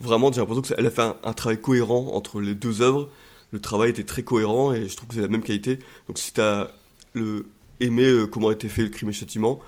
[0.00, 3.08] vraiment j'ai l'impression qu'elle a fait un, un travail cohérent entre les deux œuvres
[3.50, 5.78] le travail était très cohérent et je trouve que c'est la même qualité.
[6.06, 6.68] Donc si t'as
[7.14, 7.46] le
[7.80, 9.60] aimé euh, comment a été fait le crime et châtiment,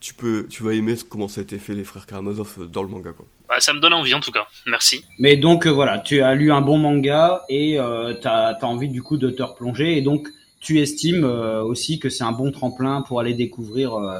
[0.00, 2.82] tu peux tu vas aimer comment ça a été fait les frères Karamazov euh, dans
[2.82, 3.26] le manga quoi.
[3.48, 4.46] Bah, ça me donne envie en tout cas.
[4.66, 5.04] Merci.
[5.18, 8.88] Mais donc euh, voilà, tu as lu un bon manga et euh, tu as, envie
[8.88, 10.28] du coup de te replonger et donc
[10.60, 14.18] tu estimes euh, aussi que c'est un bon tremplin pour aller découvrir euh,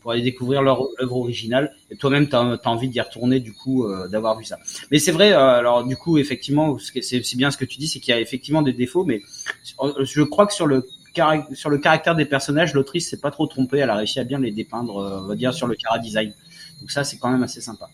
[0.00, 3.84] pour aller découvrir leur œuvre originale et toi-même tu as, envie d'y retourner du coup
[3.84, 4.58] euh, d'avoir vu ça.
[4.90, 8.00] Mais c'est vrai euh, alors du coup effectivement c'est bien ce que tu dis c'est
[8.00, 9.22] qu'il y a effectivement des défauts mais
[9.82, 10.86] euh, je crois que sur le
[11.52, 14.38] sur le caractère des personnages l'autrice s'est pas trop trompée, elle a réussi à bien
[14.38, 16.32] les dépeindre on va dire sur le cara design.
[16.80, 17.88] Donc ça c'est quand même assez sympa.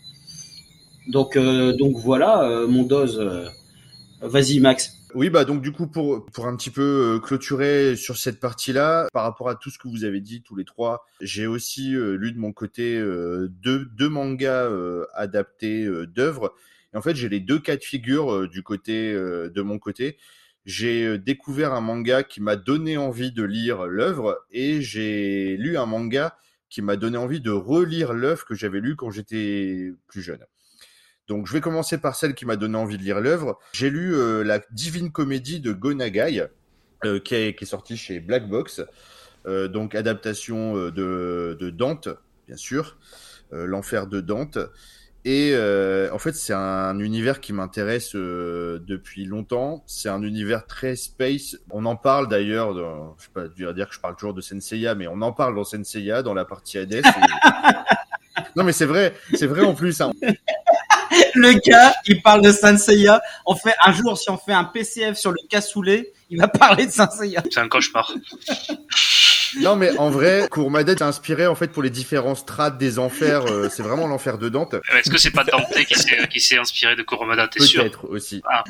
[1.07, 3.23] Donc, donc voilà, mon dose.
[4.21, 5.04] Vas-y, Max.
[5.15, 6.83] Oui, bah donc du coup pour pour un petit peu
[7.17, 10.57] euh, clôturer sur cette partie-là, par rapport à tout ce que vous avez dit tous
[10.57, 15.89] les trois, j'ai aussi euh, lu de mon côté euh, deux deux mangas euh, adaptés
[16.09, 16.53] d'œuvres.
[16.93, 20.17] Et en fait, j'ai les deux cas de figure du côté de mon côté.
[20.65, 25.87] J'ai découvert un manga qui m'a donné envie de lire l'œuvre et j'ai lu un
[25.87, 26.37] manga
[26.71, 30.45] qui m'a donné envie de relire l'œuvre que j'avais lu quand j'étais plus jeune.
[31.29, 33.59] Donc, je vais commencer par celle qui m'a donné envie de lire l'œuvre.
[33.73, 36.45] J'ai lu euh, la Divine Comédie de Gonagai,
[37.05, 38.83] euh, qui, est, qui est sortie chez Black Box.
[39.47, 42.09] Euh, donc, adaptation euh, de, de Dante,
[42.47, 42.99] bien sûr,
[43.53, 44.59] l'enfer de Dante.
[45.27, 45.55] Et
[46.13, 49.83] en fait, c'est un univers qui m'intéresse depuis longtemps.
[49.87, 51.57] C'est un univers très space.
[51.71, 54.43] On en parle d'ailleurs, dans- je pas, je vais dire que je parle toujours de
[54.43, 56.93] Senseiya, mais on en parle dans Senseiya, dans la partie Hades.
[56.93, 57.03] et-
[58.57, 59.99] non, mais c'est vrai, c'est vrai en plus.
[60.03, 60.11] hein.
[61.35, 63.23] Le gars, il parle de Sanseiya.
[63.47, 66.87] On fait un jour, si on fait un PCF sur le cassoulet, il va parler
[66.87, 67.43] de Sanseiya.
[67.51, 68.13] C'est un cauchemar.
[69.61, 73.47] Non, mais en vrai, Courmadet est inspiré en fait pour les différents strates des enfers.
[73.47, 74.75] euh, c'est vraiment l'enfer de Dante.
[74.93, 77.83] Est-ce que c'est pas Dante qui s'est qui s'est inspiré de Kurumada T'es sûr?
[77.83, 78.43] Peut-être aussi.
[78.51, 78.65] Ah.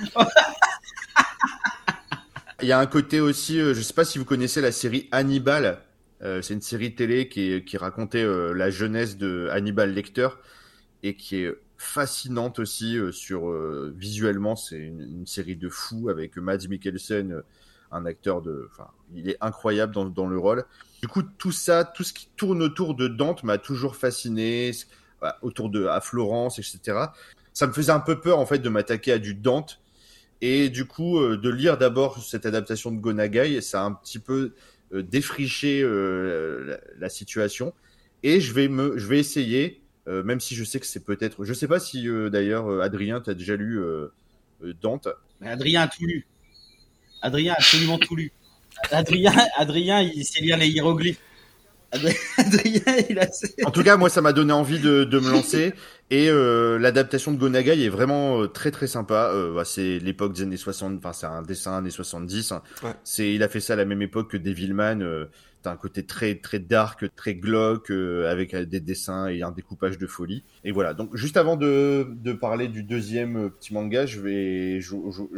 [2.63, 5.09] Il y a un côté aussi, euh, je sais pas si vous connaissez la série
[5.13, 5.81] Hannibal.
[6.23, 10.29] Euh, c'est une série télé qui, qui racontait euh, la jeunesse de Hannibal Lecter
[11.03, 11.53] et qui est
[11.85, 14.57] fascinante aussi euh, sur euh, visuellement.
[14.57, 17.43] C'est une, série de fous avec Mads Mikkelsen, euh,
[17.93, 20.65] un acteur de, enfin, il est incroyable dans, le rôle.
[21.01, 24.73] Du coup, tout ça, tout ce qui tourne autour de Dante m'a toujours fasciné,
[25.21, 26.99] bah, autour de à Florence, etc.
[27.53, 29.81] Ça me faisait un peu peur en fait de m'attaquer à du Dante
[30.41, 34.55] et du coup de lire d'abord cette adaptation de Gonagai, ça a un petit peu
[34.93, 37.73] défriché la, la situation
[38.25, 41.45] et je vais me, je vais essayer, euh, même si je sais que c'est peut-être,
[41.45, 44.09] je sais pas si euh, d'ailleurs euh, Adrien t'as déjà lu euh,
[44.83, 45.09] Dante.
[45.41, 46.27] Mais Adrien a tout lu.
[47.23, 48.33] Adrien a absolument tout lu.
[48.91, 51.21] Adrien, Adrien, il sait lire les hiéroglyphes.
[51.93, 53.29] Adrien, il a...
[53.65, 55.75] En tout cas, moi, ça m'a donné envie de, de me lancer.
[56.11, 59.31] Et euh, l'adaptation de Gonagai est vraiment euh, très très sympa.
[59.33, 62.53] Euh, bah, c'est l'époque des années 60, enfin c'est un dessin années 70.
[62.83, 62.91] Ouais.
[63.05, 65.03] C'est, il a fait ça à la même époque que Devilman.
[65.65, 69.51] T'as un côté très très dark, très glauque, euh, avec euh, des dessins et un
[69.51, 70.45] découpage de folie.
[70.63, 70.93] Et voilà.
[70.93, 74.95] Donc juste avant de, de parler du deuxième euh, petit manga, je vais je,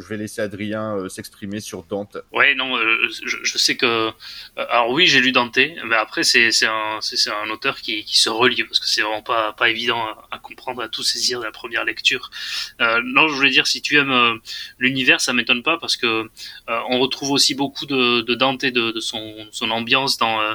[0.09, 2.18] vais laisser Adrien s'exprimer sur Dante.
[2.33, 2.77] Ouais, non,
[3.24, 4.11] je, sais que.
[4.57, 8.18] alors oui, j'ai lu Dante, mais après c'est c'est un c'est un auteur qui qui
[8.18, 10.03] se relie parce que c'est vraiment pas pas évident
[10.33, 12.31] à, comprendre, à tout saisir de la première lecture.
[12.81, 14.41] Non, je voulais dire si tu aimes
[14.81, 16.29] l'univers, ça m'étonne pas parce que
[16.66, 20.55] on retrouve aussi beaucoup de, de Dante, de, de son son ambiance dans euh,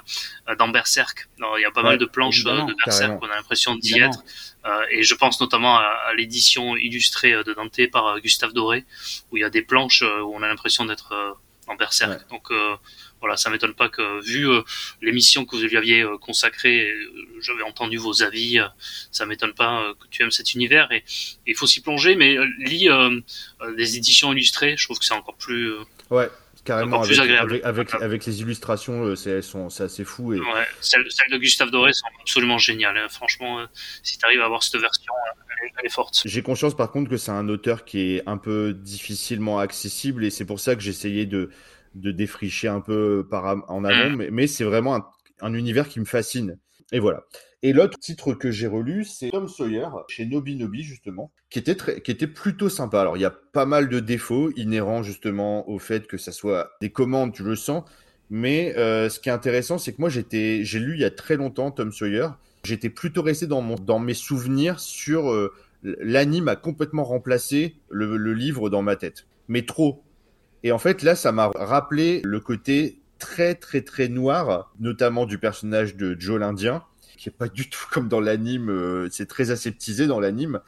[0.57, 1.27] dans Berserk.
[1.39, 3.75] Alors, Il y a pas Ouais, mal de planches euh, de Berserk, on a l'impression
[3.75, 4.19] d'y être.
[4.65, 8.85] Euh, et je pense notamment à, à l'édition illustrée de Dante par Gustave Doré,
[9.31, 11.13] où il y a des planches où on a l'impression d'être
[11.67, 12.11] en berserk.
[12.11, 12.25] Ouais.
[12.29, 12.49] Donc
[13.21, 14.63] voilà, ça m'étonne pas que vu euh,
[15.01, 18.59] l'émission que vous lui aviez euh, consacrée, euh, j'avais entendu vos avis,
[19.11, 21.03] ça m'étonne pas que tu aimes cet univers et
[21.45, 22.15] il faut s'y plonger.
[22.15, 22.89] Mais lis
[23.77, 25.71] des éditions illustrées, je trouve que c'est encore plus
[26.09, 26.29] Ouais.
[26.63, 27.61] Carrément plus avec, agréable.
[27.63, 30.45] avec, avec, avec les illustrations, euh, c'est, elles sont, c'est assez fou et, ouais.
[30.79, 32.97] Celles, celles de Gustave Doré sont absolument géniales.
[32.97, 33.07] hein.
[33.09, 33.65] Franchement, euh,
[34.03, 36.21] si tu arrives à avoir cette version, euh, elle est, elle est forte.
[36.25, 40.29] J'ai conscience par contre que c'est un auteur qui est un peu difficilement accessible et
[40.29, 41.49] c'est pour ça que j'essayais de,
[41.95, 45.05] de défricher un peu par en avant, mais, mais c'est vraiment un,
[45.41, 46.59] un univers qui me fascine.
[46.91, 47.23] Et voilà.
[47.63, 51.75] Et l'autre titre que j'ai relu, c'est Tom Sawyer, chez Nobi Nobi justement, qui était,
[51.75, 53.01] très, qui était plutôt sympa.
[53.01, 56.71] Alors il y a pas mal de défauts inhérents justement au fait que ça soit
[56.81, 57.83] des commandes, tu le sens.
[58.31, 61.11] Mais euh, ce qui est intéressant, c'est que moi j'étais, j'ai lu il y a
[61.11, 62.29] très longtemps Tom Sawyer.
[62.63, 65.53] J'étais plutôt resté dans, mon, dans mes souvenirs sur euh,
[65.83, 70.03] l'anime a complètement remplacé le, le livre dans ma tête, mais trop.
[70.63, 75.37] Et en fait, là, ça m'a rappelé le côté très très très noir, notamment du
[75.37, 76.83] personnage de Joe l'Indien,
[77.21, 78.69] qui est pas du tout comme dans l'anime.
[78.71, 80.59] euh, c'est très aseptisé dans l'anime.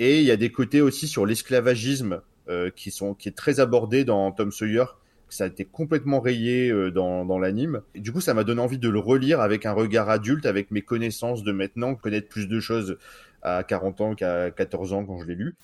[0.00, 3.60] Et il y a des côtés aussi sur l'esclavagisme euh, qui sont qui est très
[3.60, 4.86] abordé dans Tom Sawyer.
[5.28, 7.80] Ça a été complètement rayé euh, dans, dans l'anime.
[7.94, 10.72] Et Du coup, ça m'a donné envie de le relire avec un regard adulte, avec
[10.72, 12.98] mes connaissances de maintenant, connaître plus de choses
[13.42, 15.54] à 40 ans qu'à 14 ans quand je l'ai lu,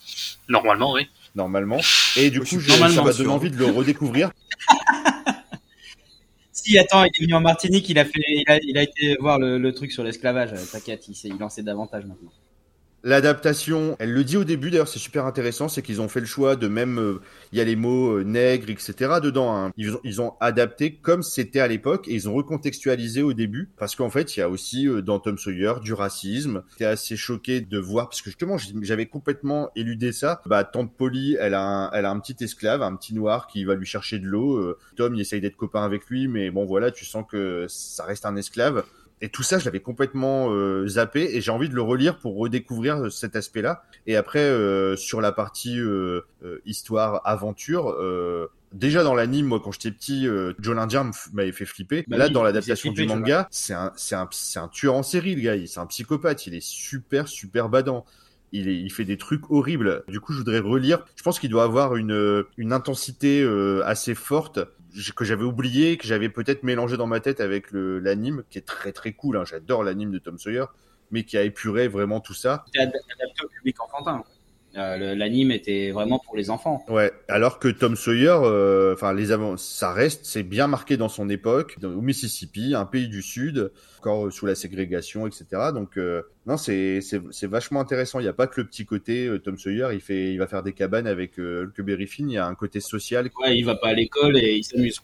[0.49, 1.09] Normalement, oui.
[1.35, 1.78] normalement.
[2.16, 4.31] Et du coup, suis je- ça m'a donné envie de le redécouvrir.
[6.63, 9.17] Si, attends, il est venu en Martinique, il a fait, il a, il a été
[9.21, 10.53] voir le, le truc sur l'esclavage.
[10.71, 12.33] T'inquiète, il, sait- il en sait davantage maintenant.
[13.03, 16.26] L'adaptation, elle le dit au début, d'ailleurs, c'est super intéressant, c'est qu'ils ont fait le
[16.26, 17.20] choix de même, euh,
[17.51, 18.92] il y a les mots euh, nègre, etc.
[19.22, 19.57] dedans.
[19.57, 19.72] hein.
[19.78, 23.70] Ils, ont, ils ont adapté comme c'était à l'époque et ils ont recontextualisé au début
[23.78, 26.62] parce qu'en fait, il y a aussi euh, dans Tom Sawyer du racisme.
[26.72, 30.42] J'étais assez choqué de voir parce que justement, j'avais complètement éludé ça.
[30.44, 33.64] Bah, Tante Polly, elle a, un, elle a un petit esclave, un petit noir qui
[33.64, 34.57] va lui chercher de l'eau.
[34.59, 38.05] Euh, Tom, il essaye d'être copain avec lui, mais bon, voilà, tu sens que ça
[38.05, 38.84] reste un esclave.
[39.23, 42.37] Et tout ça, je l'avais complètement euh, zappé et j'ai envie de le relire pour
[42.39, 43.83] redécouvrir euh, cet aspect-là.
[44.07, 49.61] Et après, euh, sur la partie euh, euh, histoire, aventure, euh, déjà dans l'anime, moi,
[49.62, 52.05] quand j'étais petit, euh, Joe l'Indien m'avait fait flipper.
[52.09, 55.03] Bah Là, oui, dans l'adaptation du manga, c'est un, c'est un, c'est un tueur en
[55.03, 55.57] série, le gars.
[55.57, 56.47] Il- C'est un psychopathe.
[56.47, 58.07] Il est super, super badant.
[58.53, 60.03] Il, est, il fait des trucs horribles.
[60.09, 61.05] Du coup, je voudrais relire.
[61.14, 64.59] Je pense qu'il doit avoir une, une intensité euh, assez forte
[65.14, 68.93] que j'avais oublié, que j'avais peut-être mélangé dans ma tête avec l'anime, qui est très
[68.93, 69.36] très cool.
[69.36, 69.45] hein.
[69.45, 70.64] J'adore l'anime de Tom Sawyer,
[71.11, 72.64] mais qui a épuré vraiment tout ça.
[72.76, 74.24] Adapté au public enfantin.
[74.77, 76.85] Euh, L'anime était vraiment pour les enfants.
[76.89, 77.12] Ouais.
[77.27, 81.29] Alors que Tom Sawyer, euh, enfin les avant, ça reste, c'est bien marqué dans son
[81.29, 85.45] époque, dans- au Mississippi, un pays du Sud, encore euh, sous la ségrégation, etc.
[85.75, 88.21] Donc euh, non, c'est c'est c'est vachement intéressant.
[88.21, 90.47] Il n'y a pas que le petit côté euh, Tom Sawyer, il fait, il va
[90.47, 92.31] faire des cabanes avec euh, Huckleberry Finn.
[92.31, 93.29] Il y a un côté social.
[93.43, 95.01] Ouais, il va pas à l'école et il s'amuse.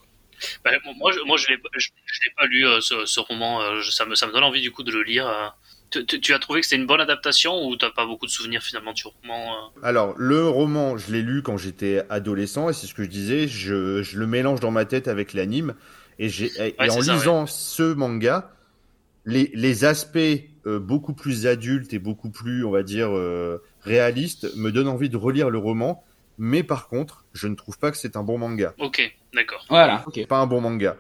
[0.65, 3.63] Bah, moi, je, moi, je l'ai, je, je l'ai pas lu euh, ce, ce roman.
[3.63, 5.27] euh, je- ça me, ça me donne envie du coup de le lire.
[5.91, 8.31] Tu, tu- tu as trouvé que c'était une bonne adaptation ou t'as pas beaucoup de
[8.31, 12.73] souvenirs finalement du roman euh Alors, le roman, je l'ai lu quand j'étais adolescent, et
[12.73, 15.75] c'est ce que je disais, je, je le mélange dans ma tête avec l'anime,
[16.19, 18.51] et, j'ai, et Ouais, en ça, lisant ce manga,
[19.25, 20.19] les, les aspects
[20.67, 25.09] euh, beaucoup plus adultes et beaucoup plus, on va dire, euh, réalistes me donnent envie
[25.09, 26.05] de relire le roman,
[26.39, 28.75] mais par contre, je ne trouve pas que c'est un bon manga.
[28.79, 29.03] Ok,
[29.35, 29.65] d'accord.
[29.69, 30.97] Voilà, pas un bon manga.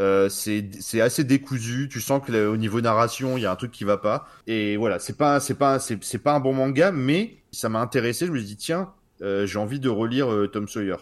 [0.00, 1.88] Euh, c'est assez décousu.
[1.90, 4.26] Tu sens que le- au niveau narration, il y a un truc qui va pas.
[4.46, 8.26] Et voilà, c'est pas c'est pas c'est pas un bon manga, mais ça m'a intéressé.
[8.26, 8.92] Je me dit tiens,
[9.22, 10.96] euh, j'ai envie de relire euh, Tom Sawyer.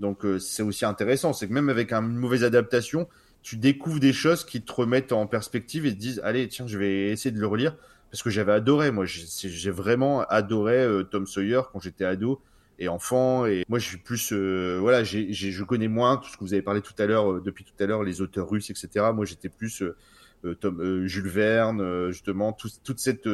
[0.00, 3.08] Donc euh, c'est aussi intéressant, c'est que même avec un- une mauvaise adaptation,
[3.42, 6.78] tu découvres des choses qui te remettent en perspective et te disent allez tiens, je
[6.78, 7.74] vais essayer de le relire
[8.10, 8.90] parce que j'avais adoré.
[8.92, 12.40] Moi, j'ai vraiment adoré euh, Tom Sawyer quand j'étais ado.
[12.78, 13.46] Et enfant.
[13.46, 16.52] Et moi, je suis plus, euh, voilà, j'ai, je connais moins tout ce que vous
[16.52, 19.06] avez parlé tout à l'heure, euh, depuis tout à l'heure, les auteurs russes, etc.
[19.14, 23.28] Moi, j'étais plus euh, Tom, Jules Verne, justement, tout, toute cette,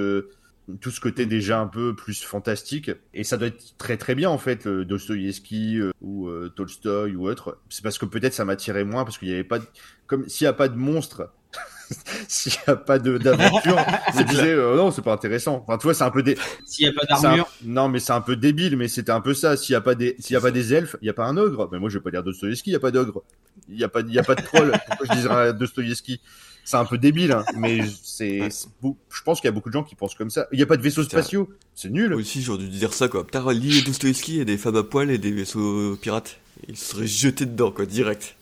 [0.81, 2.91] tout ce côté déjà un peu plus fantastique.
[3.15, 7.29] Et ça doit être très très bien en fait, le Dostoïevski ou euh, Tolstoï ou
[7.29, 7.61] autre.
[7.69, 9.65] C'est parce que peut-être ça m'attirait moins parce qu'il y avait pas, de...
[10.07, 11.33] comme s'il y a pas de monstre.
[12.29, 13.77] S'il n'y a pas de d'aventure,
[14.17, 15.65] je disais euh, non, c'est pas intéressant.
[15.67, 16.37] Enfin, tu vois, c'est un peu dé...
[16.67, 17.49] S'il n'y a pas un- d'armure.
[17.65, 19.57] Non, mais c'est un peu débile, mais c'était un peu ça.
[19.57, 21.27] S'il y a pas des, s'il y a pas des elfes, il y a pas
[21.27, 21.69] un ogre.
[21.73, 23.23] Mais moi, je vais pas dire Dostoïevski, il y a pas d'ogre.
[23.69, 24.73] Il y a pas, il y a pas de troll.
[24.89, 26.21] Pourquoi je dirais Dostoïevski
[26.65, 29.85] C'est un peu débile, hein, mais c'est, je pense qu'il y a beaucoup de gens
[29.85, 30.47] qui pensent comme ça.
[30.53, 31.51] Il y a pas de vaisseaux spatiaux.
[31.75, 32.15] C'est nul.
[32.15, 33.25] Aussi, j'aurais dû dire ça, quoi.
[33.25, 36.39] Putain, lis Dostoevsky et des femmes à poil et des vaisseaux pirates.
[36.69, 38.37] Ils seraient jetés dedans, quoi, direct.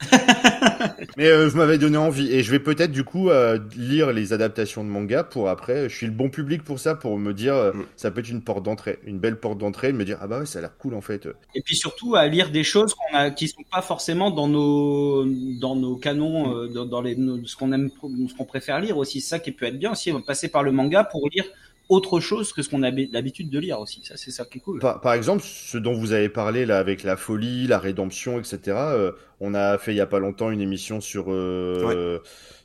[1.16, 4.32] Mais euh, je m'avais donné envie et je vais peut-être du coup euh, lire les
[4.32, 5.88] adaptations de manga pour après.
[5.88, 7.84] Je suis le bon public pour ça, pour me dire euh, Mm.
[7.96, 10.38] ça peut être une porte d'entrée, une belle porte d'entrée, de me dire ah bah
[10.40, 11.28] ouais ça a l'air cool en fait.
[11.54, 15.24] Et puis surtout à lire des choses qu'on a, qui sont pas forcément dans nos,
[15.26, 17.90] dans nos canons, euh, dans, dans les, nos- ce qu'on aime,
[18.28, 19.20] ce qu'on préfère lire aussi.
[19.20, 20.12] C'est ça qui peut être bien aussi.
[20.12, 21.44] On va passer par le manga pour lire
[21.88, 24.00] autre chose que ce qu'on a l'habitude de lire aussi.
[24.04, 24.80] Ça, c'est ça qui est cool.
[24.80, 28.58] Par, par exemple, ce dont vous avez parlé là avec la folie, la rédemption, etc.
[28.76, 32.18] euh, on a fait il y a pas longtemps une émission sur euh,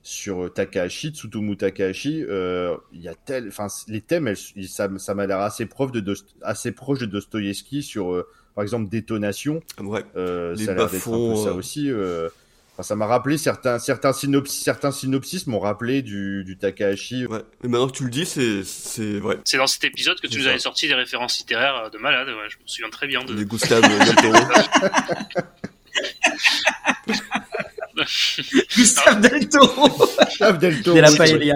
[0.03, 2.23] sur Takahashi, Tsutomu Takahashi.
[2.27, 5.91] euh, Il y a tel, enfin les thèmes, elles- ça, ça m'a l'air assez proche
[5.91, 9.61] de Dost- assez proche de Dostoïevski sur euh, par exemple détonation.
[9.79, 10.03] Ouais.
[10.15, 11.53] Euh, Les ça a l'air d'être un peu ça euh.
[11.55, 11.89] aussi.
[12.81, 17.27] Enfin, ça m'a rappelé certains certains synopsis, certains synopsis m'ont rappelé du, du Takahashi.
[17.27, 17.41] Ouais.
[17.61, 19.37] Mais maintenant que tu le dis, c'est, c'est vrai.
[19.45, 22.27] C'est dans cet épisode que tu nous avais sorti des références littéraires euh, de malade.
[22.29, 23.35] Ouais, je me souviens très bien de.
[23.35, 24.39] Les Gustave Del Toro.
[28.75, 30.95] Gustave Del Toro Gustave Del Toro.
[30.95, 31.55] de la paella.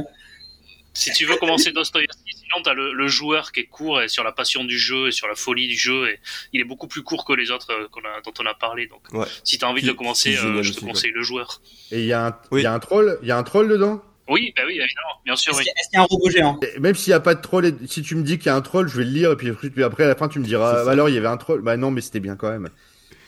[0.96, 4.24] Si tu veux commencer Dostoïevski, sinon t'as le, le joueur qui est court et sur
[4.24, 6.08] la passion du jeu et sur la folie du jeu.
[6.10, 6.20] Et
[6.54, 8.88] il est beaucoup plus court que les autres euh, qu'on a, dont on a parlé.
[8.88, 9.28] Donc, Ouais.
[9.44, 11.62] si t'as envie Qui- de le commencer, euh, je te aussi, conseille le joueur.
[11.92, 12.62] Et il y a un Oui.
[12.62, 14.02] il y a un troll, il y a un troll dedans?
[14.28, 15.64] Oui, bah oui, évidemment, bien sûr, Est-ce oui.
[15.66, 16.60] qu'il y a- est-ce qu'il y a un robot géant?
[16.76, 18.50] Et Même s'il n'y a pas de troll, et- si tu me dis qu'il y
[18.50, 20.40] a un troll, je vais le lire et puis, puis après à la fin tu
[20.40, 21.62] me diras alors il y avait un troll.
[21.62, 22.70] Bah non mais c'était bien quand même.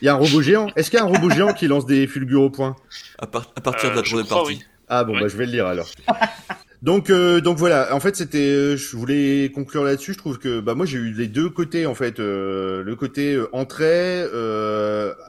[0.02, 0.68] Il y a un robot géant.
[0.76, 2.76] Est-ce qu'il y a un robot géant qui lance des fulgures au point?
[3.20, 4.54] À, par- à partir Euh, de la troisième crois, partie.
[4.60, 4.64] oui.
[4.88, 5.22] Ah bon Ouais.
[5.22, 5.88] bah je vais le lire alors.
[6.84, 7.94] donc euh, donc voilà.
[7.96, 10.14] En fait c'était, euh, je voulais conclure là-dessus.
[10.14, 12.20] Je trouve que bah moi j'ai eu les deux côtés en fait.
[12.20, 14.24] Euh, le côté entrée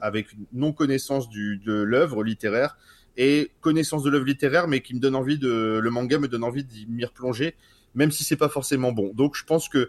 [0.02, 2.76] avec non connaissance de l'œuvre littéraire
[3.16, 6.44] et connaissance de l'œuvre littéraire, mais qui me donne envie de le manga me donne
[6.44, 7.54] envie d'y replonger,
[7.94, 9.12] même si c'est pas forcément bon.
[9.14, 9.88] Donc je pense que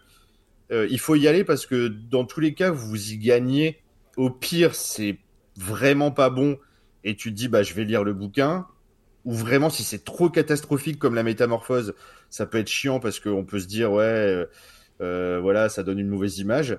[0.71, 3.81] il faut y aller parce que dans tous les cas vous y gagnez.
[4.17, 5.17] Au pire c'est
[5.55, 6.57] vraiment pas bon
[7.03, 8.65] et tu te dis bah je vais lire le bouquin
[9.25, 11.93] ou vraiment si c'est trop catastrophique comme la métamorphose
[12.29, 14.45] ça peut être chiant parce qu'on peut se dire ouais euh,
[15.01, 16.77] euh, voilà ça donne une mauvaise image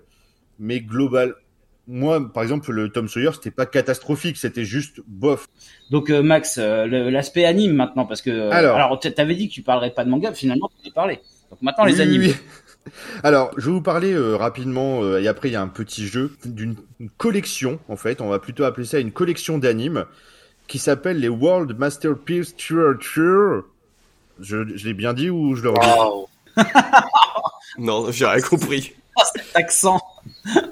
[0.59, 1.35] mais global
[1.89, 5.47] moi par exemple le Tom Sawyer c'était pas catastrophique c'était juste bof
[5.91, 8.77] Donc euh, Max, euh, l'aspect anime maintenant, parce que Alors.
[8.77, 11.21] alors, t'avais dit que tu parlerais pas de manga, finalement tu en as parlé.
[11.51, 12.29] Donc maintenant les Oui, animes.
[12.29, 12.35] oui.
[13.23, 16.07] Alors, je vais vous parler euh, rapidement, euh, et après il y a un petit
[16.07, 20.07] jeu d'une une collection, en fait, on va plutôt appeler ça une collection d'animes,
[20.71, 23.65] qui s'appelle les World Masterpiece Theater.
[24.39, 26.29] Je, je l'ai bien dit ou je le redis.
[27.79, 28.95] Non, j'ai rien compris.
[29.17, 30.01] Oh, cet accent.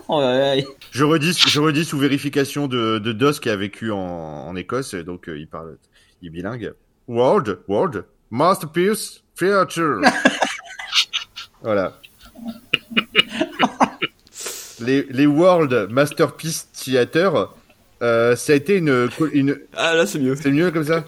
[0.06, 0.66] Oh, ouais, ouais.
[0.92, 4.94] Je redis, je redis sous vérification de, de Dos qui a vécu en, en Écosse,
[4.94, 5.76] donc euh, il parle,
[6.22, 6.74] il est bilingue.
[7.08, 10.00] World, World, Masterpiece Theatre.
[11.62, 11.98] voilà.
[14.80, 17.52] les, les World Masterpiece Theatre,
[18.02, 20.36] euh, ça a été une, une, Ah, là, c'est mieux.
[20.36, 21.04] c'est mieux comme ça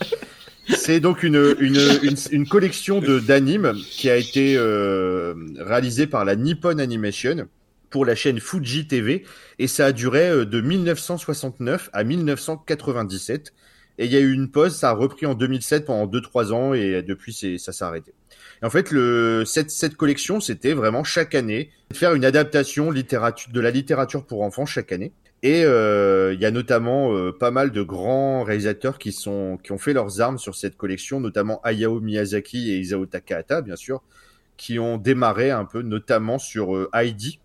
[0.69, 6.25] C'est donc une, une, une, une collection de d'animes qui a été euh, réalisée par
[6.25, 7.49] la Nippon Animation
[7.91, 9.25] pour la chaîne Fuji TV
[9.59, 13.53] et ça a duré euh, de 1969 à 1997
[13.99, 16.75] et il y a eu une pause, ça a repris en 2007 pendant 2-3 ans
[16.75, 18.15] et depuis c'est ça s'est arrêté.
[18.63, 22.91] Et en fait, le, cette, cette collection, c'était vraiment chaque année de faire une adaptation
[22.91, 25.13] littérature, de la littérature pour enfants chaque année.
[25.43, 29.73] Et euh, il y a notamment euh, pas mal de grands réalisateurs qui sont qui
[29.73, 34.03] ont fait leurs armes sur cette collection, notamment Hayao Miyazaki et Isao Takahata, bien sûr,
[34.59, 37.41] qui ont démarré un peu, notamment sur euh, Heidi.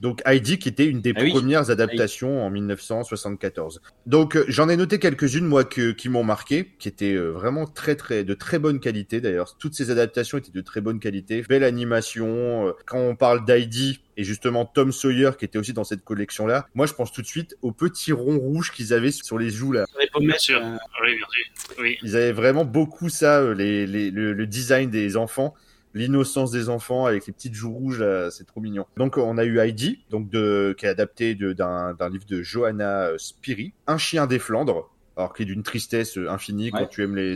[0.00, 1.30] Donc Heidi qui était une des Ah oui.
[1.30, 3.80] premières adaptations en 1974.
[4.06, 7.66] Donc euh, j'en ai noté quelques-unes moi que, qui m'ont marqué, qui étaient euh, vraiment
[7.66, 9.56] très très de très bonne qualité d'ailleurs.
[9.58, 12.68] Toutes ces adaptations étaient de très bonne qualité, belle animation.
[12.68, 16.46] euh, Quand on parle d'Heidi et justement Tom Sawyer qui était aussi dans cette collection
[16.46, 19.50] là, moi je pense tout de suite aux petits ronds rouges qu'ils avaient sur les
[19.50, 19.86] joues là.
[19.88, 20.60] Sur les pommettes, Bien sûr.
[20.62, 21.74] euh, Oui, bien sûr.
[21.80, 21.96] Oui.
[22.02, 25.54] Ils avaient vraiment beaucoup ça, les, les, le, le design des enfants.
[25.96, 28.86] L'innocence des enfants avec les petites joues rouges, c'est trop mignon.
[28.96, 33.18] Donc on a eu Heidi, donc de, qui est adapté d'un livre de Johanna euh,
[33.18, 37.34] Spiri, Un chien des Flandres, alors qui est d'une tristesse infinie quand tu aimes les...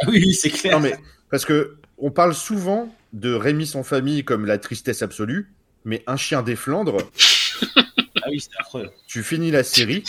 [0.00, 0.74] Ah Oui, c'est clair.
[0.74, 0.94] Non mais,
[1.30, 5.52] parce que on parle souvent de Rémi sans famille comme la tristesse absolue,
[5.84, 6.98] mais Un chien des Flandres,
[8.24, 8.88] Ah oui, c'est affreux.
[9.08, 10.04] tu finis la série,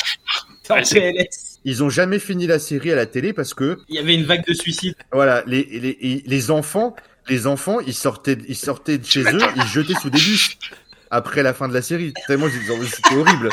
[1.66, 4.24] ils ont jamais fini la série à la télé parce que Il y avait une
[4.24, 4.96] vague de suicides.
[5.12, 6.96] Voilà, les, les, les enfants,
[7.30, 10.58] les enfants, ils sortaient, ils sortaient de chez eux, ils se jetaient sous des bus
[11.10, 12.14] après la fin de la série.
[12.28, 13.50] Tellement c'était horrible.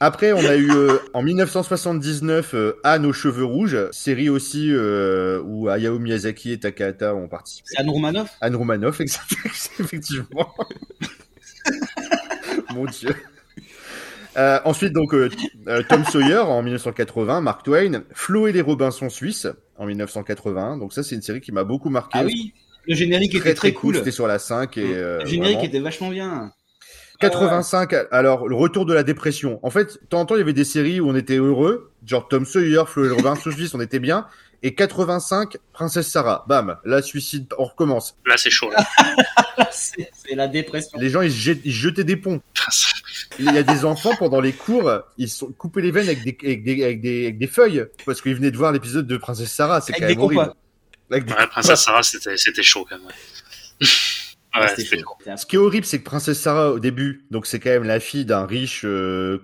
[0.00, 5.40] Après, on a eu euh, en 1979 euh, Anne aux cheveux rouges, série aussi euh,
[5.44, 7.68] où Hayao Miyazaki et Takahata ont participé.
[7.70, 8.30] C'est Anne Romanoff?
[8.40, 9.32] Anne Romanoff, exact-
[9.78, 10.52] effectivement.
[12.74, 13.14] Mon Dieu.
[14.36, 15.30] Euh, ensuite, donc, euh,
[15.88, 20.76] Tom Sawyer en 1980, Mark Twain, Flo et les Robinson Suisses en 1981.
[20.78, 22.18] Donc ça, c'est une série qui m'a beaucoup marqué.
[22.18, 22.52] Ah oui,
[22.86, 23.92] le générique très, était très, très cool.
[23.92, 23.96] cool.
[23.96, 25.68] C'était sur la 5 et euh, Le générique vraiment.
[25.68, 26.52] était vachement bien.
[27.20, 27.94] 85.
[28.10, 29.60] Alors, le retour de la dépression.
[29.62, 31.90] En fait, de temps en temps, il y avait des séries où on était heureux,
[32.04, 34.26] genre Tom Sawyer, Flo et les Robinson Suisses, on était bien.
[34.62, 36.44] Et 85, Princesse Sarah.
[36.48, 38.16] Bam, là, suicide, on recommence.
[38.26, 38.70] Là, c'est chaud.
[38.70, 38.84] Là.
[39.70, 40.98] C'est la dépression.
[40.98, 42.40] Les gens, ils, se jet- ils jetaient des ponts.
[43.38, 46.22] Il y a des enfants pendant les cours, ils se sont coupés les veines avec
[46.24, 49.16] des, avec des, avec des, avec des feuilles parce qu'ils venaient de voir l'épisode de
[49.16, 49.80] Princesse Sarah.
[49.80, 50.42] C'est quand même horrible.
[50.42, 50.56] compas.
[51.20, 53.06] Des Ouais, Princesse Sarah, c'était c'était chaud quand même.
[53.06, 53.12] Ouais,
[54.60, 55.16] ouais C'était c'était chaud.
[55.18, 57.84] C'était Ce qui est horrible, c'est que Princesse Sarah, au début, donc c'est quand même
[57.84, 59.38] la fille d'un riche, euh,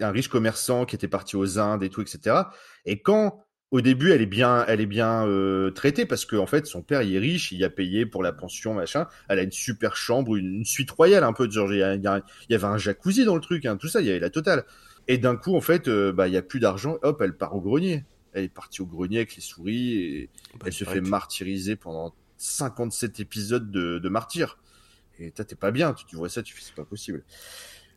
[0.00, 2.52] un riche commerçant qui était parti aux Indes et tout, etc.
[2.86, 6.46] Et quand, au début, elle est bien, elle est bien euh, traitée parce que en
[6.46, 9.06] fait, son père, il est riche, il a payé pour la pension, machin.
[9.28, 11.50] Elle a une super chambre, une, une suite royale un peu.
[11.50, 13.66] Genre, il y, a- il y a- il y avait un jacuzzi dans le truc,
[13.66, 14.64] hein, tout ça, il y avait la totale.
[15.08, 16.96] Et d'un coup, en fait, euh, bah, il y a plus d'argent.
[17.02, 18.04] Hop, elle part au grenier.
[18.34, 22.14] Elle est partie au grenier avec les souris et Bah, elle se fait martyriser pendant
[22.36, 24.58] 57 épisodes de, de martyr.
[25.18, 27.22] Et toi, t'es pas bien, tu, tu vois ça, tu fais, c'est pas possible.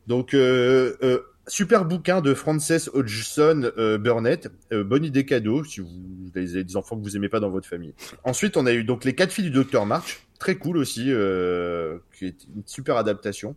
[0.07, 4.49] Donc, euh, euh, super bouquin de Frances Hodgson euh, Burnett.
[4.71, 7.93] Bonne idée cadeau si vous avez des enfants que vous aimez pas dans votre famille.
[8.23, 12.25] Ensuite, on a eu donc les quatre filles du docteur March, très cool aussi, qui
[12.25, 13.55] est une super adaptation.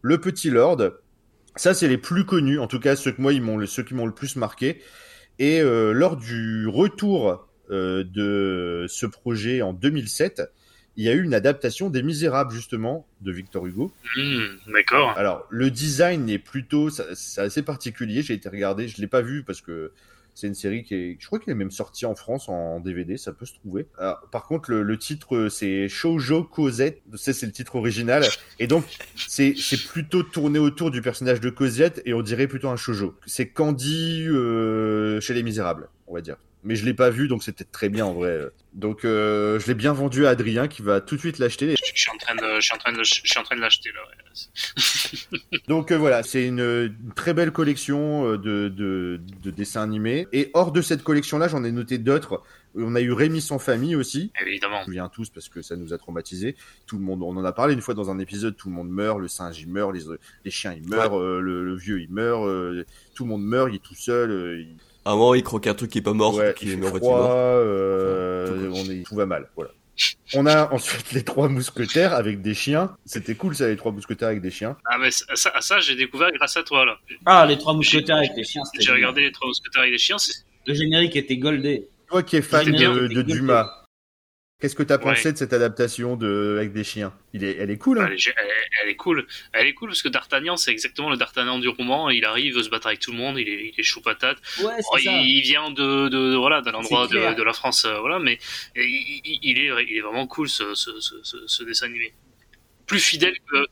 [0.00, 0.82] Le Petit Lord,
[1.56, 3.94] ça c'est les plus connus, en tout cas ceux que moi ils m'ont, ceux qui
[3.94, 4.80] m'ont le plus marqué.
[5.38, 10.42] Et euh, lors du retour euh, de ce projet en 2007,
[10.96, 13.92] il y a eu une adaptation des Misérables justement de Victor Hugo.
[14.16, 15.10] Hmm, D'accord.
[15.16, 18.22] Alors le design est plutôt, c'est assez particulier.
[18.22, 19.92] J'ai été regarder, je l'ai pas vu parce que
[20.34, 23.16] c'est une série qui est, je crois qu'elle est même sortie en France en DVD,
[23.16, 23.86] ça peut se trouver.
[23.98, 28.24] Alors, par contre, le, le titre c'est Shoujo Cosette, ça c'est le titre original,
[28.58, 28.84] et donc
[29.16, 33.14] c'est c'est plutôt tourné autour du personnage de Cosette et on dirait plutôt un shoujo.
[33.26, 36.36] C'est Candy euh, chez les Misérables, on va dire.
[36.64, 38.40] Mais je l'ai pas vu, donc c'était très bien en vrai.
[38.72, 41.74] Donc euh, je l'ai bien vendu à Adrien qui va tout de suite l'acheter.
[41.76, 43.56] Je, je suis en train de, je suis en train de, je suis en train
[43.56, 44.00] de l'acheter là.
[44.00, 45.48] ouais.
[45.68, 50.26] Donc euh, voilà, c'est une, une très belle collection euh, de, de, de dessins animés.
[50.32, 52.42] Et hors de cette collection-là, j'en ai noté d'autres.
[52.74, 54.32] On a eu Rémi sans famille aussi.
[54.46, 54.76] Évidemment.
[54.76, 56.56] On se souvient tous parce que ça nous a traumatisés.
[56.86, 58.56] Tout le monde, on en a parlé une fois dans un épisode.
[58.56, 60.02] Tout le monde meurt, le singe il meurt, les,
[60.44, 62.42] les chiens ils meurent, euh, le, le vieux il meurt,
[63.14, 64.60] tout le monde meurt, il est tout seul.
[64.60, 66.76] il, À un moment, il croque un truc qui est pas mort, ouais, qui est
[66.76, 66.96] mort.
[67.02, 69.48] euh, Tout on est, tout va mal.
[69.56, 69.70] Voilà.
[70.34, 72.96] On a ensuite les trois mousquetaires avec des chiens.
[73.04, 74.76] C'était cool ça, les trois mousquetaires avec des chiens.
[74.86, 76.96] Ah mais ça, ça, ça, j'ai découvert grâce à toi là.
[77.26, 80.18] Ah, les trois mousquetaires avec les chiens, J'ai regardé les trois mousquetaires avec les chiens.
[80.18, 81.88] c'est- Le générique était goldé.
[82.08, 83.81] Toi qui es fan de, Dumas,
[84.62, 85.02] qu'est-ce que t'as Ouais.
[85.14, 87.12] pensé de cette adaptation de avec des chiens?
[87.34, 87.98] Il est, elle est cool.
[88.00, 88.46] Hein Elle est, elle,
[88.84, 89.26] elle est cool.
[89.52, 92.08] Elle est cool parce que D'Artagnan, c'est exactement le D'Artagnan du roman.
[92.08, 93.38] Il arrive, il veut se battre avec tout le monde.
[93.38, 94.38] Il est, il est chaud patate.
[94.62, 95.10] Ouais, Oh, ça.
[95.12, 98.18] il, il vient de, de, de- voilà d'un endroit de, de la France, euh, voilà.
[98.20, 98.38] Mais
[98.76, 102.14] il, est, il est vraiment cool ce, ce, ce, ce, ce dessin animé.
[102.86, 103.66] Plus fidèle que,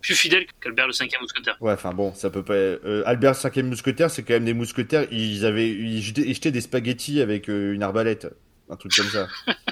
[0.00, 1.56] plus fidèle qu'Albert le cinquième mousquetaire.
[1.60, 2.54] Ouais, enfin bon, ça peut pas.
[2.54, 5.06] euh, Albert cinquième mousquetaire, c'est quand même des mousquetaires.
[5.10, 8.28] Ils avaient, ils jetaient, ils jetaient des spaghettis avec euh, une arbalète,
[8.70, 9.28] un truc comme ça.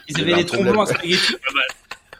[0.09, 1.35] Ils avaient des tromblons à spaghetti.
[1.37, 1.61] Ah bah,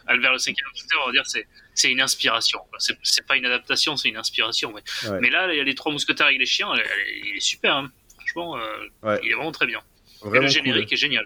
[0.09, 2.59] Albert le cinquième mousquetaire, on va dire, c'est, c'est une inspiration.
[2.79, 4.73] C'est, c'est pas une adaptation, c'est une inspiration.
[4.73, 5.19] Mais, Ouais.
[5.21, 6.69] mais là, il y a les trois mousquetaires avec les chiens.
[6.73, 7.75] elle- elle- il est super.
[7.75, 7.91] hein.
[8.17, 8.61] Franchement, euh,
[9.03, 9.19] Ouais.
[9.23, 9.79] il est vraiment très bien.
[10.25, 10.93] Et le générique cool.
[10.93, 11.25] est génial.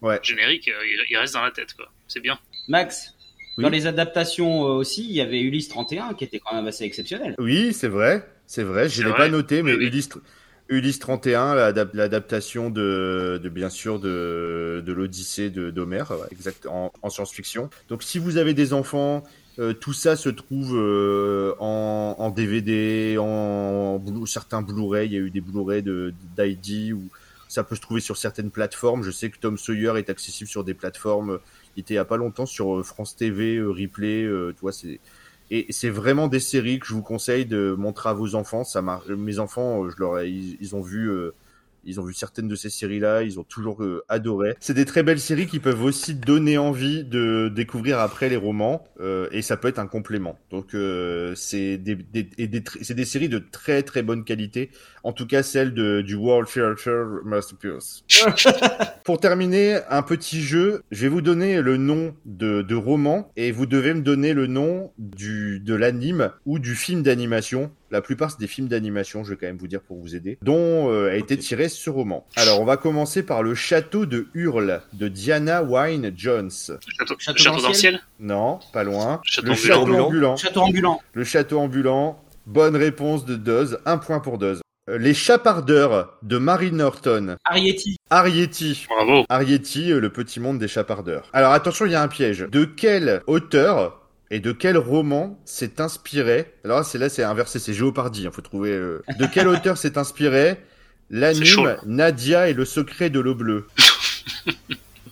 [0.00, 0.18] Ouais.
[0.18, 1.90] Le générique, euh, il, il reste dans la tête, quoi.
[2.08, 2.38] C'est bien.
[2.68, 3.14] Max,
[3.58, 3.64] Oui.
[3.64, 6.84] dans les adaptations euh, aussi, il y avait Ulysse 31 qui était quand même assez
[6.84, 7.34] exceptionnel.
[7.38, 8.88] Oui, c'est vrai, c'est vrai.
[8.88, 9.86] Je l'ai pas noté, mais Oui, oui.
[9.88, 10.08] Ulysse,
[10.72, 17.68] Ulysse 31, l'adap- l'adaptation de, bien sûr de, l'Odyssée d'Homère, exact, en, en science-fiction.
[17.88, 19.22] Donc si vous avez des enfants,
[19.58, 25.08] euh, tout ça se trouve euh, en, DVD, en, certains Blu-ray.
[25.08, 25.82] Il y a eu des Blu-ray
[26.36, 27.02] d'Heidi ou
[27.48, 29.02] Ça peut se trouver sur certaines plateformes.
[29.02, 31.38] Je sais que Tom Sawyer est accessible sur des plateformes.
[31.76, 34.22] Il était il y a pas longtemps sur euh, France TV, Replay.
[34.54, 35.00] tu vois, c'est
[35.54, 38.64] et c'est vraiment des séries que je vous conseille de montrer à vos enfants.
[38.64, 38.82] Ça.
[39.08, 41.08] Mes enfants, euh, je leur ai- ils, ils ont vu.
[41.10, 41.34] euh,
[41.84, 44.54] ils ont vu certaines de ces séries-là, ils ont toujours euh, adoré.
[44.60, 48.84] C'est des très belles séries qui peuvent aussi donner envie de découvrir après les romans,
[49.00, 50.38] euh, et ça peut être un complément.
[50.50, 54.70] Donc euh, c'est des, séries de très très bonne qualité,
[55.02, 58.04] en tout cas celle de, du World Theatre Masterpiece.
[59.04, 60.82] Pour terminer, un petit jeu.
[60.90, 64.46] Je vais vous donner le nom de, de roman et vous devez me donner le
[64.46, 67.72] nom du, de l'anime ou du film d'animation.
[67.92, 70.38] La plupart, c'est des films d'animation, je vais quand même vous dire pour vous aider,
[70.40, 72.26] dont euh, a été tiré ce roman.
[72.36, 76.50] Alors, on va commencer par Le Château de Hurle de Diana Wynne Jones.
[76.50, 79.20] Château, Château château Non, pas loin.
[79.24, 79.84] Château le ambulant.
[79.84, 80.36] Château ambulant.
[80.36, 81.02] Château ambulant.
[81.12, 82.24] Le Château ambulant.
[82.46, 83.78] Bonne réponse de Doz.
[83.84, 84.62] Un point pour Doz.
[84.88, 87.36] Euh, Les Chapardeurs de Mary Norton.
[87.44, 87.98] Arietti.
[88.08, 88.86] Arietti.
[88.88, 89.26] Bravo.
[89.28, 91.28] Arietti, euh, le petit monde des chapardeurs.
[91.34, 92.46] Alors attention, il y a un piège.
[92.50, 94.01] De quel auteur
[94.32, 98.22] et de quel roman s'est inspiré Alors là, c'est là, c'est inversé, c'est Géopardy.
[98.24, 98.70] Il faut trouver.
[98.70, 100.56] euh, De quel auteur s'est inspiré
[101.10, 101.76] l'anime.
[101.86, 103.68] Nadia et le secret de l'eau bleue?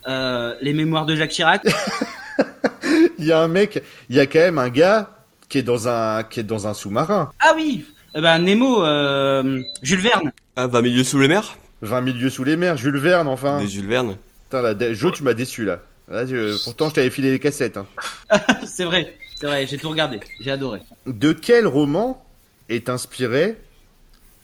[0.07, 1.61] Euh, les mémoires de Jacques Chirac?
[3.19, 5.11] Il y a un mec, il y a quand même un gars
[5.47, 7.31] qui est dans un qui est dans un sous-marin.
[7.39, 7.85] Ah oui.
[8.15, 8.83] Eh ben Nemo.
[8.83, 10.31] Euh, Jules Verne.
[10.55, 11.55] Ah, 20 milieux sous les mers?
[11.83, 13.59] 20 milieux sous les mers, Jules Verne, enfin.
[13.59, 14.17] Des Jules Verne.
[14.45, 15.81] Putain, là, Jo, tu m'as déçu là.
[16.07, 17.77] Là, je- Pourtant, je t'avais filé les cassettes.
[17.77, 17.87] hein.
[18.65, 19.15] c'est vrai.
[19.35, 19.65] C'est vrai.
[19.67, 20.19] J'ai tout regardé.
[20.39, 20.81] J'ai adoré.
[21.07, 22.25] De quel roman
[22.69, 23.57] est inspiré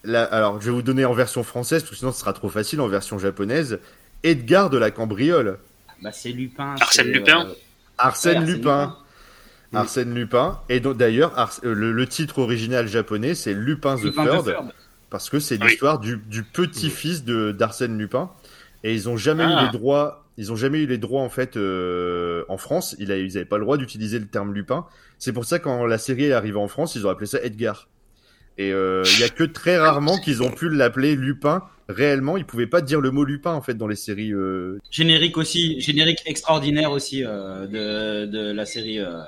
[0.04, 0.24] la...
[0.24, 2.80] Alors, je vais vous donner en version française, parce que sinon ce sera trop facile
[2.80, 3.78] en version japonaise.
[4.22, 5.58] Edgar de la Cambriole.
[6.02, 6.74] Bah c'est Lupin.
[6.80, 7.32] Arsène c'est, Lupin.
[7.32, 7.56] Arsène euh, Ouais,
[7.98, 8.82] Arsène Lupin.
[8.86, 9.78] Lupin.
[9.80, 10.60] Arsène Lupin.
[10.68, 14.56] Et donc, d'ailleurs, Ars- euh, le, le titre original japonais, c'est Lupin the Lupin Third,
[15.10, 15.68] parce que c'est Oui.
[15.68, 18.30] l'histoire du, du petit-fils de d'Arsène Lupin.
[18.84, 19.64] Et ils ont jamais eu Ah.
[19.70, 20.24] les droits.
[20.38, 22.96] Ils ont jamais eu les droits en fait euh, en France.
[22.98, 24.86] Ils n'avaient pas le droit d'utiliser le terme Lupin.
[25.18, 27.88] C'est pour ça quand la série est arrivée en France, ils ont appelé ça Edgar.
[28.56, 31.62] Et euh, il y a que très rarement qu'ils ont pu l'appeler Lupin.
[31.88, 34.32] Réellement, ils pouvaient pas dire le mot Lupin en fait dans les séries.
[34.32, 35.80] euh, Générique aussi.
[35.80, 39.20] Générique extraordinaire aussi euh, de de la série euh,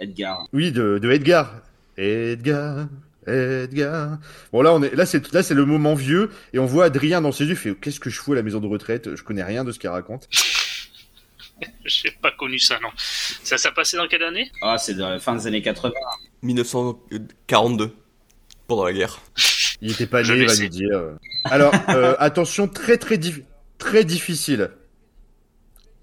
[0.00, 0.46] Edgar.
[0.52, 1.62] Oui, de, de Edgar.
[1.96, 2.88] Edgar.
[3.26, 4.18] Edgar.
[4.52, 7.20] Bon là on est là c'est là c'est le moment vieux et on voit Adrien
[7.20, 9.14] dans ses yeux il fait qu'est-ce que je fous à la maison de retraite?
[9.16, 10.28] Je connais rien de ce qu'il raconte
[11.84, 12.88] J'ai pas connu ça, non.
[12.96, 14.50] Ça, ça passait dans quelle année?
[14.60, 15.94] Ah c'est de la fin des années 80.
[16.42, 17.90] 1942.
[18.66, 19.20] Pendant la guerre.
[19.82, 21.00] il était pas né il va nous dire
[21.44, 23.42] alors euh, attention très très dif-
[23.76, 24.70] très difficile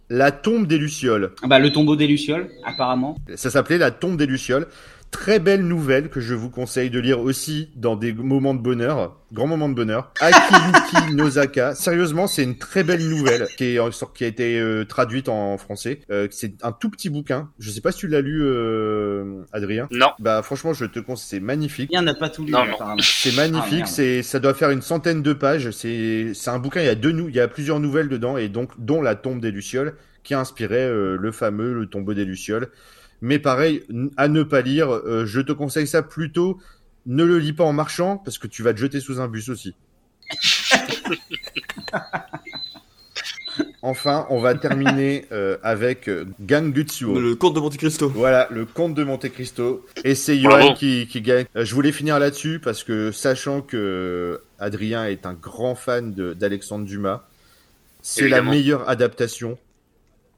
[0.09, 3.17] la tombe des lucioles Ah bah le tombeau des lucioles apparemment.
[3.35, 4.67] ça s'appelait la tombe des lucioles
[5.11, 9.17] très belle nouvelle que je vous conseille de lire aussi dans des moments de bonheur,
[9.33, 10.11] grands moments de bonheur.
[10.21, 11.75] Akiyuki Nozaka.
[11.75, 15.57] Sérieusement, c'est une très belle nouvelle qui, est, en- qui a été euh, traduite en
[15.57, 15.99] français.
[16.09, 17.49] Euh, c'est un tout petit bouquin.
[17.59, 19.87] Je sais pas si tu l'as lu, euh, Adrien.
[19.91, 20.11] Non.
[20.19, 21.27] Bah franchement, je te conseille.
[21.39, 21.89] C'est magnifique.
[21.91, 22.73] Rien n'a pas tout lu Non, non.
[22.73, 23.01] apparemment.
[23.03, 23.73] C'est Ah, magnifique.
[23.79, 23.87] merde.
[23.87, 25.71] c'est, ça doit faire une centaine de pages.
[25.71, 26.79] C'est, c'est un bouquin.
[26.81, 29.39] Il y a deux, il y a plusieurs nouvelles dedans et donc dont la tombe
[29.41, 29.93] des lucioles
[30.23, 32.69] qui a inspiré euh, le fameux le tombeau des lucioles.
[33.21, 33.83] Mais pareil,
[34.17, 34.91] à ne pas lire.
[34.91, 36.59] euh, je te conseille ça plutôt.
[37.05, 39.49] Ne le lis pas en marchant parce que tu vas te jeter sous un bus
[39.49, 39.75] aussi.
[43.81, 47.19] enfin, on va terminer euh, avec euh, Gangutsuo.
[47.19, 48.09] Le comte de Monte Cristo.
[48.09, 49.85] Voilà, le comte de Monte Cristo.
[50.03, 51.45] Et c'est Johan qui, qui gagne.
[51.55, 56.85] Euh, je voulais finir là-dessus parce que sachant que Adrien est un grand fan d'Alexandre
[56.85, 57.23] Dumas,
[58.01, 59.57] c'est la meilleure adaptation.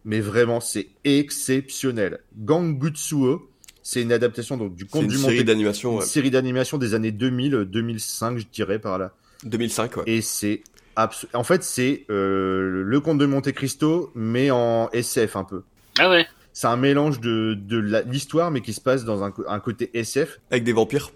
[0.05, 2.19] Mais vraiment, c'est exceptionnel.
[2.37, 3.49] Gangutsuo,
[3.81, 6.05] c'est une adaptation donc du C'est conte une du série Monte d'animation, une ouais.
[6.05, 9.13] série d'animation des années 2000, euh, 2005, je dirais par là.
[9.43, 10.03] 2005, ouais.
[10.07, 10.63] Et c'est
[10.95, 15.63] abs- en fait c'est euh, le conte de Monte Cristo mais en SF un peu.
[15.99, 16.25] Ah ouais.
[16.53, 17.77] C'est un mélange de, de
[18.07, 20.39] l'histoire, mais qui se passe dans un, un côté SF.
[20.51, 21.11] Avec des vampires.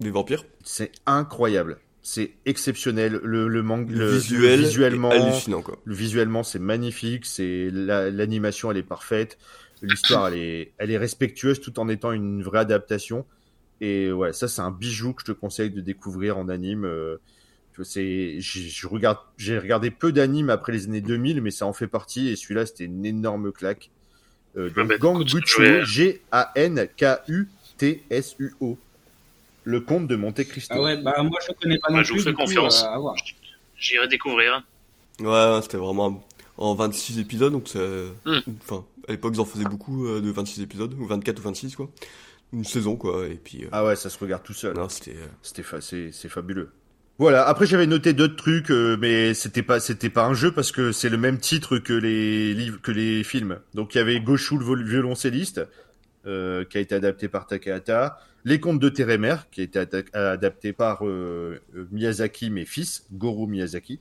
[0.00, 0.44] Des vampires.
[0.64, 1.78] C'est incroyable.
[2.04, 3.20] C'est exceptionnel.
[3.22, 4.58] Le, le, mang- Le, visuel.
[4.60, 5.78] visuellement, hallucinant, quoi.
[5.84, 7.24] le visuellement, c'est magnifique.
[7.26, 9.38] C'est la- l'animation, elle est parfaite.
[9.82, 13.24] L'histoire, elle est, elle est respectueuse tout en étant une vraie adaptation.
[13.80, 16.84] Et ouais, ça, c'est un bijou que je te conseille de découvrir en anime.
[16.84, 17.16] euh,
[17.82, 21.72] c'est, j'ai, je regarde, j'ai regardé peu d'animes après les années 2000, mais ça en
[21.72, 22.28] fait partie.
[22.28, 23.90] Et celui-là, c'était une énorme claque.
[24.56, 24.98] Euh, Ah donc, bah,
[25.84, 28.78] G-A-N-K-U-T-S-U-O.
[29.64, 30.74] Le comte de Monte Cristo.
[30.76, 32.24] Ah ouais bah moi je connais pas Bah, non je vous plus.
[32.24, 32.84] fais du coup, confiance.
[32.84, 33.10] euh.
[33.78, 34.62] J'irai découvrir.
[35.20, 36.24] Ouais, ouais, c'était vraiment
[36.58, 37.78] en 26 épisodes, donc c'est...
[38.24, 38.38] Hmm.
[38.62, 41.76] Enfin, à l'époque, ils en faisaient beaucoup euh, de 26 épisodes, ou 24 ou 26,
[41.76, 41.90] quoi.
[42.52, 43.64] Une saison, quoi, et puis...
[43.64, 44.74] euh, Ah ouais, ça se regarde tout seul.
[44.76, 45.12] Non, c'était...
[45.16, 46.70] euh, C'était fa- c'est, fabuleux.
[47.18, 47.46] Voilà.
[47.48, 50.92] Après, j'avais noté d'autres trucs, euh, mais c'était pas, c'était pas un jeu parce que
[50.92, 53.58] c'est le même titre que les livres, que les films.
[53.74, 55.62] Donc, il y avait Goshu le violoncelliste,
[56.26, 58.18] euh, qui a été adapté par Takahata.
[58.44, 59.78] Les Contes de Teremer, qui a été
[60.12, 61.60] adapté par euh,
[61.90, 64.00] Miyazaki, mes fils, Goro Miyazaki.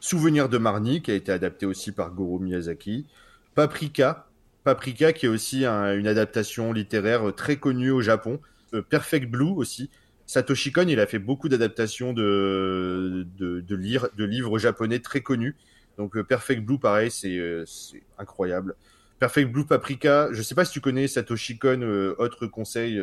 [0.00, 3.06] Souvenir de Marnie, qui a été adapté aussi par Goro Miyazaki.
[3.54, 4.26] Paprika,
[4.64, 8.40] Paprika, qui est aussi une adaptation littéraire très connue au Japon.
[8.88, 9.90] Perfect Blue aussi,
[10.26, 13.26] Satoshi Kon, il a fait beaucoup d'adaptations de,
[13.68, 15.56] livres japonais très connus.
[15.98, 18.74] Donc euh, Perfect Blue, pareil, euh, c'est incroyable.
[19.22, 23.00] Perfect Blue Paprika, je sais pas si tu connais Satoshi Kon, euh, autre conseil,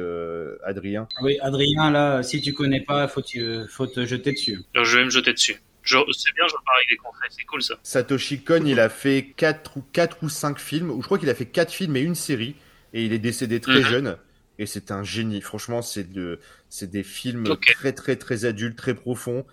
[0.66, 1.08] Adrien.
[1.22, 3.24] Oui, Adrien, là, si tu connais pas, faut,
[3.70, 4.60] faut te jeter dessus.
[4.76, 5.62] je vais me jeter dessus.
[5.86, 7.76] C'est bien, je parle avec des conseils, c'est cool ça.
[7.84, 11.30] Satoshi Kon, il a fait 4 ou, 4 ou 5 films, ou je crois qu'il
[11.30, 12.56] a fait 4 films et une série,
[12.94, 13.86] et il est décédé très mhm.
[13.86, 14.18] jeune
[14.60, 15.42] et c'est un génie.
[15.42, 17.46] Franchement, c'est de, c'est des films
[17.78, 19.46] très très très adultes, très profonds.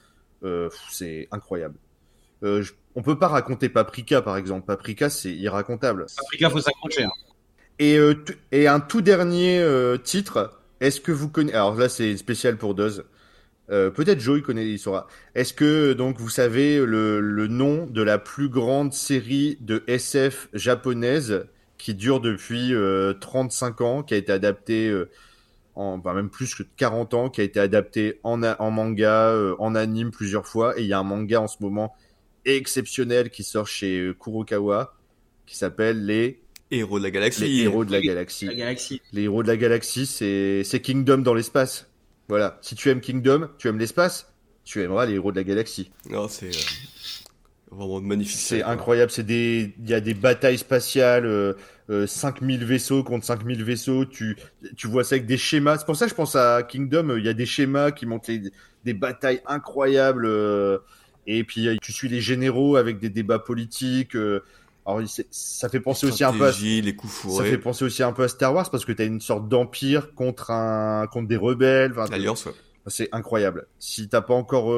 [0.43, 1.77] Euh, c'est incroyable.
[2.43, 2.63] Euh,
[2.97, 4.67] on peut pas raconter Paprika par exemple.
[4.67, 6.07] Paprika, c'est irracontable.
[6.17, 7.05] Paprika, faut s'accrocher.
[7.05, 7.11] Hein.
[7.79, 8.15] Et euh,
[8.53, 10.59] et un tout dernier euh, titre.
[10.81, 13.05] Est-ce que vous connaissez Alors là, c'est spécial pour Doz.
[13.71, 15.07] Euh, peut-être Joe il connaît, il saura.
[15.35, 20.49] Est-ce que donc vous savez le, le nom de la plus grande série de SF
[20.53, 21.47] japonaise
[21.79, 22.73] qui dure depuis
[23.21, 25.11] 35 euh, ans, qui a été adapté euh,
[25.75, 29.75] en enfin, même plus que 40 ans, qui a été adapté en, en manga, en
[29.75, 30.79] anime plusieurs fois.
[30.79, 31.95] Et il y a un manga en ce moment
[32.47, 34.95] exceptionnel qui sort chez Kurokawa,
[35.47, 36.41] qui s'appelle les
[36.71, 37.47] Héros de la galaxie.
[37.47, 38.47] Les héros de la galaxie.
[38.47, 39.01] La galaxie.
[39.13, 41.89] Les héros de la galaxie, c'est c'est Kingdom dans l'espace.
[42.29, 42.59] Voilà.
[42.61, 44.33] Si tu aimes Kingdom, tu aimes l'espace,
[44.65, 45.93] tu aimeras les héros de la galaxie.
[46.11, 46.51] Non, c'est
[47.71, 48.37] vraiment magnifique.
[48.37, 49.13] C'est incroyable.
[49.13, 51.55] C'est des, il y a des batailles spatiales.
[51.89, 54.37] 5000 euh, vaisseaux contre 5000 vaisseaux, tu,
[54.77, 55.79] tu vois ça avec des schémas.
[55.79, 58.33] C'est pour ça que je pense à Kingdom, il y a des schémas qui montrent
[58.85, 60.27] des batailles incroyables.
[60.27, 60.79] Euh,
[61.27, 64.17] et puis tu suis les généraux avec des débats politiques.
[64.17, 64.45] Euh,
[64.87, 68.13] alors ça fait penser aussi un peu à, les coups ça fait penser aussi un
[68.13, 71.37] peu à Star Wars parce que tu as une sorte d'empire contre un contre des
[71.37, 71.93] rebelles.
[72.11, 72.53] L'alliance, ouais.
[72.89, 73.67] C'est incroyable.
[73.81, 74.71] Si t'as pas encore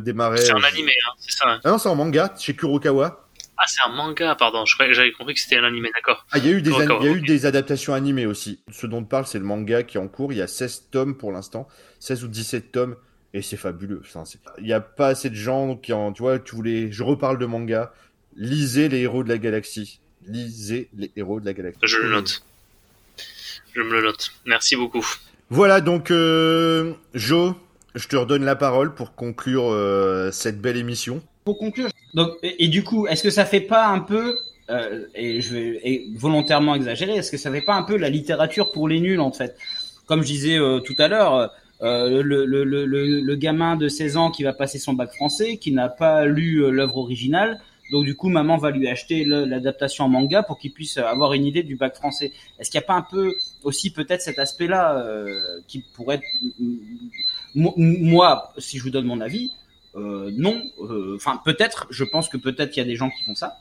[0.00, 0.38] démarré.
[0.38, 1.48] C'est un animé, hein, c'est ça.
[1.48, 1.60] Hein.
[1.62, 3.26] Ah non, c'est en manga chez Kurokawa.
[3.58, 4.64] Ah, c'est un manga, pardon.
[4.66, 6.26] J'avais compris que c'était un animé, d'accord.
[6.30, 8.60] Ah, il y a eu des, il y a eu des adaptations animées aussi.
[8.70, 10.32] Ce dont on parle, c'est le manga qui est en cours.
[10.32, 11.66] Il y a 16 tomes pour l'instant.
[12.00, 12.96] 16 ou 17 tomes.
[13.34, 14.02] Et c'est fabuleux.
[14.58, 17.38] il n'y a pas assez de gens qui en, tu vois, tu voulais, je reparle
[17.38, 17.92] de manga.
[18.36, 20.00] Lisez les héros de la galaxie.
[20.26, 21.80] Lisez les héros de la galaxie.
[21.82, 22.42] Je le note.
[23.74, 24.32] Je me le note.
[24.46, 25.06] Merci beaucoup.
[25.50, 27.54] Voilà, donc, euh, Joe,
[27.94, 31.22] je te redonne la parole pour conclure euh, cette belle émission.
[31.44, 34.34] Pour conclure, donc, et, du coup, est-ce que ça fait pas un peu,
[34.70, 38.08] euh, et je vais et volontairement exagérer, est-ce que ça fait pas un peu la
[38.08, 39.56] littérature pour les nuls en fait?
[40.06, 44.16] Comme je disais euh, tout à l'heure, euh, le, le, le, le, gamin de 16
[44.16, 48.04] ans qui va passer son bac français, qui n'a pas lu euh, l'œuvre originale, donc
[48.04, 51.62] du coup, maman va lui acheter l'adaptation en manga pour qu'il puisse avoir une idée
[51.62, 52.32] du bac français.
[52.58, 53.32] Est-ce qu'il n'y a pas un peu
[53.62, 56.20] aussi peut-être cet aspect-là euh, qui pourrait.
[57.54, 59.52] Moi, si je vous donne mon avis,
[59.94, 60.60] non.
[61.14, 61.86] Enfin, peut-être.
[61.90, 63.58] Je pense que peut-être il y a des gens qui font ça,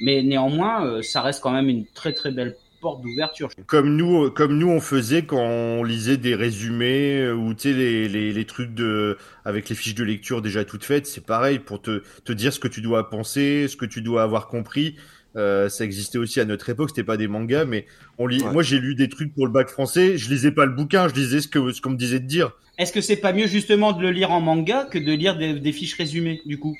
[0.00, 3.48] mais néanmoins, ça reste quand même une très très belle porte d'ouverture.
[3.66, 8.08] Comme nous, comme nous, on faisait quand on lisait des résumés ou tu sais les,
[8.08, 11.82] les, les, trucs de avec les fiches de lecture déjà toutes faites, c'est pareil pour
[11.82, 14.96] te te dire ce que tu dois penser, ce que tu dois avoir compris.
[15.36, 17.86] Euh, ça existait aussi à notre époque, c'était pas des mangas, mais
[18.18, 18.42] on lit.
[18.52, 20.16] Moi, j'ai lu des trucs pour le bac français.
[20.16, 22.52] Je lisais pas le bouquin, je lisais ce que ce qu'on me disait de dire.
[22.78, 25.72] Est-ce que c'est pas mieux justement de le lire en manga que de lire des,
[25.72, 26.76] fiches résumées du coup?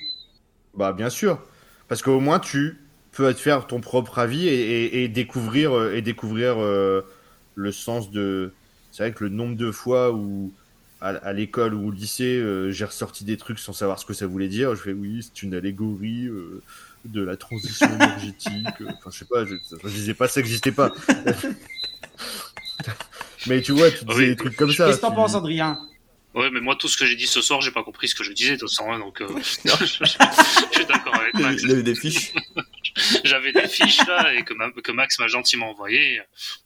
[0.75, 1.41] Bah bien sûr,
[1.89, 2.79] parce qu'au moins tu
[3.19, 7.03] peux te faire ton propre avis et, découvrir et découvrir euh, euh,
[7.55, 8.53] le sens de.
[8.93, 10.53] C'est vrai que le nombre de fois où
[11.01, 14.49] à, l'école ou au lycée j'ai ressorti des trucs sans savoir ce que ça voulait
[14.49, 16.29] dire, je fais oui c'est une allégorie
[17.05, 18.67] de la transition énergétique.
[18.81, 19.55] Euh, enfin, je sais pas, je,
[19.85, 20.93] je disais pas ça n'existait pas.
[23.47, 24.87] mais tu vois, tu disais des trucs comme ça.
[24.87, 25.79] Qu'est-ce que t'en penses, Adrien?
[26.35, 28.23] Ouais, mais moi, tout ce que j'ai dit ce soir, j'ai pas compris ce que
[28.23, 31.63] je disais de toute façon, donc euh, je, suis d'accord avec Max.
[31.63, 32.33] Il y avait des fiches.
[33.25, 36.21] J'avais des fiches là et que, que Max m'a gentiment envoyé.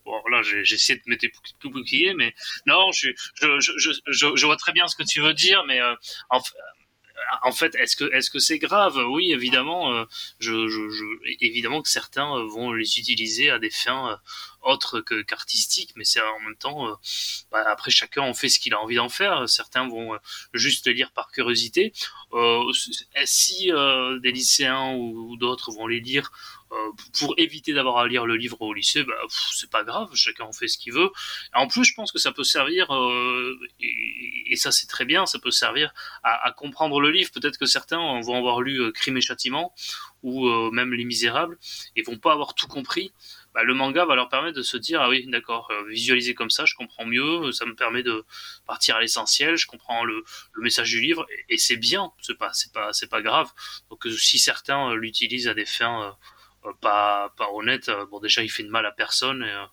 [0.04, 1.26] Bon, là, j'ai essayé de mettre
[1.60, 2.34] tout bouclier, mais
[2.66, 3.10] non, je,
[3.40, 5.94] je, je, je, vois très bien ce que tu veux dire, mais euh,
[7.42, 8.96] en fait, est-ce que est-ce que c'est grave?
[9.08, 9.92] Oui, évidemment.
[9.92, 10.04] Euh,
[10.38, 11.04] je, je, je,
[11.40, 14.20] évidemment que certains vont les utiliser à des fins
[14.62, 16.94] autre que qu'artistique, mais c'est en même temps, euh,
[17.50, 19.48] bah, après chacun en fait ce qu'il a envie d'en faire.
[19.48, 20.18] Certains vont euh,
[20.54, 21.92] juste le lire par curiosité.
[22.32, 22.62] Euh,
[23.24, 23.70] si
[24.22, 26.30] des lycéens ou, d'autres vont les lire
[27.18, 30.52] pour éviter d'avoir à lire le livre au lycée, bah, c'est pas grave, chacun en
[30.52, 31.10] fait ce qu'il veut.
[31.54, 32.88] en plus, je pense que ça peut servir,
[33.80, 35.92] et, ça c'est très bien, ça peut servir
[36.22, 37.30] à, comprendre le livre.
[37.32, 39.74] Peut-être que certains vont avoir lu Crime et Châtiment
[40.22, 41.58] ou même Les Misérables
[41.96, 43.12] et vont pas avoir tout compris
[43.54, 46.48] bah, le manga va leur permettre de se dire ah oui d'accord euh, visualiser comme
[46.48, 48.24] ça je comprends mieux ça me permet de
[48.66, 50.24] partir à l'essentiel je comprends le,
[50.56, 53.50] message du livre et, c'est bien c'est pas pas c'est pas grave
[53.90, 56.10] donc euh, si certains euh, l'utilisent à des fins euh,
[56.80, 57.88] pas pas honnête.
[57.88, 59.66] Euh, bon, déjà, il fait de mal à personne et, euh,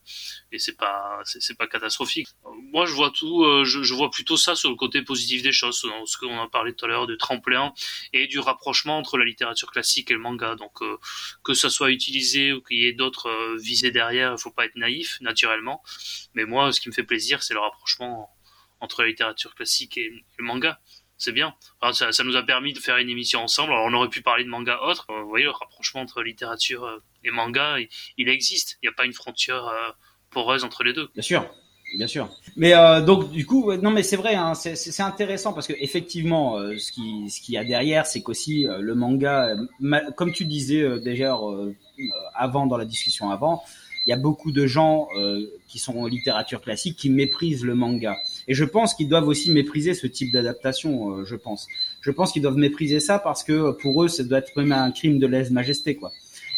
[0.51, 2.27] et c'est pas c'est pas catastrophique.
[2.71, 5.85] Moi, je vois tout, je, je, vois plutôt ça sur le côté positif des choses,
[6.05, 7.73] ce qu'on a parlé tout à l'heure de tremplin
[8.13, 10.55] et du rapprochement entre la littérature classique et le manga.
[10.55, 10.79] Donc,
[11.43, 14.75] que ça soit utilisé ou qu'il y ait d'autres visées derrière, il faut pas être
[14.75, 15.83] naïf, naturellement.
[16.33, 18.29] Mais moi, ce qui me fait plaisir, c'est le rapprochement
[18.79, 20.79] entre la littérature classique et le manga
[21.19, 21.53] c'est bien.
[21.93, 23.73] ça, ça, nous a permis de faire une émission ensemble.
[23.73, 25.05] Alors, on aurait pu parler de manga autre.
[25.11, 27.75] Euh, vous voyez, le rapprochement entre littérature euh, et manga,
[28.17, 28.79] il, existe.
[28.81, 29.91] Il n'y a pas une frontière euh,
[30.31, 31.09] poreuse entre les deux.
[31.13, 31.45] Bien sûr.
[31.97, 32.29] Bien sûr.
[32.55, 36.91] Mais donc du coup, non mais c'est vrai, hein, c'est intéressant parce que effectivement, ce
[36.91, 39.55] qui ce qu'il y a derrière, c'est qu'aussi le manga,
[40.15, 41.35] comme tu disais déjà
[42.35, 43.63] avant dans la discussion avant,
[44.09, 47.75] il y a beaucoup de gens euh, qui sont en littérature classique qui méprisent le
[47.75, 48.17] manga.
[48.47, 51.67] Et je pense qu'ils doivent aussi mépriser ce type d'adaptation, euh, je pense.
[52.01, 54.89] Je pense qu'ils doivent mépriser ça parce que pour eux, ça doit être même un
[54.89, 56.11] crime de lèse-majesté, quoi.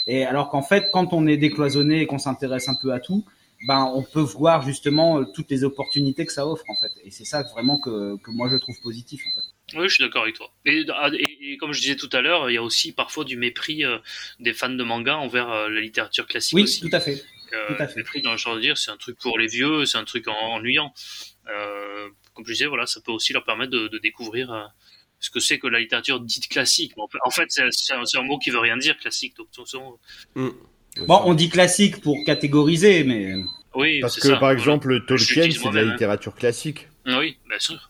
[0.07, 3.26] Et alors qu'en fait, quand on est décloisonné et qu'on s'intéresse un peu à tout,
[3.68, 6.91] ben on peut voir justement euh, toutes les opportunités que ça offre en fait.
[7.03, 9.78] Et c'est ça vraiment que, que moi je trouve positif en fait.
[9.78, 10.49] Oui, je suis d'accord avec toi.
[10.65, 10.86] Et,
[11.41, 13.84] et, comme je disais tout à l'heure, il y a aussi parfois du mépris
[14.40, 16.56] des fans de manga envers la littérature classique.
[16.56, 16.82] Oui, aussi.
[16.82, 17.23] tout à fait.
[17.53, 20.06] Euh, Tout dans le genre de dire, c'est un truc pour les vieux, c'est un
[20.06, 20.94] truc ennuyant.
[21.49, 24.64] Euh, comme je disais, voilà, ça peut aussi leur permettre de, découvrir euh,
[25.19, 26.94] ce que c'est que la littérature dite classique.
[26.98, 29.36] En fait, c'est un, mot qui veut rien dire, classique.
[29.38, 29.48] Donc,
[30.36, 30.49] mm.
[31.07, 33.34] Bon, on dit classique pour catégoriser, mais.
[33.73, 35.91] Oui, parce que par exemple, Tolkien, c'est de la hein.
[35.91, 36.88] littérature classique.
[37.06, 37.90] Oui, bien sûr.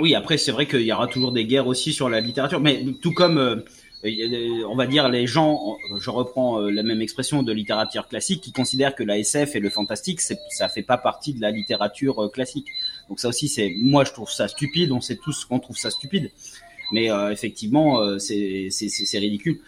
[0.00, 2.84] Oui, après, c'est vrai qu'il y aura toujours des guerres aussi sur la littérature, mais
[3.00, 3.64] tout comme
[4.02, 8.52] on va dire les gens, je reprends euh, la même expression de littérature classique, qui
[8.52, 12.28] considèrent que la SF et le fantastique, ça fait pas partie de la littérature euh,
[12.28, 12.68] classique.
[13.08, 14.92] Donc ça aussi, c'est, moi je trouve ça stupide.
[14.92, 16.30] On sait tous qu'on trouve ça stupide,
[16.92, 18.70] mais euh, effectivement, c'est
[19.14, 19.60] ridicule.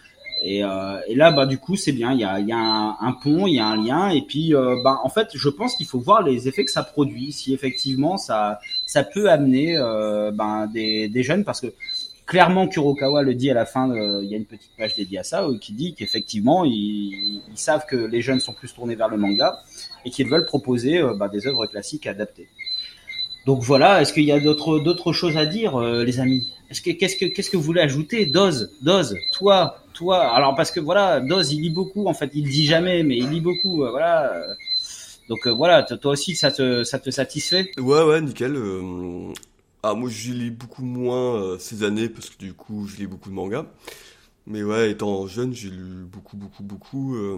[0.45, 2.11] Et, et, là, bah du coup, c'est bien.
[2.11, 4.53] Il y a, y a un, pont, il y a un lien, et puis,
[4.83, 7.31] bah en fait, je pense qu'il faut voir les effets que ça produit.
[7.31, 9.77] Si effectivement ça ça peut amener
[10.33, 11.67] ben des, des jeunes, parce que
[12.25, 15.23] clairement Kurokawa le dit à la fin, il y a une petite page dédiée à
[15.23, 19.61] ça, qui dit qu'effectivement ils, savent que les jeunes sont plus tournés vers le manga
[20.05, 22.47] et qu'ils veulent proposer euh, bah, des œuvres classiques adaptées.
[23.45, 26.53] Donc voilà, est-ce qu'il y a d'autres choses à dire, euh, les amis?
[26.69, 28.25] Est-ce que qu'est-ce que vous voulez ajouter?
[28.25, 30.33] Doz, Doz, toi, toi.
[30.33, 32.07] Alors parce que voilà, Doz, il lit beaucoup.
[32.07, 33.83] En fait, il dit jamais, mais il lit beaucoup.
[33.83, 34.33] Euh, voilà.
[35.29, 37.71] Donc voilà, toi aussi, ça te ça te satisfait?
[37.77, 38.57] Ouais, ouais, nickel.
[39.85, 43.07] Ah, moi, je lis beaucoup moins euh, ces années parce que du coup, je lis
[43.07, 43.65] beaucoup de mangas.
[44.47, 47.15] Mais ouais, étant jeune, j'ai lu beaucoup, beaucoup, beaucoup.
[47.15, 47.37] Euh,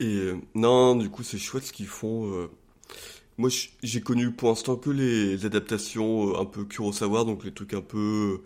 [0.00, 2.48] et euh, non, du coup, c'est chouette ce qu'ils font.
[3.38, 3.50] Moi,
[3.82, 8.42] j'ai connu pour l'instant que les adaptations un peu Kurosawa, donc les trucs un peu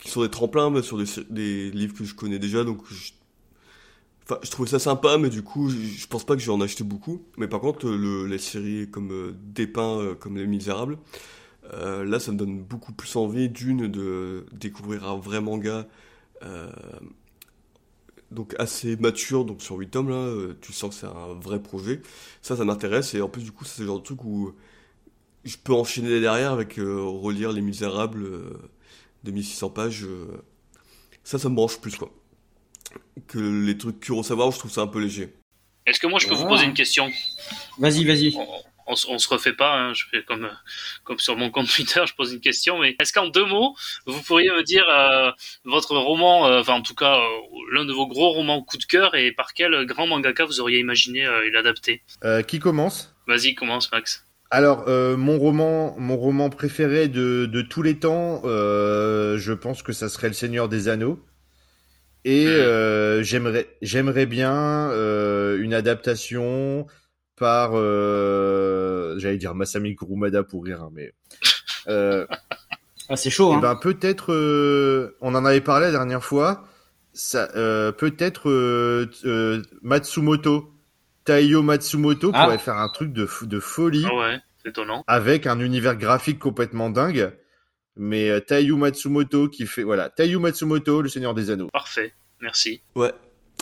[0.00, 0.98] qui sont des tremplins sur
[1.30, 2.82] des, livres que je connais déjà, donc
[4.24, 6.84] Enfin, je trouvais ça sympa, mais du coup, je pense pas que j'ai en acheté
[6.84, 7.22] beaucoup.
[7.38, 10.98] Mais par contre, le, les séries comme euh, Dépeint, euh, comme Les Misérables,
[11.74, 15.88] euh, là, ça me donne beaucoup plus envie, d'une, de découvrir un vrai manga,
[16.42, 16.70] euh,
[18.30, 22.02] donc assez mature, donc sur 8 tomes, là, tu sens que c'est un vrai projet.
[22.42, 24.52] Ça, ça m'intéresse, et en plus, du coup, c'est le genre de truc où
[25.44, 28.24] je peux enchaîner derrière avec relire Les Misérables
[29.24, 30.06] de 1600 pages.
[31.24, 32.12] ça, ça me branche plus, quoi
[33.28, 35.34] que les trucs Kurosawa, je trouve ça un peu léger.
[35.86, 37.10] Est-ce que moi je peux vous poser une question?
[37.78, 38.34] Vas-y, vas-y.
[38.36, 40.48] On, on, se refait pas, hein, je fais comme,
[41.04, 43.74] comme sur mon compte Twitter, je pose une question, mais est-ce qu'en deux mots,
[44.06, 45.30] vous pourriez me dire euh,
[45.64, 47.26] votre roman, euh, enfin en tout cas euh,
[47.72, 50.78] l'un de vos gros romans coup de cœur et par quel grand mangaka vous auriez
[50.78, 52.02] imaginé l'adapter
[52.46, 53.14] Qui commence?
[53.26, 54.26] Vas-y, commence Max.
[54.50, 60.08] Alors, mon roman, mon roman préféré de, de tous les temps, je pense que ça
[60.08, 61.24] serait Le Seigneur des Anneaux.
[62.24, 66.86] Et euh, j'aimerais j'aimerais bien euh, une adaptation
[67.36, 71.12] par euh, j'allais dire Masami Kurumada pour rire hein, mais
[71.88, 72.24] euh,
[73.08, 73.60] ah, c'est chaud eh hein.
[73.60, 76.64] ben peut-être euh, on en avait parlé la dernière fois
[77.12, 78.48] ça euh, peut-être
[79.82, 80.72] Matsumoto
[81.24, 82.44] Taiyo Matsumoto Ah.
[82.44, 85.02] pourrait faire un truc de, de folie Ah ouais, c'est étonnant.
[85.06, 87.32] avec un univers graphique complètement dingue.
[87.96, 91.68] Mais euh, Taiyo Matsumoto qui fait voilà Taiyo Matsumoto, le Seigneur des Anneaux.
[91.72, 92.82] Parfait, merci.
[92.96, 93.12] Ouais.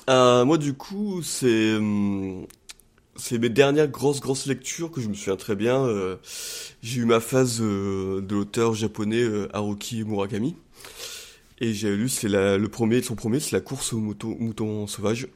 [0.09, 2.47] Euh, moi, du coup, c'est hum,
[3.17, 5.85] c'est mes dernières grosses grosses lectures que je me souviens très bien.
[5.85, 6.17] euh,
[6.83, 10.57] j'ai eu ma phase euh, de l'auteur japonais euh, Haruki Murakami
[11.61, 14.87] et j'ai lu c'est la- le premier son premier c'est la course aux moutons moutons
[14.87, 15.29] sauvages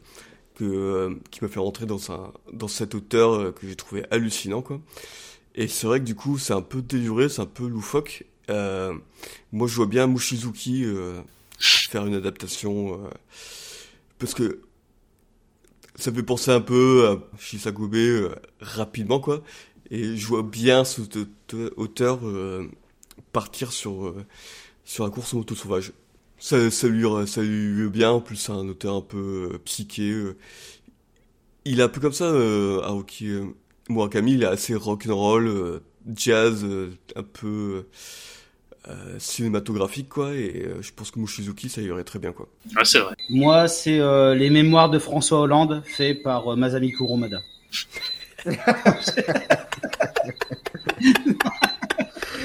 [0.56, 4.04] que euh, qui m'a fait rentrer dans un dans cet auteur euh, que j'ai trouvé
[4.10, 4.80] hallucinant quoi.
[5.56, 8.24] Et c'est vrai que du coup c'est un peu déluré, c'est un peu loufoque.
[8.50, 8.94] Euh,
[9.52, 11.20] moi je vois bien Mushizuki euh,
[11.58, 13.08] faire une adaptation euh,
[14.18, 14.60] parce que
[15.96, 19.42] ça fait penser un peu à Shisagobe euh, rapidement quoi.
[19.90, 22.20] Et je vois bien ce te- te- auteur
[23.32, 24.14] partir sur
[24.84, 25.92] sur la course aux motos sauvages
[26.38, 26.58] ça
[26.88, 28.10] lui ça lui bien.
[28.12, 30.12] En plus c'est un auteur un peu psyché
[31.64, 32.80] il est un peu comme ça euh,
[33.88, 35.80] Murakami il est assez rock'n'roll
[36.14, 36.64] jazz
[37.16, 37.86] un peu
[38.88, 42.84] euh, cinématographique quoi et euh, je pense que Mushizuki ça irait très bien quoi Ah,
[42.84, 43.14] c'est vrai.
[43.30, 47.40] Moi, c'est euh, les mémoires de François Hollande, fait par euh, Masami Kurumada.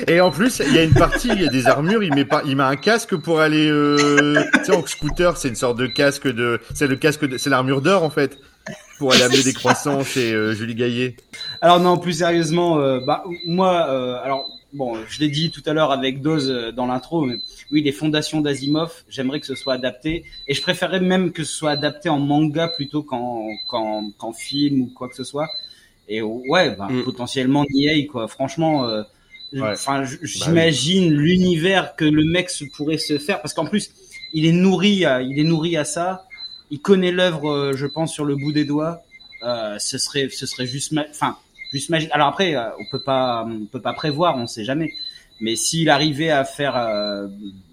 [0.07, 2.25] Et en plus, il y a une partie, il y a des armures, il met
[2.25, 5.77] pas, il met un casque pour aller, euh, tu sais, en scooter, c'est une sorte
[5.77, 8.37] de casque de, c'est le casque de, c'est l'armure d'or en fait,
[8.97, 11.15] pour aller amener des croissants chez euh, Julie Gaillet.
[11.61, 15.73] Alors non, plus sérieusement, euh, bah moi, euh, alors bon, je l'ai dit tout à
[15.73, 17.37] l'heure avec Dose euh, dans l'intro, mais
[17.71, 21.53] oui, les fondations d'Asimov, j'aimerais que ce soit adapté, et je préférerais même que ce
[21.53, 25.47] soit adapté en manga plutôt qu'en qu'en film ou quoi que ce soit.
[26.07, 27.03] Et ouais, bah, Mm.
[27.03, 28.27] potentiellement Niei quoi.
[28.27, 29.03] Franchement, euh,
[29.53, 29.73] Ouais.
[30.05, 33.89] j- j'imagine l'univers que le mec se pourrait se faire, parce qu'en plus,
[34.33, 36.25] il est nourri, à, il est nourri à ça.
[36.71, 39.01] Il connaît l'œuvre, euh, je pense, sur le bout des doigts.
[39.43, 41.35] Euh, ce serait, ce serait juste, ma- enfin,
[41.71, 41.91] juste.
[42.11, 44.91] Alors après, euh, on peut pas, on peut pas prévoir, on sait jamais.
[45.41, 47.27] Mais s'il arrivait à faire, euh,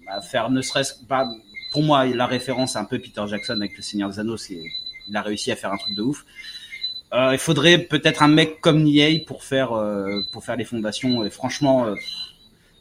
[0.07, 1.27] à faire ne serait-ce pas,
[1.71, 4.59] pour moi, la référence un peu Peter Jackson avec le Seigneur des Anneaux, c'est,
[5.07, 6.25] il a réussi à faire un truc de ouf.
[7.13, 11.23] Euh, il faudrait peut-être un mec comme Niei pour faire, euh, pour faire les fondations.
[11.23, 11.95] Et franchement, euh,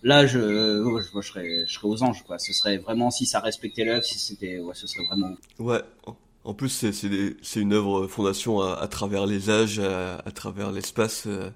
[0.03, 2.39] là, je, ouais, je, je serais, je serais aux anges, quoi.
[2.39, 5.35] Ce serait vraiment si ça respectait l'œuvre, si c'était, ouais, ce serait vraiment.
[5.59, 5.81] Ouais.
[6.47, 11.25] En- plus, c'est une œuvre fondation à, à travers les âges, à, à travers l'espace,
[11.27, 11.51] euh,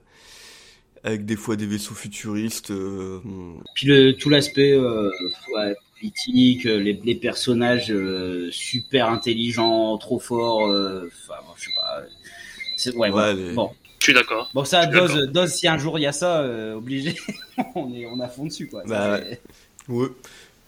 [1.04, 2.70] avec des fois des vaisseaux futuristes.
[2.70, 3.20] euh,
[3.74, 5.10] Puis le, tout l'aspect euh,
[5.56, 10.66] ouais, politique, les, les personnages euh, super intelligents, trop forts.
[10.68, 12.02] euh, Enfin, bon, je sais pas.
[12.76, 14.50] C'est, ouais, Ouais, les- Bon, Je suis d'accord.
[14.54, 15.50] bon, ça, dose, dose.
[15.52, 17.14] Si un jour il y a ça, euh, obligé,
[17.74, 18.82] on est, on a fond dessus, quoi.
[18.86, 19.20] Bah,
[19.88, 20.08] ouais.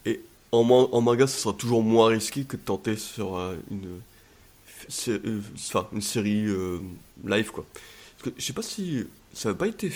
[0.07, 0.21] Et
[0.51, 4.01] en, man- en manga, ce sera toujours moins risqué que de tenter sur euh, une,
[5.55, 6.79] enfin, une série euh,
[7.27, 7.65] live, quoi.
[8.19, 9.93] Parce que je sais pas si ça n'a pas été.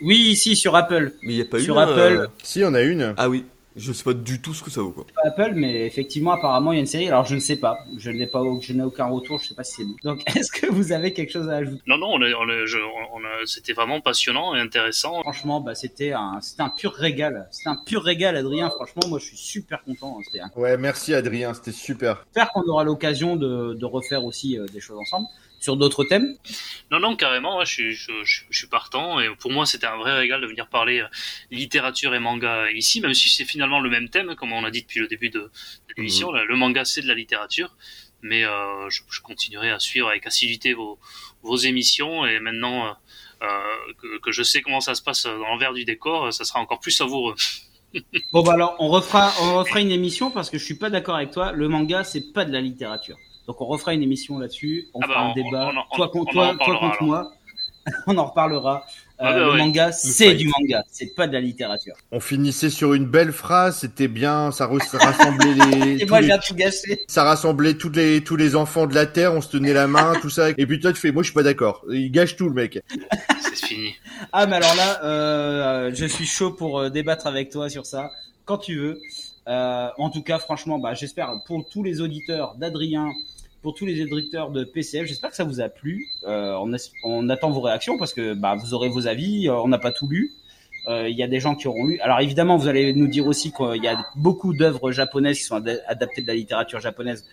[0.00, 1.98] Oui, si sur Apple, Mais il n'y a pas eu Sur Apple.
[1.98, 3.14] euh, Si, on a une.
[3.16, 3.44] Ah oui,
[3.76, 5.06] je sais pas du tout ce que ça vaut, quoi.
[5.14, 7.08] Pas Apple, mais effectivement, apparemment, il y a une série.
[7.08, 7.78] Alors, je ne sais pas.
[7.98, 9.38] Je n'ai pas, je n'ai aucun retour.
[9.38, 9.94] Je sais pas si c'est bon.
[10.04, 11.80] Donc, est-ce que vous avez quelque chose à ajouter?
[11.86, 15.20] Non, non, on a, on a- je- on a- c'était vraiment passionnant et intéressant.
[15.22, 17.48] Franchement, bah, c'était un, c'était un pur régal.
[17.50, 18.70] C'était un pur régal, Adrien.
[18.70, 20.18] Franchement, moi, je suis super content.
[20.24, 22.24] C'était un Ouais, merci Adrien, c'était super.
[22.26, 25.26] J'espère qu'on aura l'occasion de, de refaire aussi euh, des choses ensemble
[25.62, 26.36] sur d'autres thèmes?
[26.90, 29.20] Non, non, carrément, ouais, je, suis, je, je- je suis partant.
[29.20, 31.06] Et pour moi, c'était un vrai régal de venir parler euh,
[31.50, 34.82] littérature et manga ici, même si c'est finalement le même thème, comme on a dit
[34.82, 35.50] depuis le début de, de
[35.96, 36.32] l'émission.
[36.32, 36.44] là.
[36.44, 37.76] Le manga, c'est de la littérature.
[38.24, 40.98] Mais euh, je, continuerai à suivre avec assiduité vos,
[41.42, 42.24] vos émissions.
[42.26, 42.92] Et maintenant euh,
[43.42, 46.60] euh, que, que je sais comment ça se passe dans l'envers du décor, ça sera
[46.60, 47.34] encore plus savoureux.
[48.32, 51.16] Bon bah alors on refera on refera une émission parce que je suis pas d'accord
[51.16, 51.52] avec toi.
[51.52, 53.18] Le manga c'est pas de la littérature.
[53.46, 54.88] Donc on refera une émission là-dessus.
[54.94, 55.72] On Ah fera bah, un on- débat.
[55.90, 57.32] on toi on contre en toi, toi contre moi.
[58.06, 58.84] on en reparlera.
[59.20, 59.58] Euh, Ah bah le ouais.
[59.58, 60.82] manga c'est du manga.
[60.90, 61.94] C'est pas de la littérature.
[62.12, 66.28] On finissait sur une belle phrase, c'était bien, ça, rassemblait les, Et tous moi les-
[66.28, 67.04] j'ai tout gâché.
[67.08, 70.14] ça rassemblait tous les, tous les enfants de la Terre, on se tenait la main,
[70.20, 70.50] tout ça.
[70.50, 71.84] Et puis toi, tu fais, moi, je suis pas d'accord.
[71.90, 72.80] Il gâche tout, le mec.
[73.42, 73.94] c'est fini.
[74.32, 78.10] Ah mais alors là euh, je suis chaud pour euh, débattre avec toi sur ça
[78.44, 78.98] quand tu veux.
[79.48, 83.10] Euh, en tout cas franchement bah j'espère pour tous les auditeurs d'Adrien
[83.60, 86.06] pour tous les éditeurs de PCF, j'espère que ça vous a plu.
[86.26, 86.56] Euh,
[87.04, 89.48] on, attend vos réactions parce que bah, vous aurez vos avis.
[89.48, 90.32] euh, on n'a pas tout lu.
[90.88, 92.00] Euh, Il y a des gens qui auront lu.
[92.00, 95.54] Alors évidemment, vous allez nous dire aussi qu'il y a beaucoup d'œuvres japonaises qui sont
[95.56, 97.24] ad- adaptées de la littérature japonaise.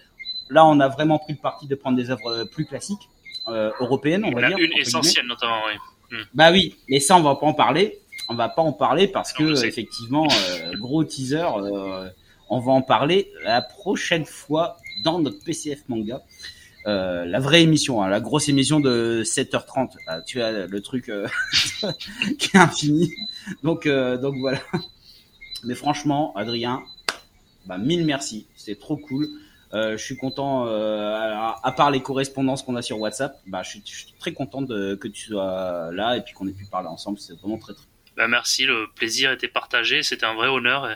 [0.52, 3.10] Là, on a vraiment pris le parti de prendre des œuvres plus classiques,
[3.48, 4.60] européennes, on Il y en va a dire.
[4.60, 5.62] une essentielle notamment,
[6.12, 6.18] oui.
[6.36, 7.98] Bah oui, mais ça on va pas en parler.
[8.30, 12.10] On va pas en parler parce Non, que effectivement, euh, gros teaser, euh,
[12.50, 16.22] on va en parler la prochaine fois dans notre PCF manga.
[16.88, 19.92] euh, la vraie émission, hein, la grosse émission de 7h30.
[20.08, 21.12] Ah, tu as le truc
[22.40, 23.12] qui est infini.
[23.64, 24.60] Donc, donc voilà.
[25.64, 26.84] Mais franchement, Adrien,
[27.66, 28.48] bah, mille merci.
[28.56, 29.28] C'est trop cool.
[29.74, 33.62] Euh, je suis content, euh, à, à part les correspondances qu'on a sur WhatsApp, bah,
[33.64, 36.54] je, suis, je suis très content de, que tu sois là et puis qu'on ait
[36.54, 37.20] pu parler ensemble.
[37.20, 37.86] C'est vraiment très très.
[38.20, 40.04] Bah, merci, le plaisir était partagé.
[40.04, 40.90] C'était un vrai honneur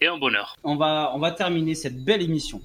[0.00, 0.56] et un bonheur.
[0.64, 2.60] On va, on va terminer cette belle émission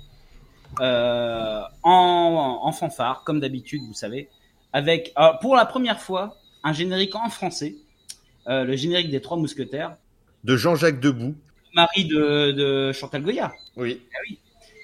[0.79, 4.27] euh, en, en fanfare, comme d'habitude, vous savez,
[4.73, 7.75] avec euh, pour la première fois un générique en français,
[8.47, 9.95] euh, le générique des Trois Mousquetaires,
[10.43, 11.35] De Jean-Jacques Debout.
[11.75, 13.53] Marie de, de Chantal Goya.
[13.75, 14.01] Oui.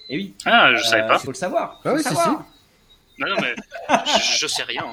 [0.07, 1.17] Et oui, Ah, je savais euh, pas.
[1.17, 1.81] faut le savoir.
[1.83, 2.27] Ah faut oui, le si.
[3.17, 3.55] Non, non, mais
[4.19, 4.85] je, je sais rien.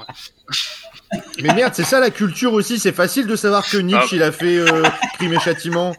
[1.43, 2.79] Mais merde, c'est ça la culture aussi.
[2.79, 4.17] C'est facile de savoir que Nietzsche, Ah.
[4.17, 4.83] il a fait euh,
[5.19, 5.95] Crime et Châtiment.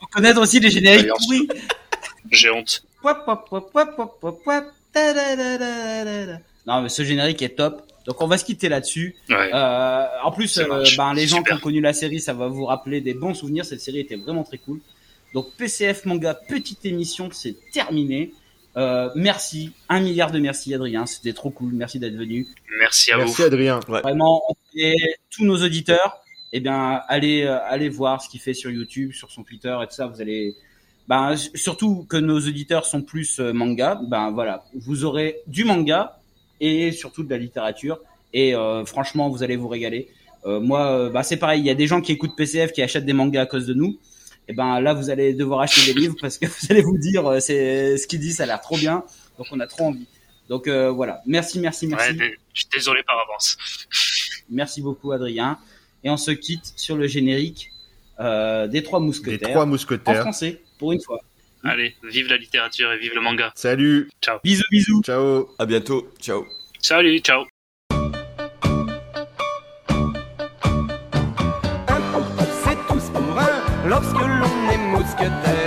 [0.00, 1.48] Faut connaître aussi les génériques pourris.
[2.30, 2.82] J'ai honte.
[6.66, 7.82] Non, mais ce générique est top.
[8.06, 9.14] Donc on va se quitter là-dessus.
[9.28, 9.50] Ouais.
[9.52, 11.56] Euh, en plus, euh, ben, les gens Super.
[11.56, 13.64] qui ont connu la série, ça va vous rappeler des bons souvenirs.
[13.64, 14.80] Cette série était vraiment très cool.
[15.34, 18.32] Donc PCF Manga, petite émission, c'est terminé.
[18.76, 22.46] Euh, merci, un milliard de merci Adrien, c'était trop cool, merci d'être venu.
[22.78, 23.42] Merci à Merci vous.
[23.42, 23.80] Adrien.
[23.80, 24.42] Vraiment,
[24.74, 24.96] et
[25.30, 26.22] tous nos auditeurs,
[26.52, 29.86] eh bien, allez, euh, allez voir ce qu'il fait sur YouTube, sur son Twitter et
[29.86, 30.06] tout ça.
[30.06, 30.54] Vous allez,
[31.08, 34.00] ben, surtout que nos auditeurs sont plus euh, manga.
[34.08, 36.20] Ben voilà, vous aurez du manga
[36.60, 38.00] et surtout de la littérature.
[38.32, 40.08] Et euh, franchement, vous allez vous régaler.
[40.46, 41.60] Euh, moi, euh, bah, c'est pareil.
[41.60, 43.74] Il y a des gens qui écoutent PCF qui achètent des mangas à cause de
[43.74, 43.98] nous.
[44.50, 47.24] Et ben là, vous allez devoir acheter des livres parce que vous allez vous dire,
[47.24, 49.04] euh, c'est ce qu'il dit, ça a l'air trop bien.
[49.38, 50.08] Donc on a trop envie.
[50.48, 52.18] Donc euh, voilà, merci, merci, merci.
[52.18, 53.56] Ouais, je suis désolé par avance.
[54.50, 55.56] Merci beaucoup, Adrien.
[56.02, 57.70] Et on se quitte sur le générique
[58.18, 60.22] euh, des Trois Des Mousquetaires Trois en Mousquetaires.
[60.22, 61.20] français, pour une fois.
[61.62, 63.52] Allez, vive la littérature et vive le manga.
[63.54, 64.10] Salut.
[64.42, 65.02] Bisous, bisous.
[65.04, 65.48] Ciao.
[65.60, 66.10] À bientôt.
[66.18, 66.44] Ciao.
[66.80, 67.44] Salut, ciao.
[73.82, 74.19] Un
[75.20, 75.59] pour tous